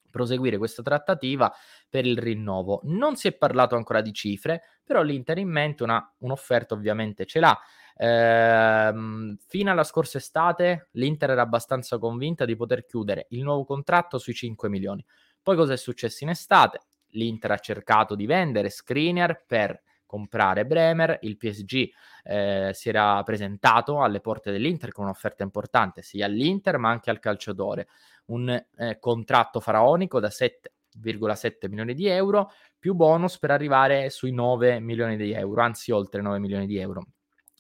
proseguire 0.10 0.58
questa 0.58 0.82
trattativa 0.82 1.54
per 1.88 2.06
il 2.06 2.18
rinnovo. 2.18 2.82
Non 2.86 3.16
si 3.16 3.28
è 3.28 3.34
parlato 3.34 3.76
ancora 3.76 4.02
di 4.02 4.14
cifre, 4.14 4.64
però 4.84 5.02
l'Inter 5.02 5.38
in 5.38 5.50
mente 5.50 5.84
una, 5.84 6.14
un'offerta 6.20 6.74
ovviamente 6.74 7.26
ce 7.26 7.40
l'ha. 7.40 7.60
Ehm, 8.02 9.38
fino 9.48 9.72
alla 9.72 9.84
scorsa 9.84 10.18
estate 10.18 10.88
l'Inter 10.94 11.32
era 11.32 11.42
abbastanza 11.42 11.98
convinta 11.98 12.46
di 12.46 12.56
poter 12.56 12.86
chiudere 12.86 13.28
il 13.32 13.44
nuovo 13.44 13.66
contratto 13.66 14.18
sui 14.18 14.34
5 14.34 14.70
milioni. 14.70 15.06
Poi 15.42 15.56
cosa 15.56 15.74
è 15.74 15.78
successo 15.78 16.24
in 16.24 16.30
estate? 16.30 16.80
L'Inter 17.12 17.52
ha 17.52 17.58
cercato 17.58 18.16
di 18.16 18.26
vendere 18.26 18.70
Screener 18.70 19.44
per 19.46 19.82
comprare 20.10 20.66
Bremer, 20.66 21.20
il 21.22 21.38
PSG 21.38 21.88
eh, 22.24 22.72
si 22.74 22.90
era 22.90 23.22
presentato 23.22 24.02
alle 24.02 24.22
porte 24.22 24.52
dell'Inter 24.52 24.92
con 24.92 25.04
un'offerta 25.06 25.44
importante 25.44 26.02
sia 26.02 26.26
all'Inter 26.26 26.80
ma 26.80 26.90
anche 26.90 27.12
al 27.12 27.20
calciatore, 27.20 27.88
un 28.26 28.50
eh, 28.50 28.98
contratto 29.00 29.60
faraonico 29.60 30.20
da 30.20 30.30
7,7 30.30 31.70
milioni 31.70 31.94
di 31.94 32.08
euro 32.08 32.52
più 32.80 32.96
bonus 32.96 33.38
per 33.38 33.52
arrivare 33.52 34.10
sui 34.10 34.32
9 34.32 34.80
milioni 34.80 35.16
di 35.16 35.32
euro, 35.32 35.62
anzi 35.62 35.92
oltre 35.92 36.24
9 36.24 36.40
milioni 36.40 36.66
di 36.66 36.78
euro, 36.78 37.04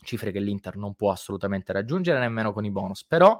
cifre 0.02 0.32
che 0.32 0.39
l'Inter 0.39 0.76
non 0.76 0.95
può 0.95 1.12
assolutamente 1.12 1.72
raggiungere 1.72 2.18
nemmeno 2.18 2.52
con 2.52 2.66
i 2.66 2.72
bonus, 2.72 3.06
però 3.06 3.39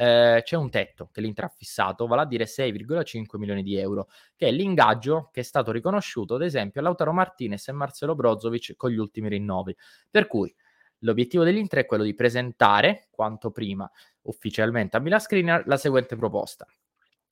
eh, 0.00 0.42
c'è 0.44 0.56
un 0.56 0.70
tetto 0.70 1.08
che 1.12 1.20
l'Inter 1.20 1.46
ha 1.46 1.48
fissato, 1.48 2.06
vale 2.06 2.22
a 2.22 2.24
dire 2.24 2.46
6,5 2.46 3.36
milioni 3.36 3.64
di 3.64 3.76
euro, 3.76 4.08
che 4.36 4.46
è 4.46 4.50
l'ingaggio 4.52 5.28
che 5.32 5.40
è 5.40 5.42
stato 5.42 5.72
riconosciuto 5.72 6.36
ad 6.36 6.42
esempio 6.42 6.80
a 6.80 6.84
Lautaro 6.84 7.12
Martinez 7.12 7.66
e 7.66 7.72
Marcelo 7.72 8.14
Brozovic 8.14 8.76
con 8.76 8.90
gli 8.90 8.96
ultimi 8.96 9.28
rinnovi. 9.28 9.76
Per 10.08 10.28
cui 10.28 10.54
l'obiettivo 10.98 11.42
dell'Inter 11.42 11.80
è 11.80 11.86
quello 11.86 12.04
di 12.04 12.14
presentare 12.14 13.08
quanto 13.10 13.50
prima 13.50 13.90
ufficialmente 14.22 14.96
a 14.96 15.00
Milan 15.00 15.62
la 15.64 15.76
seguente 15.76 16.14
proposta. 16.14 16.64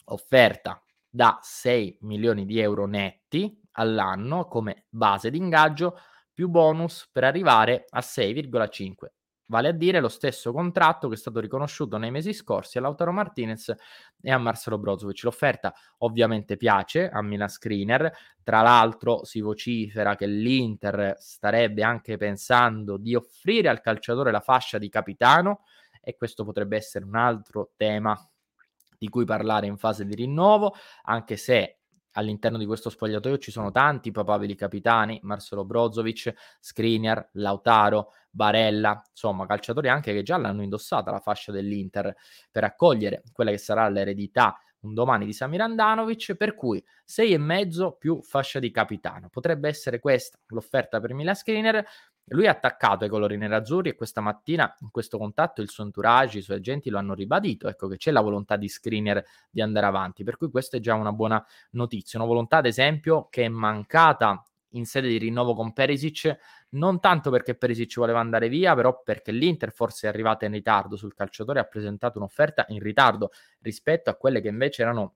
Offerta 0.06 0.82
da 1.08 1.38
6 1.40 1.98
milioni 2.00 2.44
di 2.44 2.58
euro 2.58 2.86
netti 2.86 3.60
all'anno 3.72 4.48
come 4.48 4.86
base 4.88 5.30
di 5.30 5.38
ingaggio 5.38 6.00
più 6.32 6.48
bonus 6.48 7.08
per 7.12 7.22
arrivare 7.22 7.84
a 7.90 8.00
6,5 8.00 9.15
vale 9.46 9.68
a 9.68 9.72
dire 9.72 10.00
lo 10.00 10.08
stesso 10.08 10.52
contratto 10.52 11.08
che 11.08 11.14
è 11.14 11.18
stato 11.18 11.40
riconosciuto 11.40 11.96
nei 11.98 12.10
mesi 12.10 12.32
scorsi 12.32 12.78
a 12.78 12.80
Lautaro 12.80 13.12
Martinez 13.12 13.74
e 14.20 14.30
a 14.30 14.38
Marcelo 14.38 14.78
Brozovic. 14.78 15.22
L'offerta 15.22 15.74
ovviamente 15.98 16.56
piace 16.56 17.08
a 17.08 17.22
Milan 17.22 17.48
Screener, 17.48 18.12
tra 18.42 18.62
l'altro 18.62 19.24
si 19.24 19.40
vocifera 19.40 20.14
che 20.16 20.26
l'Inter 20.26 21.14
starebbe 21.18 21.82
anche 21.82 22.16
pensando 22.16 22.96
di 22.96 23.14
offrire 23.14 23.68
al 23.68 23.80
calciatore 23.80 24.30
la 24.30 24.40
fascia 24.40 24.78
di 24.78 24.88
capitano 24.88 25.62
e 26.00 26.16
questo 26.16 26.44
potrebbe 26.44 26.76
essere 26.76 27.04
un 27.04 27.16
altro 27.16 27.72
tema 27.76 28.16
di 28.98 29.08
cui 29.08 29.24
parlare 29.24 29.66
in 29.66 29.76
fase 29.76 30.04
di 30.06 30.14
rinnovo, 30.14 30.74
anche 31.02 31.36
se 31.36 31.75
all'interno 32.16 32.58
di 32.58 32.66
questo 32.66 32.90
spogliatoio 32.90 33.38
ci 33.38 33.50
sono 33.50 33.70
tanti 33.70 34.10
papabili 34.10 34.54
capitani, 34.54 35.18
Marcelo 35.22 35.64
Brozovic, 35.64 36.32
Skriniar, 36.60 37.30
Lautaro, 37.34 38.12
Barella, 38.30 39.02
insomma 39.10 39.46
calciatori 39.46 39.88
anche 39.88 40.12
che 40.12 40.22
già 40.22 40.36
l'hanno 40.36 40.62
indossata 40.62 41.10
la 41.10 41.20
fascia 41.20 41.52
dell'Inter 41.52 42.14
per 42.50 42.64
accogliere 42.64 43.22
quella 43.32 43.50
che 43.50 43.58
sarà 43.58 43.88
l'eredità 43.88 44.58
un 44.80 44.94
domani 44.94 45.24
di 45.24 45.32
Samir 45.32 45.62
Andanovic, 45.62 46.34
per 46.36 46.54
cui 46.54 46.82
6,5 47.04 47.96
più 47.98 48.22
fascia 48.22 48.58
di 48.60 48.70
capitano. 48.70 49.28
Potrebbe 49.30 49.68
essere 49.68 49.98
questa 49.98 50.38
l'offerta 50.48 51.00
per 51.00 51.12
Milan 51.12 51.34
Skriniar. 51.34 51.84
Lui 52.30 52.44
è 52.44 52.48
attaccato 52.48 53.04
ai 53.04 53.10
colori 53.10 53.36
nerazzurri 53.36 53.90
e 53.90 53.94
questa 53.94 54.20
mattina 54.20 54.74
in 54.80 54.90
questo 54.90 55.16
contatto 55.16 55.62
il 55.62 55.68
suo 55.68 55.84
entourage, 55.84 56.38
i 56.38 56.42
suoi 56.42 56.56
agenti 56.56 56.90
lo 56.90 56.98
hanno 56.98 57.14
ribadito, 57.14 57.68
ecco 57.68 57.86
che 57.86 57.96
c'è 57.98 58.10
la 58.10 58.20
volontà 58.20 58.56
di 58.56 58.68
Skriniar 58.68 59.22
di 59.48 59.60
andare 59.60 59.86
avanti, 59.86 60.24
per 60.24 60.36
cui 60.36 60.50
questa 60.50 60.76
è 60.76 60.80
già 60.80 60.94
una 60.94 61.12
buona 61.12 61.44
notizia, 61.72 62.18
una 62.18 62.28
volontà 62.28 62.56
ad 62.56 62.66
esempio 62.66 63.28
che 63.30 63.44
è 63.44 63.48
mancata 63.48 64.42
in 64.70 64.86
sede 64.86 65.08
di 65.08 65.18
rinnovo 65.18 65.54
con 65.54 65.72
Perisic 65.72 66.36
non 66.70 66.98
tanto 67.00 67.30
perché 67.30 67.54
Perisic 67.54 67.96
voleva 67.96 68.18
andare 68.18 68.48
via, 68.48 68.74
però 68.74 69.02
perché 69.02 69.30
l'Inter 69.30 69.72
forse 69.72 70.06
è 70.06 70.10
arrivata 70.10 70.46
in 70.46 70.52
ritardo 70.52 70.96
sul 70.96 71.14
calciatore, 71.14 71.60
ha 71.60 71.64
presentato 71.64 72.18
un'offerta 72.18 72.66
in 72.68 72.80
ritardo 72.80 73.30
rispetto 73.60 74.10
a 74.10 74.14
quelle 74.14 74.40
che 74.40 74.48
invece 74.48 74.82
erano 74.82 75.14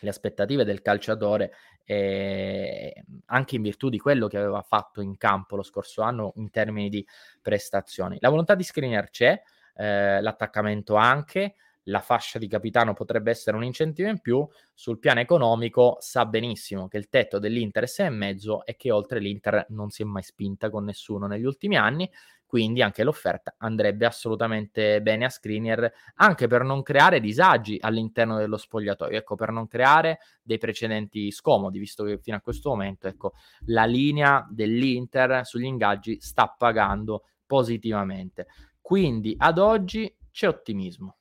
le 0.00 0.10
aspettative 0.10 0.64
del 0.64 0.82
calciatore, 0.82 1.52
eh, 1.84 3.04
anche 3.26 3.56
in 3.56 3.62
virtù 3.62 3.88
di 3.88 3.98
quello 3.98 4.26
che 4.28 4.38
aveva 4.38 4.62
fatto 4.62 5.00
in 5.00 5.16
campo 5.16 5.56
lo 5.56 5.62
scorso 5.62 6.02
anno 6.02 6.32
in 6.36 6.50
termini 6.50 6.88
di 6.88 7.06
prestazioni. 7.40 8.18
La 8.20 8.28
volontà 8.28 8.54
di 8.54 8.62
Skriniar 8.62 9.10
c'è, 9.10 9.40
eh, 9.76 10.20
l'attaccamento 10.20 10.94
anche, 10.94 11.54
la 11.84 12.00
fascia 12.00 12.38
di 12.38 12.46
capitano 12.46 12.92
potrebbe 12.92 13.30
essere 13.30 13.56
un 13.56 13.64
incentivo 13.64 14.08
in 14.08 14.20
più, 14.20 14.46
sul 14.74 14.98
piano 14.98 15.20
economico 15.20 15.96
sa 16.00 16.26
benissimo 16.26 16.88
che 16.88 16.98
il 16.98 17.08
tetto 17.08 17.38
dell'Inter 17.38 17.84
è 17.84 17.86
6,5 17.86 18.62
e 18.64 18.76
che 18.76 18.90
oltre 18.90 19.18
l'Inter 19.18 19.66
non 19.70 19.90
si 19.90 20.02
è 20.02 20.04
mai 20.04 20.22
spinta 20.22 20.70
con 20.70 20.84
nessuno 20.84 21.26
negli 21.26 21.44
ultimi 21.44 21.76
anni, 21.76 22.08
quindi 22.50 22.82
anche 22.82 23.04
l'offerta 23.04 23.54
andrebbe 23.58 24.06
assolutamente 24.06 25.00
bene 25.02 25.26
a 25.26 25.28
Screener, 25.28 25.88
anche 26.16 26.48
per 26.48 26.64
non 26.64 26.82
creare 26.82 27.20
disagi 27.20 27.78
all'interno 27.80 28.38
dello 28.38 28.56
spogliatoio, 28.56 29.18
ecco, 29.18 29.36
per 29.36 29.52
non 29.52 29.68
creare 29.68 30.18
dei 30.42 30.58
precedenti 30.58 31.30
scomodi, 31.30 31.78
visto 31.78 32.02
che 32.02 32.18
fino 32.18 32.36
a 32.36 32.40
questo 32.40 32.70
momento, 32.70 33.06
ecco, 33.06 33.34
la 33.66 33.84
linea 33.84 34.44
dell'Inter 34.50 35.46
sugli 35.46 35.62
ingaggi 35.62 36.20
sta 36.20 36.52
pagando 36.58 37.26
positivamente. 37.46 38.48
Quindi 38.80 39.32
ad 39.38 39.58
oggi 39.58 40.12
c'è 40.32 40.48
ottimismo. 40.48 41.18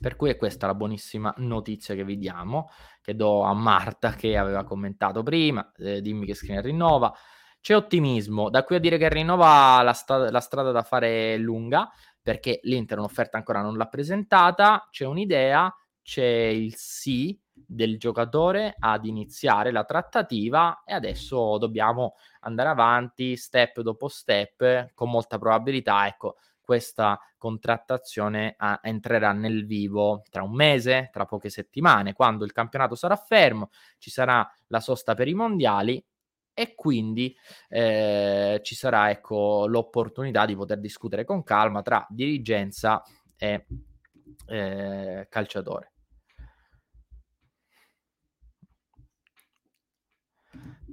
Per 0.00 0.16
cui 0.16 0.30
è 0.30 0.36
questa 0.36 0.66
la 0.66 0.74
buonissima 0.74 1.32
notizia 1.36 1.94
che 1.94 2.04
vi 2.04 2.18
diamo, 2.18 2.70
che 3.00 3.14
do 3.14 3.42
a 3.42 3.54
Marta 3.54 4.14
che 4.14 4.36
aveva 4.36 4.64
commentato 4.64 5.22
prima, 5.22 5.70
eh, 5.76 6.00
dimmi 6.00 6.26
che 6.26 6.34
Screener 6.34 6.64
rinnova. 6.64 7.14
C'è 7.66 7.74
ottimismo, 7.74 8.48
da 8.48 8.62
qui 8.62 8.76
a 8.76 8.78
dire 8.78 8.96
che 8.96 9.08
rinnova 9.08 9.82
la, 9.82 9.92
sta- 9.92 10.30
la 10.30 10.38
strada 10.38 10.70
da 10.70 10.84
fare 10.84 11.34
è 11.34 11.36
lunga, 11.36 11.90
perché 12.22 12.60
l'Inter 12.62 12.98
un'offerta 12.98 13.38
ancora 13.38 13.60
non 13.60 13.76
l'ha 13.76 13.88
presentata, 13.88 14.86
c'è 14.88 15.04
un'idea, 15.04 15.74
c'è 16.00 16.22
il 16.22 16.76
sì 16.76 17.36
del 17.52 17.98
giocatore 17.98 18.76
ad 18.78 19.04
iniziare 19.04 19.72
la 19.72 19.82
trattativa 19.82 20.84
e 20.84 20.94
adesso 20.94 21.58
dobbiamo 21.58 22.14
andare 22.42 22.68
avanti 22.68 23.36
step 23.36 23.80
dopo 23.80 24.06
step 24.06 24.92
con 24.94 25.10
molta 25.10 25.36
probabilità, 25.36 26.06
ecco, 26.06 26.36
questa 26.60 27.18
contrattazione 27.36 28.54
a, 28.56 28.78
entrerà 28.80 29.32
nel 29.32 29.66
vivo 29.66 30.22
tra 30.30 30.44
un 30.44 30.54
mese, 30.54 31.10
tra 31.12 31.24
poche 31.24 31.50
settimane, 31.50 32.12
quando 32.12 32.44
il 32.44 32.52
campionato 32.52 32.94
sarà 32.94 33.16
fermo, 33.16 33.70
ci 33.98 34.10
sarà 34.10 34.48
la 34.68 34.78
sosta 34.78 35.14
per 35.16 35.26
i 35.26 35.34
mondiali 35.34 36.00
e 36.58 36.74
quindi 36.74 37.36
eh, 37.68 38.60
ci 38.62 38.74
sarà 38.74 39.10
ecco, 39.10 39.66
l'opportunità 39.66 40.46
di 40.46 40.56
poter 40.56 40.80
discutere 40.80 41.26
con 41.26 41.42
calma 41.42 41.82
tra 41.82 42.06
dirigenza 42.08 43.02
e 43.36 43.66
eh, 44.46 45.26
calciatore. 45.28 45.92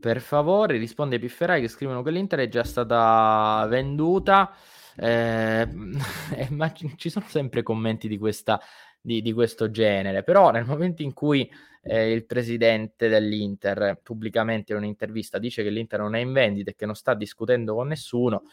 Per 0.01 0.19
favore, 0.19 0.75
risponde 0.75 1.15
ai 1.15 1.21
Pifferai 1.21 1.61
che 1.61 1.69
scrivono 1.69 2.01
che 2.01 2.11
l'Inter 2.11 2.39
è 2.39 2.49
già 2.49 2.65
stata 2.65 3.65
venduta. 3.69 4.53
Eh, 4.97 5.65
ma 6.51 6.73
ci 6.73 7.09
sono 7.09 7.25
sempre 7.29 7.63
commenti 7.63 8.09
di, 8.09 8.17
questa, 8.17 8.59
di, 9.05 9.21
di, 9.21 9.33
questo 9.33 9.69
genere, 9.69 10.23
però 10.23 10.49
nel 10.49 10.65
momento 10.65 11.01
in 11.01 11.13
cui 11.13 11.49
eh, 11.81 12.11
il 12.11 12.25
presidente 12.25 13.09
dell'Inter 13.09 13.99
pubblicamente 14.01 14.71
in 14.71 14.77
un'intervista 14.77 15.39
dice 15.39 15.61
che 15.61 15.69
l'Inter 15.69 15.99
non 15.99 16.15
è 16.15 16.19
in 16.19 16.31
vendita 16.31 16.71
e 16.71 16.75
che 16.75 16.85
non 16.85 16.95
sta 16.95 17.13
discutendo 17.13 17.75
con 17.75 17.87
nessuno, 17.87 18.43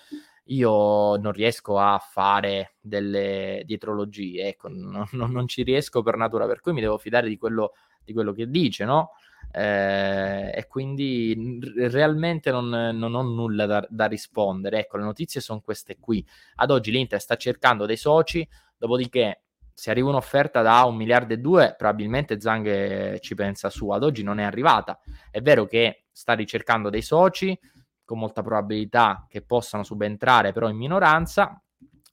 io 0.46 1.14
non 1.16 1.30
riesco 1.30 1.78
a 1.78 1.98
fare 1.98 2.74
delle 2.80 3.62
dietrologie, 3.64 4.48
ecco, 4.48 4.68
non, 4.68 5.07
non, 5.12 5.46
ci 5.46 5.62
riesco 5.62 6.03
per 6.03 6.16
natura, 6.16 6.46
per 6.46 6.61
cui 6.61 6.72
mi 6.72 6.80
devo 6.80 6.98
fidare 6.98 7.28
di 7.28 7.38
quello, 7.38 7.74
di 8.05 8.12
quello 8.12 8.32
che 8.32 8.51
dice, 8.51 8.84
no? 8.84 9.12
eh, 9.53 10.51
e 10.53 10.66
quindi 10.66 11.61
realmente 11.76 12.51
non, 12.51 12.68
non 12.68 13.14
ho 13.14 13.22
nulla 13.22 13.66
da, 13.66 13.86
da, 13.88 14.07
rispondere. 14.07 14.80
Ecco, 14.80 14.96
le 14.96 15.05
notizie 15.05 15.40
sono 15.40 15.61
queste 15.61 15.98
qui. 15.98 16.24
Ad 16.57 16.70
oggi 16.70 16.90
l'Inter 16.90 17.20
sta 17.20 17.36
cercando 17.36 17.86
dei 17.86 17.96
soci, 17.96 18.46
dopodiché 18.76 19.42
se 19.81 19.91
arriva 19.91 20.11
un'offerta 20.11 20.61
da 20.61 20.85
un 20.85 20.95
miliardo 20.95 21.33
e 21.33 21.39
due, 21.39 21.74
probabilmente 21.74 22.39
Zang 22.39 23.18
ci 23.20 23.35
pensa 23.35 23.70
su. 23.70 23.89
Ad 23.89 24.05
oggi 24.05 24.22
non 24.22 24.39
è 24.39 24.43
arrivata. 24.43 25.01
È 25.31 25.41
vero 25.41 25.64
che 25.64 26.05
sta 26.12 26.35
ricercando 26.35 26.91
dei 26.91 27.01
soci 27.01 27.59
con 28.05 28.18
molta 28.18 28.43
probabilità 28.43 29.24
che 29.26 29.41
possano 29.41 29.83
subentrare, 29.83 30.53
però 30.53 30.68
in 30.68 30.76
minoranza 30.76 31.64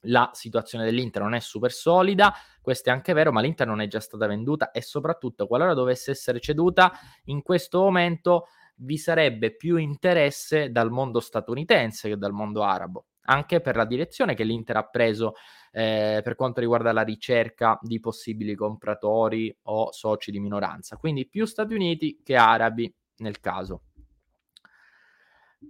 la 0.02 0.30
situazione 0.32 0.86
dell'Inter 0.86 1.20
non 1.20 1.34
è 1.34 1.40
super 1.40 1.70
solida, 1.70 2.32
questo 2.62 2.88
è 2.88 2.92
anche 2.92 3.12
vero, 3.12 3.32
ma 3.32 3.42
l'Inter 3.42 3.66
non 3.66 3.82
è 3.82 3.86
già 3.86 4.00
stata 4.00 4.26
venduta 4.26 4.70
e 4.70 4.80
soprattutto 4.80 5.46
qualora 5.46 5.74
dovesse 5.74 6.10
essere 6.10 6.40
ceduta, 6.40 6.90
in 7.24 7.42
questo 7.42 7.80
momento 7.80 8.46
vi 8.76 8.96
sarebbe 8.96 9.54
più 9.54 9.76
interesse 9.76 10.70
dal 10.70 10.90
mondo 10.90 11.20
statunitense 11.20 12.08
che 12.08 12.16
dal 12.16 12.32
mondo 12.32 12.62
arabo. 12.62 13.04
Anche 13.28 13.60
per 13.60 13.76
la 13.76 13.84
direzione 13.84 14.34
che 14.34 14.44
l'Inter 14.44 14.76
ha 14.76 14.84
preso 14.84 15.34
eh, 15.70 16.20
per 16.24 16.34
quanto 16.34 16.60
riguarda 16.60 16.92
la 16.92 17.02
ricerca 17.02 17.78
di 17.82 18.00
possibili 18.00 18.54
compratori 18.54 19.54
o 19.64 19.92
soci 19.92 20.30
di 20.30 20.40
minoranza. 20.40 20.96
Quindi 20.96 21.28
più 21.28 21.44
Stati 21.44 21.74
Uniti 21.74 22.20
che 22.24 22.36
arabi 22.36 22.92
nel 23.18 23.40
caso. 23.40 23.82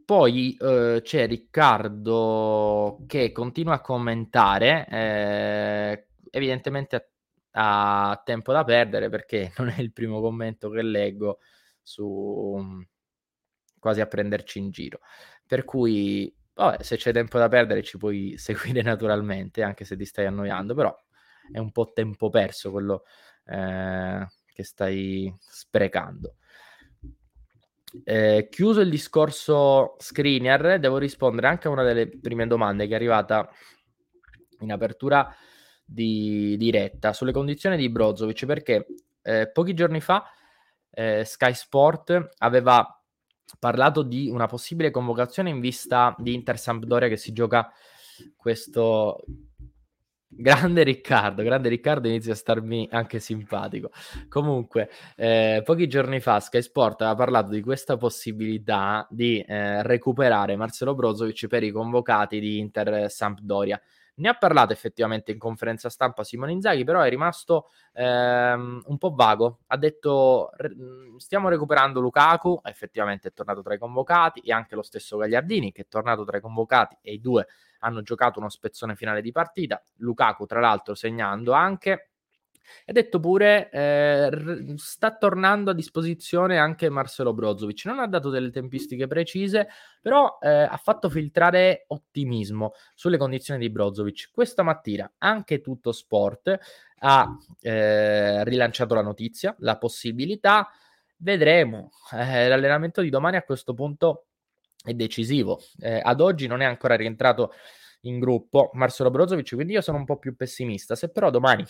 Poi 0.04 0.56
eh, 0.61 1.00
c'è 1.02 1.26
Riccardo 1.26 3.04
che 3.06 3.32
continua 3.32 3.74
a 3.74 3.80
commentare, 3.80 4.86
eh, 4.88 6.09
evidentemente 6.30 6.96
ha, 7.52 8.11
ha 8.11 8.22
tempo 8.22 8.52
da 8.52 8.64
perdere 8.64 9.09
perché 9.09 9.52
non 9.59 9.68
è 9.68 9.80
il 9.80 9.92
primo 9.92 10.20
commento 10.20 10.68
che 10.68 10.82
leggo 10.82 11.38
su 11.82 12.84
quasi 13.78 14.00
a 14.00 14.06
prenderci 14.06 14.59
in 14.59 14.70
giro. 14.70 15.00
Per 15.46 15.64
cui, 15.64 16.32
vabbè, 16.64 16.82
se 16.82 16.96
c'è 16.96 17.12
tempo 17.12 17.38
da 17.38 17.48
perdere 17.48 17.82
ci 17.82 17.98
puoi 17.98 18.34
seguire 18.38 18.82
naturalmente, 18.82 19.62
anche 19.62 19.84
se 19.84 19.96
ti 19.96 20.04
stai 20.04 20.26
annoiando, 20.26 20.74
però 20.74 20.94
è 21.50 21.59
un 21.59 21.72
po' 21.72 21.92
tempo 21.92 22.28
perso 22.28 22.70
quello 22.70 23.04
eh, 23.46 24.26
che 24.52 24.64
stai 24.64 25.34
sprecando. 25.38 26.34
Eh, 28.04 28.48
chiuso 28.50 28.80
il 28.80 28.90
discorso 28.90 29.96
screener, 29.98 30.78
devo 30.78 30.98
rispondere 30.98 31.46
anche 31.46 31.68
a 31.68 31.70
una 31.70 31.82
delle 31.82 32.09
prime 32.18 32.46
domande 32.46 32.86
che 32.86 32.92
è 32.92 32.96
arrivata 32.96 33.48
in 34.61 34.72
apertura 34.72 35.34
di 35.84 36.56
diretta 36.59 37.14
sulle 37.14 37.32
condizioni 37.32 37.78
di 37.78 37.88
Brozovic, 37.88 38.44
perché 38.44 38.86
eh, 39.22 39.50
pochi 39.50 39.72
giorni 39.72 40.00
fa 40.00 40.24
eh, 40.90 41.24
Sky 41.24 41.54
Sport 41.54 42.34
aveva 42.38 42.97
parlato 43.59 44.03
di 44.03 44.28
una 44.28 44.46
possibile 44.46 44.90
convocazione 44.90 45.51
in 45.51 45.61
vista 45.61 46.14
di 46.18 46.34
Inter 46.34 46.59
Sampdoria 46.59 47.09
che 47.09 47.16
si 47.16 47.32
gioca 47.32 47.70
questo 48.36 49.22
grande 50.30 50.82
Riccardo, 50.82 51.42
grande 51.42 51.68
Riccardo 51.68 52.07
inizia 52.07 52.32
a 52.32 52.36
starmi 52.36 52.88
anche 52.90 53.18
simpatico. 53.18 53.90
Comunque, 54.28 54.90
eh, 55.16 55.62
pochi 55.64 55.86
giorni 55.86 56.20
fa 56.20 56.38
Sky 56.40 56.62
Sport 56.62 57.01
aveva 57.03 57.16
parlato 57.16 57.51
di 57.51 57.62
questa 57.62 57.96
possibilità 57.96 59.07
di 59.11 59.40
eh, 59.40 59.82
recuperare 59.82 60.57
Marcelo 60.57 60.94
Brozovic 60.94 61.46
per 61.46 61.62
i 61.62 61.70
convocati 61.70 62.38
di 62.40 62.59
Inter 62.59 63.11
Sampdoria. 63.11 63.80
Ne 64.18 64.28
ha 64.28 64.34
parlato 64.34 64.72
effettivamente 64.72 65.30
in 65.30 65.38
conferenza 65.38 65.88
stampa 65.88 66.24
Simone 66.24 66.50
Inzaghi, 66.50 66.82
però 66.82 67.02
è 67.02 67.08
rimasto 67.08 67.68
ehm, 67.92 68.82
un 68.86 68.98
po' 68.98 69.14
vago. 69.14 69.60
Ha 69.68 69.76
detto 69.76 70.50
stiamo 71.18 71.48
recuperando 71.48 72.00
Lukaku, 72.00 72.60
effettivamente 72.64 73.28
è 73.28 73.32
tornato 73.32 73.62
tra 73.62 73.74
i 73.74 73.78
convocati, 73.78 74.40
e 74.40 74.52
anche 74.52 74.74
lo 74.74 74.82
stesso 74.82 75.16
Gagliardini 75.18 75.70
che 75.70 75.82
è 75.82 75.86
tornato 75.88 76.24
tra 76.24 76.36
i 76.36 76.40
convocati 76.40 76.96
e 77.00 77.12
i 77.12 77.20
due 77.20 77.46
hanno 77.80 78.02
giocato 78.02 78.40
uno 78.40 78.48
spezzone 78.48 78.96
finale 78.96 79.22
di 79.22 79.30
partita. 79.30 79.80
Lukaku 79.98 80.46
tra 80.46 80.58
l'altro 80.58 80.94
segnando 80.96 81.52
anche 81.52 82.07
e 82.84 82.92
detto 82.92 83.20
pure, 83.20 83.70
eh, 83.70 84.74
sta 84.76 85.16
tornando 85.16 85.70
a 85.70 85.74
disposizione 85.74 86.58
anche 86.58 86.88
Marcelo 86.88 87.32
Brozovic. 87.32 87.84
Non 87.86 87.98
ha 87.98 88.06
dato 88.06 88.30
delle 88.30 88.50
tempistiche 88.50 89.06
precise, 89.06 89.68
però 90.00 90.38
eh, 90.40 90.48
ha 90.48 90.76
fatto 90.82 91.08
filtrare 91.08 91.84
ottimismo 91.88 92.72
sulle 92.94 93.16
condizioni 93.16 93.60
di 93.60 93.70
Brozovic. 93.70 94.30
Questa 94.32 94.62
mattina 94.62 95.10
anche 95.18 95.60
tutto 95.60 95.92
sport 95.92 96.58
ha 97.00 97.36
eh, 97.60 98.44
rilanciato 98.44 98.94
la 98.94 99.02
notizia, 99.02 99.54
la 99.60 99.76
possibilità. 99.78 100.68
Vedremo. 101.16 101.90
Eh, 102.12 102.48
l'allenamento 102.48 103.00
di 103.00 103.10
domani 103.10 103.36
a 103.36 103.42
questo 103.42 103.74
punto 103.74 104.26
è 104.84 104.94
decisivo. 104.94 105.60
Eh, 105.78 106.00
ad 106.02 106.20
oggi 106.20 106.46
non 106.46 106.60
è 106.60 106.64
ancora 106.64 106.96
rientrato 106.96 107.52
in 108.02 108.18
gruppo 108.18 108.70
Marcelo 108.74 109.10
Brozovic, 109.10 109.54
quindi 109.54 109.72
io 109.72 109.80
sono 109.80 109.98
un 109.98 110.04
po' 110.04 110.18
più 110.18 110.36
pessimista. 110.36 110.94
Se 110.94 111.10
però 111.10 111.30
domani 111.30 111.64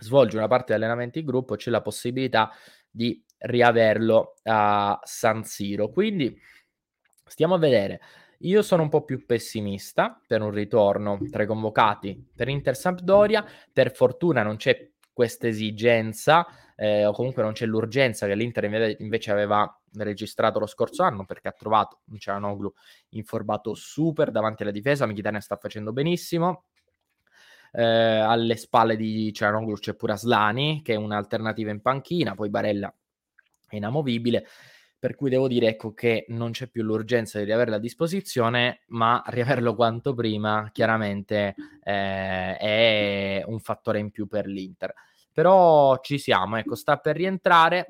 svolge 0.00 0.36
una 0.36 0.48
parte 0.48 0.66
di 0.66 0.72
allenamento 0.72 1.18
in 1.18 1.24
gruppo, 1.24 1.56
c'è 1.56 1.70
la 1.70 1.82
possibilità 1.82 2.50
di 2.90 3.22
riaverlo 3.38 4.34
a 4.44 4.98
San 5.02 5.44
Siro. 5.44 5.90
Quindi 5.90 6.36
stiamo 7.26 7.54
a 7.54 7.58
vedere. 7.58 8.00
Io 8.44 8.62
sono 8.62 8.82
un 8.82 8.88
po' 8.88 9.04
più 9.04 9.26
pessimista 9.26 10.18
per 10.26 10.40
un 10.40 10.50
ritorno 10.50 11.18
tra 11.30 11.42
i 11.42 11.46
convocati 11.46 12.30
per 12.34 12.48
Inter 12.48 12.74
Sampdoria. 12.74 13.44
Per 13.72 13.94
fortuna 13.94 14.42
non 14.42 14.56
c'è 14.56 14.90
questa 15.12 15.46
esigenza, 15.46 16.46
eh, 16.74 17.04
o 17.04 17.12
comunque 17.12 17.42
non 17.42 17.52
c'è 17.52 17.66
l'urgenza 17.66 18.26
che 18.26 18.34
l'Inter 18.34 18.96
invece 18.98 19.30
aveva 19.30 19.70
registrato 19.94 20.58
lo 20.58 20.66
scorso 20.66 21.02
anno 21.02 21.26
perché 21.26 21.48
ha 21.48 21.52
trovato 21.52 22.00
un 22.06 22.18
Cianoglu 22.18 22.72
informato 23.10 23.74
super 23.74 24.30
davanti 24.30 24.62
alla 24.62 24.72
difesa. 24.72 25.06
Mkhitaryan 25.06 25.42
sta 25.42 25.56
facendo 25.56 25.92
benissimo 25.92 26.64
eh, 27.72 27.82
alle 27.82 28.56
spalle 28.56 28.96
di 28.96 29.32
Cianoglu 29.32 29.74
c'è 29.78 29.94
pure 29.94 30.12
Aslani 30.12 30.82
che 30.82 30.94
è 30.94 30.96
un'alternativa 30.96 31.70
in 31.70 31.80
panchina, 31.80 32.34
poi 32.34 32.50
Barella 32.50 32.92
è 33.68 33.76
inamovibile, 33.76 34.46
per 34.98 35.14
cui 35.14 35.30
devo 35.30 35.48
dire 35.48 35.68
ecco, 35.68 35.94
che 35.94 36.26
non 36.28 36.50
c'è 36.50 36.68
più 36.68 36.82
l'urgenza 36.82 37.38
di 37.38 37.46
riaverlo 37.46 37.76
a 37.76 37.78
disposizione, 37.78 38.82
ma 38.88 39.22
riaverlo 39.28 39.74
quanto 39.74 40.12
prima 40.12 40.68
chiaramente 40.72 41.54
eh, 41.82 42.56
è 42.56 43.42
un 43.46 43.60
fattore 43.60 43.98
in 43.98 44.10
più 44.10 44.26
per 44.26 44.46
l'Inter. 44.46 44.92
Però 45.32 45.98
ci 46.00 46.18
siamo, 46.18 46.56
ecco, 46.56 46.74
sta 46.74 46.98
per 46.98 47.16
rientrare, 47.16 47.86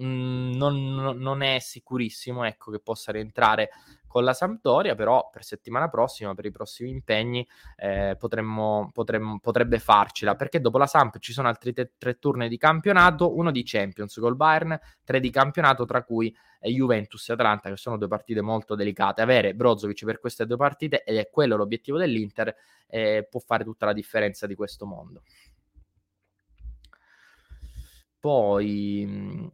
mm, 0.00 0.52
non, 0.52 0.94
non, 1.18 1.42
è 1.42 1.58
sicurissimo 1.58 2.44
ecco, 2.44 2.70
che 2.70 2.78
possa 2.78 3.10
rientrare 3.10 3.70
con 4.14 4.22
la 4.22 4.32
Sampdoria, 4.32 4.94
però 4.94 5.28
per 5.28 5.42
settimana 5.42 5.88
prossima, 5.88 6.34
per 6.34 6.44
i 6.44 6.52
prossimi 6.52 6.88
impegni, 6.88 7.44
eh, 7.74 8.14
potremmo, 8.16 8.90
potremmo, 8.92 9.40
potrebbe 9.40 9.80
farcela, 9.80 10.36
perché 10.36 10.60
dopo 10.60 10.78
la 10.78 10.86
Samp 10.86 11.18
ci 11.18 11.32
sono 11.32 11.48
altri 11.48 11.72
te- 11.72 11.94
tre 11.98 12.20
turni 12.20 12.48
di 12.48 12.56
campionato, 12.56 13.36
uno 13.36 13.50
di 13.50 13.64
Champions 13.64 14.14
col 14.20 14.36
Bayern, 14.36 14.78
tre 15.02 15.18
di 15.18 15.30
campionato, 15.30 15.84
tra 15.84 16.04
cui 16.04 16.32
eh, 16.60 16.70
Juventus 16.70 17.28
e 17.28 17.32
Atalanta, 17.32 17.68
che 17.70 17.76
sono 17.76 17.98
due 17.98 18.06
partite 18.06 18.40
molto 18.40 18.76
delicate. 18.76 19.20
Avere 19.20 19.52
Brozovic 19.52 20.04
per 20.04 20.20
queste 20.20 20.46
due 20.46 20.58
partite, 20.58 21.02
ed 21.02 21.16
è 21.16 21.28
quello 21.28 21.56
l'obiettivo 21.56 21.98
dell'Inter, 21.98 22.54
eh, 22.86 23.26
può 23.28 23.40
fare 23.40 23.64
tutta 23.64 23.84
la 23.84 23.92
differenza 23.92 24.46
di 24.46 24.54
questo 24.54 24.86
mondo. 24.86 25.22
Poi 28.20 29.52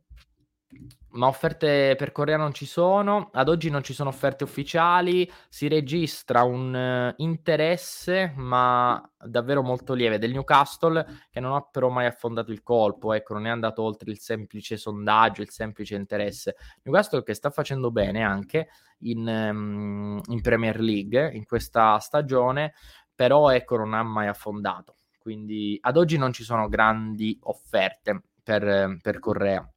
ma 1.13 1.27
offerte 1.27 1.95
per 1.97 2.13
Corea 2.13 2.37
non 2.37 2.53
ci 2.53 2.67
sono. 2.67 3.31
Ad 3.33 3.49
oggi 3.49 3.71
non 3.71 3.83
ci 3.83 3.93
sono 3.93 4.11
offerte 4.11 4.45
ufficiali. 4.45 5.31
Si 5.49 5.69
registra 5.69 6.43
un 6.43 7.13
uh, 7.17 7.23
interesse, 7.23 8.33
ma 8.37 9.03
davvero 9.19 9.63
molto 9.63 9.95
lieve, 9.95 10.19
del 10.19 10.33
Newcastle, 10.33 11.05
che 11.31 11.41
non 11.41 11.55
ha 11.55 11.63
però 11.63 11.89
mai 11.89 12.07
affondato 12.07 12.53
il 12.53 12.63
colpo. 12.63 13.13
Ecco, 13.13 13.35
non 13.35 13.47
è 13.47 13.51
andato 13.51 13.83
oltre 13.83 14.11
il 14.11 14.19
semplice 14.19 14.77
sondaggio, 14.77 15.43
il 15.43 15.51
semplice 15.51 15.97
interesse. 15.97 16.57
Newcastle 16.83 17.23
che 17.23 17.35
sta 17.35 17.51
facendo 17.51 17.91
bene 17.91 18.23
anche 18.23 18.69
in, 19.01 19.27
um, 19.27 20.21
in 20.27 20.41
Premier 20.41 20.81
League 20.81 21.33
in 21.33 21.45
questa 21.45 21.99
stagione, 21.99 22.75
però 23.15 23.51
ecco, 23.51 23.77
non 23.77 23.95
ha 23.95 24.03
mai 24.03 24.29
affondato. 24.29 24.95
Quindi 25.19 25.79
ad 25.81 25.97
oggi 25.97 26.17
non 26.17 26.33
ci 26.33 26.45
sono 26.45 26.69
grandi 26.69 27.39
offerte 27.43 28.23
per, 28.43 28.99
per 29.03 29.19
Correa. 29.19 29.69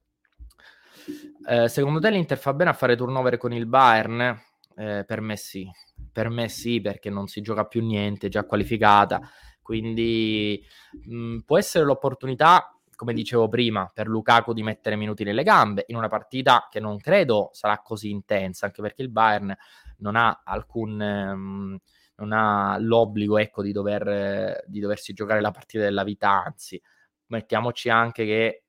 Eh, 1.45 1.67
secondo 1.67 1.99
te 1.99 2.09
l'Inter 2.09 2.37
fa 2.37 2.53
bene 2.53 2.69
a 2.69 2.73
fare 2.73 2.95
turnover 2.95 3.37
con 3.37 3.51
il 3.53 3.65
Bayern? 3.65 4.39
Eh, 4.75 5.03
per 5.05 5.21
me 5.21 5.35
sì, 5.35 5.69
per 6.11 6.29
me 6.29 6.47
sì, 6.47 6.79
perché 6.79 7.09
non 7.09 7.27
si 7.27 7.41
gioca 7.41 7.65
più 7.65 7.83
niente, 7.85 8.29
già 8.29 8.45
qualificata. 8.45 9.21
Quindi 9.61 10.63
mh, 11.05 11.15
mm, 11.15 11.37
può 11.39 11.57
essere 11.57 11.85
l'opportunità, 11.85 12.77
come 12.95 13.13
dicevo 13.13 13.49
prima, 13.49 13.89
per 13.93 14.07
Lukaku 14.07 14.53
di 14.53 14.63
mettere 14.63 14.95
minuti 14.95 15.23
nelle 15.23 15.43
gambe 15.43 15.83
in 15.87 15.95
una 15.97 16.07
partita 16.07 16.67
che 16.71 16.79
non 16.79 16.97
credo 16.97 17.49
sarà 17.53 17.79
così 17.81 18.09
intensa, 18.09 18.65
anche 18.67 18.81
perché 18.81 19.01
il 19.01 19.09
Bayern 19.09 19.53
non 19.97 20.15
ha 20.15 20.41
alcun. 20.45 20.99
Um, 20.99 21.79
non 22.15 22.31
ha 22.31 22.77
l'obbligo 22.77 23.39
ecco, 23.39 23.63
di, 23.63 23.71
dover, 23.71 24.63
di 24.67 24.79
doversi 24.79 25.13
giocare 25.13 25.41
la 25.41 25.49
partita 25.49 25.83
della 25.83 26.03
vita, 26.03 26.43
anzi, 26.45 26.79
mettiamoci 27.27 27.89
anche 27.89 28.23
che 28.23 28.63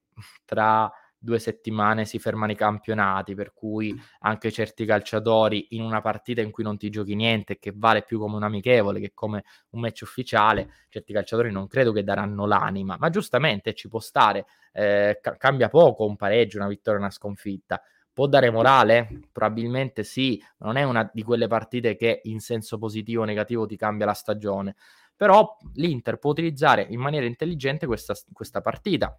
tra 0.47 0.91
due 1.25 1.39
settimane 1.39 2.05
si 2.05 2.19
fermano 2.19 2.53
i 2.53 2.55
campionati, 2.55 3.35
per 3.35 3.55
cui 3.55 3.99
anche 4.21 4.53
certi 4.53 4.85
calciatori 4.85 5.69
in 5.71 5.83
una 5.83 6.03
partita 6.03 6.43
in 6.43 6.51
cui 6.51 6.63
non 6.63 6.77
ti 6.77 6.91
giochi 6.91 7.15
niente, 7.15 7.59
che 7.59 7.73
vale 7.75 8.03
più 8.03 8.19
come 8.19 8.37
un 8.37 8.43
amichevole 8.43 9.01
che 9.01 9.13
come 9.15 9.43
un 9.71 9.81
match 9.81 10.03
ufficiale, 10.03 10.71
certi 10.91 11.13
calciatori 11.15 11.51
non 11.51 11.67
credo 11.67 11.93
che 11.93 12.05
daranno 12.05 12.47
l'anima, 12.47 12.97
ma 12.99 13.09
giustamente 13.09 13.73
ci 13.73 13.89
può 13.89 14.01
stare, 14.01 14.45
eh, 14.73 15.19
ca- 15.21 15.37
cambia 15.37 15.69
poco 15.69 16.05
un 16.05 16.17
pareggio, 16.17 16.59
una 16.59 16.69
vittoria, 16.69 17.01
una 17.01 17.11
sconfitta. 17.11 17.83
Può 18.13 18.27
dare 18.29 18.51
morale? 18.51 19.09
Probabilmente 19.33 20.05
sì, 20.05 20.41
non 20.59 20.77
è 20.77 20.85
una 20.85 21.11
di 21.13 21.23
quelle 21.23 21.49
partite 21.49 21.97
che 21.97 22.21
in 22.25 22.39
senso 22.39 22.79
positivo 22.79 23.23
o 23.23 23.25
negativo 23.25 23.67
ti 23.67 23.77
cambia 23.77 24.07
la 24.07 24.13
stagione. 24.13 24.77
Però 25.17 25.57
l'Inter 25.75 26.19
può 26.19 26.31
utilizzare 26.31 26.87
in 26.91 27.01
maniera 27.01 27.27
intelligente 27.27 27.87
questa, 27.87 28.15
questa 28.33 28.61
partita 28.61 29.19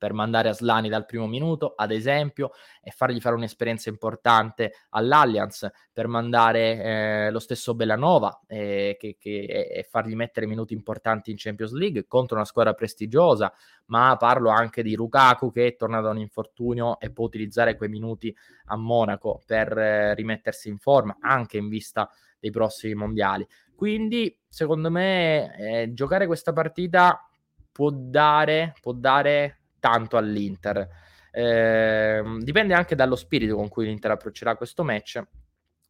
per 0.00 0.14
mandare 0.14 0.48
Aslani 0.48 0.88
dal 0.88 1.04
primo 1.04 1.26
minuto, 1.26 1.74
ad 1.76 1.90
esempio, 1.90 2.52
e 2.82 2.90
fargli 2.90 3.20
fare 3.20 3.34
un'esperienza 3.34 3.90
importante 3.90 4.72
all'Allianz, 4.88 5.68
per 5.92 6.06
mandare 6.06 6.82
eh, 7.26 7.30
lo 7.30 7.38
stesso 7.38 7.74
Bellanova 7.74 8.40
eh, 8.46 8.96
che, 8.98 9.18
che, 9.18 9.40
e 9.70 9.86
fargli 9.86 10.14
mettere 10.14 10.46
minuti 10.46 10.72
importanti 10.72 11.30
in 11.30 11.36
Champions 11.38 11.72
League 11.72 12.06
contro 12.06 12.36
una 12.36 12.46
squadra 12.46 12.72
prestigiosa, 12.72 13.52
ma 13.88 14.16
parlo 14.16 14.48
anche 14.48 14.82
di 14.82 14.94
Lukaku 14.94 15.52
che 15.52 15.66
è 15.66 15.76
tornato 15.76 16.04
da 16.04 16.10
un 16.12 16.18
infortunio 16.18 16.98
e 16.98 17.10
può 17.10 17.26
utilizzare 17.26 17.76
quei 17.76 17.90
minuti 17.90 18.34
a 18.68 18.76
Monaco 18.76 19.42
per 19.44 19.76
eh, 19.76 20.14
rimettersi 20.14 20.70
in 20.70 20.78
forma, 20.78 21.18
anche 21.20 21.58
in 21.58 21.68
vista 21.68 22.08
dei 22.38 22.50
prossimi 22.50 22.94
mondiali. 22.94 23.46
Quindi, 23.76 24.34
secondo 24.48 24.90
me, 24.90 25.54
eh, 25.58 25.92
giocare 25.92 26.26
questa 26.26 26.54
partita 26.54 27.22
può 27.70 27.90
dare, 27.90 28.72
può 28.80 28.92
dare 28.92 29.59
tanto 29.80 30.16
all'Inter. 30.16 30.88
Eh, 31.32 32.22
dipende 32.40 32.74
anche 32.74 32.94
dallo 32.94 33.16
spirito 33.16 33.56
con 33.56 33.68
cui 33.68 33.86
l'Inter 33.86 34.12
approccerà 34.12 34.56
questo 34.56 34.84
match, 34.84 35.22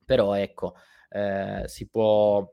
però 0.04 0.34
ecco, 0.34 0.74
eh, 1.10 1.62
si, 1.66 1.88
può, 1.88 2.52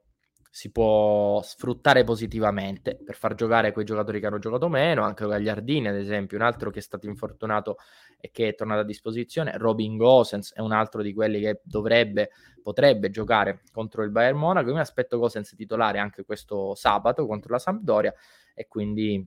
si 0.50 0.72
può 0.72 1.42
sfruttare 1.42 2.04
positivamente 2.04 2.98
per 3.04 3.16
far 3.16 3.36
giocare 3.36 3.72
quei 3.72 3.86
giocatori 3.86 4.20
che 4.20 4.28
hanno 4.28 4.40
giocato 4.40 4.68
meno, 4.68 5.04
anche 5.04 5.28
Gagliardini 5.28 5.88
ad 5.88 5.96
esempio, 5.96 6.38
un 6.38 6.44
altro 6.44 6.70
che 6.72 6.80
è 6.80 6.82
stato 6.82 7.08
infortunato 7.08 7.78
e 8.20 8.32
che 8.32 8.50
è 8.50 8.56
tornato 8.56 8.82
a 8.82 8.86
disposizione, 8.86 9.58
Robin 9.58 9.98
Gosens 9.98 10.54
è 10.54 10.60
un 10.60 10.72
altro 10.72 11.02
di 11.02 11.14
quelli 11.14 11.40
che 11.40 11.62
dovrebbe, 11.64 12.32
potrebbe 12.62 13.10
giocare 13.10 13.62
contro 13.72 14.04
il 14.04 14.12
Bayern 14.12 14.38
Monaco, 14.38 14.70
io 14.70 14.76
mi 14.76 14.80
aspetto 14.80 15.20
Gosens 15.20 15.54
titolare 15.56 16.00
anche 16.00 16.24
questo 16.26 16.74
sabato 16.76 17.26
contro 17.28 17.52
la 17.54 17.60
Sampdoria 17.60 18.14
e 18.54 18.68
quindi 18.68 19.24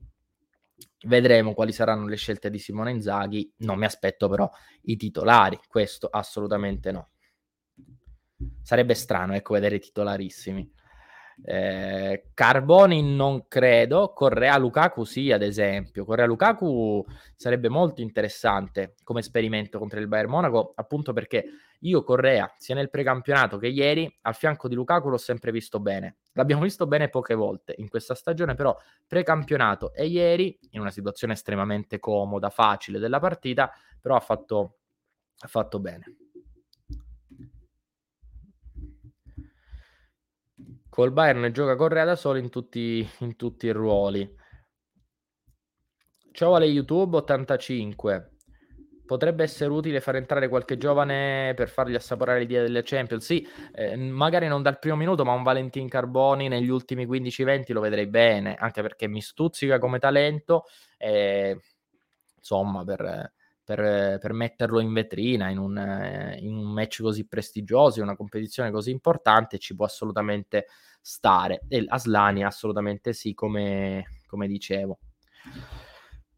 Vedremo 1.07 1.55
quali 1.55 1.73
saranno 1.73 2.07
le 2.07 2.17
scelte 2.17 2.51
di 2.51 2.59
Simone 2.59 2.91
Inzaghi. 2.91 3.53
Non 3.59 3.79
mi 3.79 3.85
aspetto 3.85 4.29
però 4.29 4.49
i 4.83 4.97
titolari, 4.97 5.59
questo 5.67 6.09
assolutamente 6.09 6.93
no. 6.93 7.11
Sarebbe 8.63 8.95
strano, 8.95 9.35
ecco, 9.35 9.55
vedere 9.55 9.79
titolarissimi. 9.79 10.71
Eh, 11.43 12.31
Carboni 12.35 13.03
non 13.03 13.47
credo, 13.49 14.13
Correa 14.13 14.59
Lukaku 14.59 15.05
sì, 15.05 15.33
ad 15.33 15.43
esempio. 15.43 16.05
Correa 16.05 16.27
Lukaku 16.27 17.05
sarebbe 17.35 17.69
molto 17.69 18.01
interessante 18.01 18.95
come 19.03 19.21
esperimento 19.21 19.79
contro 19.79 20.01
il 20.01 20.09
Bayern 20.09 20.31
Monaco, 20.31 20.73
appunto 20.75 21.13
perché 21.13 21.45
io 21.81 22.03
Correa, 22.03 22.53
sia 22.59 22.75
nel 22.75 22.91
precampionato 22.91 23.57
che 23.57 23.69
ieri, 23.69 24.19
al 24.23 24.35
fianco 24.35 24.69
di 24.69 24.75
Lukaku 24.75 25.09
l'ho 25.09 25.17
sempre 25.17 25.51
visto 25.51 25.81
bene. 25.81 26.19
L'abbiamo 26.33 26.63
visto 26.63 26.87
bene 26.87 27.09
poche 27.09 27.35
volte 27.35 27.75
in 27.79 27.89
questa 27.89 28.15
stagione, 28.15 28.55
però 28.55 28.77
precampionato 29.07 29.93
e 29.95 30.07
ieri, 30.07 30.59
in 30.71 30.81
una 30.81 30.91
situazione 30.91 31.33
estremamente 31.33 31.99
comoda, 31.99 32.51
facile 32.51 32.99
della 32.99 33.19
partita, 33.19 33.73
però 34.01 34.17
ha 34.17 34.21
fatto, 34.21 34.79
ha 35.39 35.49
fatto 35.49 35.81
bene. 35.81 36.30
Col 40.91 41.13
Bayern 41.13 41.53
gioca 41.53 41.77
Correa 41.77 42.05
da 42.05 42.17
solo 42.17 42.39
in 42.39 42.51
tutti, 42.51 43.09
in 43.21 43.37
tutti 43.37 43.67
i 43.67 43.71
ruoli. 43.71 44.29
Ciao 46.33 46.55
Ale 46.57 46.67
YouTube 46.67 47.19
85. 47.19 48.33
Potrebbe 49.07 49.45
essere 49.45 49.71
utile 49.71 50.01
far 50.01 50.17
entrare 50.17 50.49
qualche 50.49 50.77
giovane 50.77 51.55
per 51.55 51.69
fargli 51.69 51.95
assaporare 51.95 52.41
l'idea 52.41 52.63
delle 52.63 52.83
Champions. 52.83 53.25
Sì, 53.25 53.47
eh, 53.73 53.97
magari 53.97 54.49
non 54.49 54.63
dal 54.63 54.81
primo 54.81 54.97
minuto, 54.97 55.25
ma 55.25 55.33
un 55.33 55.45
Valentin 55.45 55.89
Carboni 55.89 56.49
negli 56.49 56.69
ultimi 56.69 57.07
15-20 57.07 57.73
lo 57.73 57.81
vedrei 57.81 58.09
bene, 58.09 58.57
anche 58.57 58.83
perché 58.83 59.07
mi 59.07 59.21
stuzzica 59.21 59.79
come 59.79 60.01
talento. 60.01 60.65
E, 60.99 61.57
insomma, 62.37 62.83
per, 62.83 63.33
per, 63.75 64.19
per, 64.19 64.33
metterlo 64.33 64.81
in 64.81 64.93
vetrina 64.93 65.49
in 65.49 65.59
un, 65.59 66.37
in 66.41 66.57
un, 66.57 66.73
match 66.73 67.03
così 67.03 67.25
prestigioso, 67.29 67.99
in 67.99 68.07
una 68.07 68.17
competizione 68.17 68.73
così 68.73 68.91
importante, 68.91 69.59
ci 69.59 69.77
può 69.77 69.85
assolutamente 69.85 70.67
stare. 71.01 71.63
E 71.69 71.85
Aslani 71.87 72.43
assolutamente 72.43 73.13
sì, 73.13 73.33
come, 73.33 74.23
come 74.27 74.49
dicevo. 74.49 74.99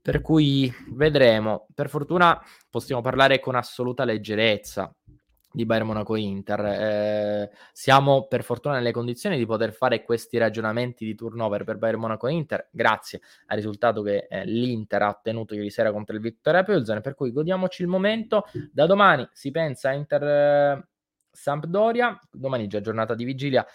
Per 0.03 0.21
cui 0.21 0.71
vedremo. 0.91 1.69
Per 1.75 1.89
fortuna 1.89 2.39
possiamo 2.69 3.01
parlare 3.01 3.41
con 3.41 3.55
assoluta 3.55 4.05
leggerezza 4.05 4.95
di 5.53 5.65
Bayern 5.67 5.87
Monaco 5.87 6.17
Inter. 6.17 6.61
Eh, 6.65 7.51
siamo 7.73 8.27
per 8.27 8.43
fortuna 8.43 8.75
nelle 8.75 8.93
condizioni 8.93 9.37
di 9.37 9.47
poter 9.47 9.73
fare 9.73 10.03
questi 10.03 10.39
ragionamenti 10.39 11.05
di 11.05 11.15
turnover 11.15 11.65
per 11.65 11.77
Bayern 11.77 12.01
Monaco 12.01 12.29
Inter, 12.29 12.69
grazie 12.71 13.21
al 13.47 13.57
risultato 13.57 14.03
che 14.03 14.27
eh, 14.29 14.45
l'Inter 14.45 15.03
ha 15.03 15.09
ottenuto 15.09 15.55
ieri 15.55 15.71
sera 15.71 15.93
contro 15.93 16.15
il 16.15 16.23
Victoria 16.23 16.63
Pilsen. 16.63 17.01
Per 17.01 17.15
cui 17.15 17.33
godiamoci 17.33 17.83
il 17.83 17.89
momento. 17.89 18.47
Da 18.73 18.87
domani 18.87 19.29
si 19.33 19.51
pensa 19.51 19.91
a 19.91 19.93
Inter 19.93 20.23
eh, 20.23 20.89
Sampdoria, 21.31 22.19
domani 22.31 22.67
già 22.67 22.81
giornata 22.81 23.15
di 23.15 23.25
vigilia. 23.25 23.67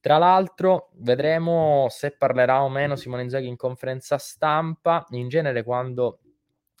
Tra 0.00 0.16
l'altro, 0.18 0.90
vedremo 0.98 1.86
se 1.90 2.12
parlerà 2.16 2.62
o 2.62 2.68
meno 2.68 2.94
Simone 2.94 3.22
Inzaghi 3.22 3.48
in 3.48 3.56
conferenza 3.56 4.16
stampa. 4.16 5.04
In 5.10 5.28
genere, 5.28 5.64
quando 5.64 6.20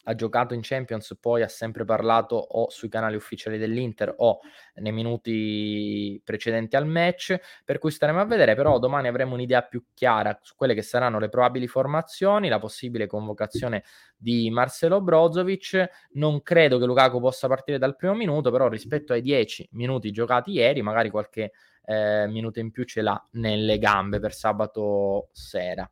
ha 0.08 0.14
giocato 0.14 0.54
in 0.54 0.60
Champions, 0.62 1.16
poi 1.20 1.42
ha 1.42 1.48
sempre 1.48 1.84
parlato 1.84 2.34
o 2.36 2.70
sui 2.70 2.88
canali 2.88 3.14
ufficiali 3.14 3.58
dell'Inter 3.58 4.14
o 4.16 4.40
nei 4.76 4.92
minuti 4.92 6.20
precedenti 6.24 6.76
al 6.76 6.86
match, 6.86 7.38
per 7.64 7.78
cui 7.78 7.90
staremo 7.90 8.18
a 8.18 8.24
vedere, 8.24 8.54
però 8.54 8.78
domani 8.78 9.08
avremo 9.08 9.34
un'idea 9.34 9.62
più 9.62 9.84
chiara 9.92 10.38
su 10.42 10.54
quelle 10.56 10.72
che 10.74 10.82
saranno 10.82 11.18
le 11.18 11.28
probabili 11.28 11.66
formazioni, 11.66 12.48
la 12.48 12.58
possibile 12.58 13.06
convocazione 13.06 13.84
di 14.16 14.48
Marcelo 14.50 15.02
Brozovic. 15.02 15.88
Non 16.12 16.42
credo 16.42 16.78
che 16.78 16.86
Lukaku 16.86 17.20
possa 17.20 17.46
partire 17.46 17.76
dal 17.76 17.94
primo 17.94 18.14
minuto, 18.14 18.50
però 18.50 18.68
rispetto 18.68 19.12
ai 19.12 19.20
10 19.20 19.68
minuti 19.72 20.10
giocati 20.10 20.52
ieri, 20.52 20.80
magari 20.80 21.10
qualche 21.10 21.52
eh, 21.84 22.26
minuto 22.28 22.60
in 22.60 22.70
più 22.70 22.84
ce 22.84 23.02
l'ha 23.02 23.28
nelle 23.32 23.78
gambe 23.78 24.20
per 24.20 24.32
sabato 24.32 25.28
sera. 25.32 25.88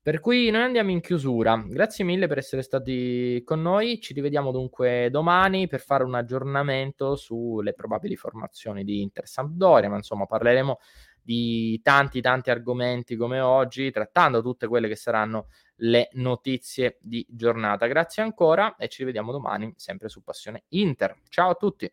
Per 0.00 0.20
cui 0.20 0.48
noi 0.50 0.62
andiamo 0.62 0.90
in 0.90 1.00
chiusura. 1.00 1.62
Grazie 1.66 2.04
mille 2.04 2.28
per 2.28 2.38
essere 2.38 2.62
stati 2.62 3.42
con 3.44 3.60
noi. 3.60 4.00
Ci 4.00 4.14
rivediamo 4.14 4.50
dunque 4.52 5.10
domani 5.10 5.66
per 5.66 5.80
fare 5.80 6.04
un 6.04 6.14
aggiornamento 6.14 7.14
sulle 7.16 7.74
probabili 7.74 8.16
formazioni 8.16 8.84
di 8.84 9.02
Inter 9.02 9.26
Sampdoria, 9.26 9.90
ma 9.90 9.96
insomma 9.96 10.24
parleremo 10.24 10.78
di 11.20 11.78
tanti 11.82 12.22
tanti 12.22 12.48
argomenti 12.48 13.14
come 13.16 13.40
oggi, 13.40 13.90
trattando 13.90 14.40
tutte 14.40 14.66
quelle 14.66 14.88
che 14.88 14.96
saranno 14.96 15.48
le 15.80 16.08
notizie 16.12 16.96
di 17.02 17.26
giornata. 17.28 17.86
Grazie 17.86 18.22
ancora 18.22 18.76
e 18.76 18.88
ci 18.88 19.00
rivediamo 19.00 19.30
domani 19.30 19.74
sempre 19.76 20.08
su 20.08 20.22
Passione 20.22 20.64
Inter. 20.68 21.16
Ciao 21.28 21.50
a 21.50 21.54
tutti. 21.54 21.92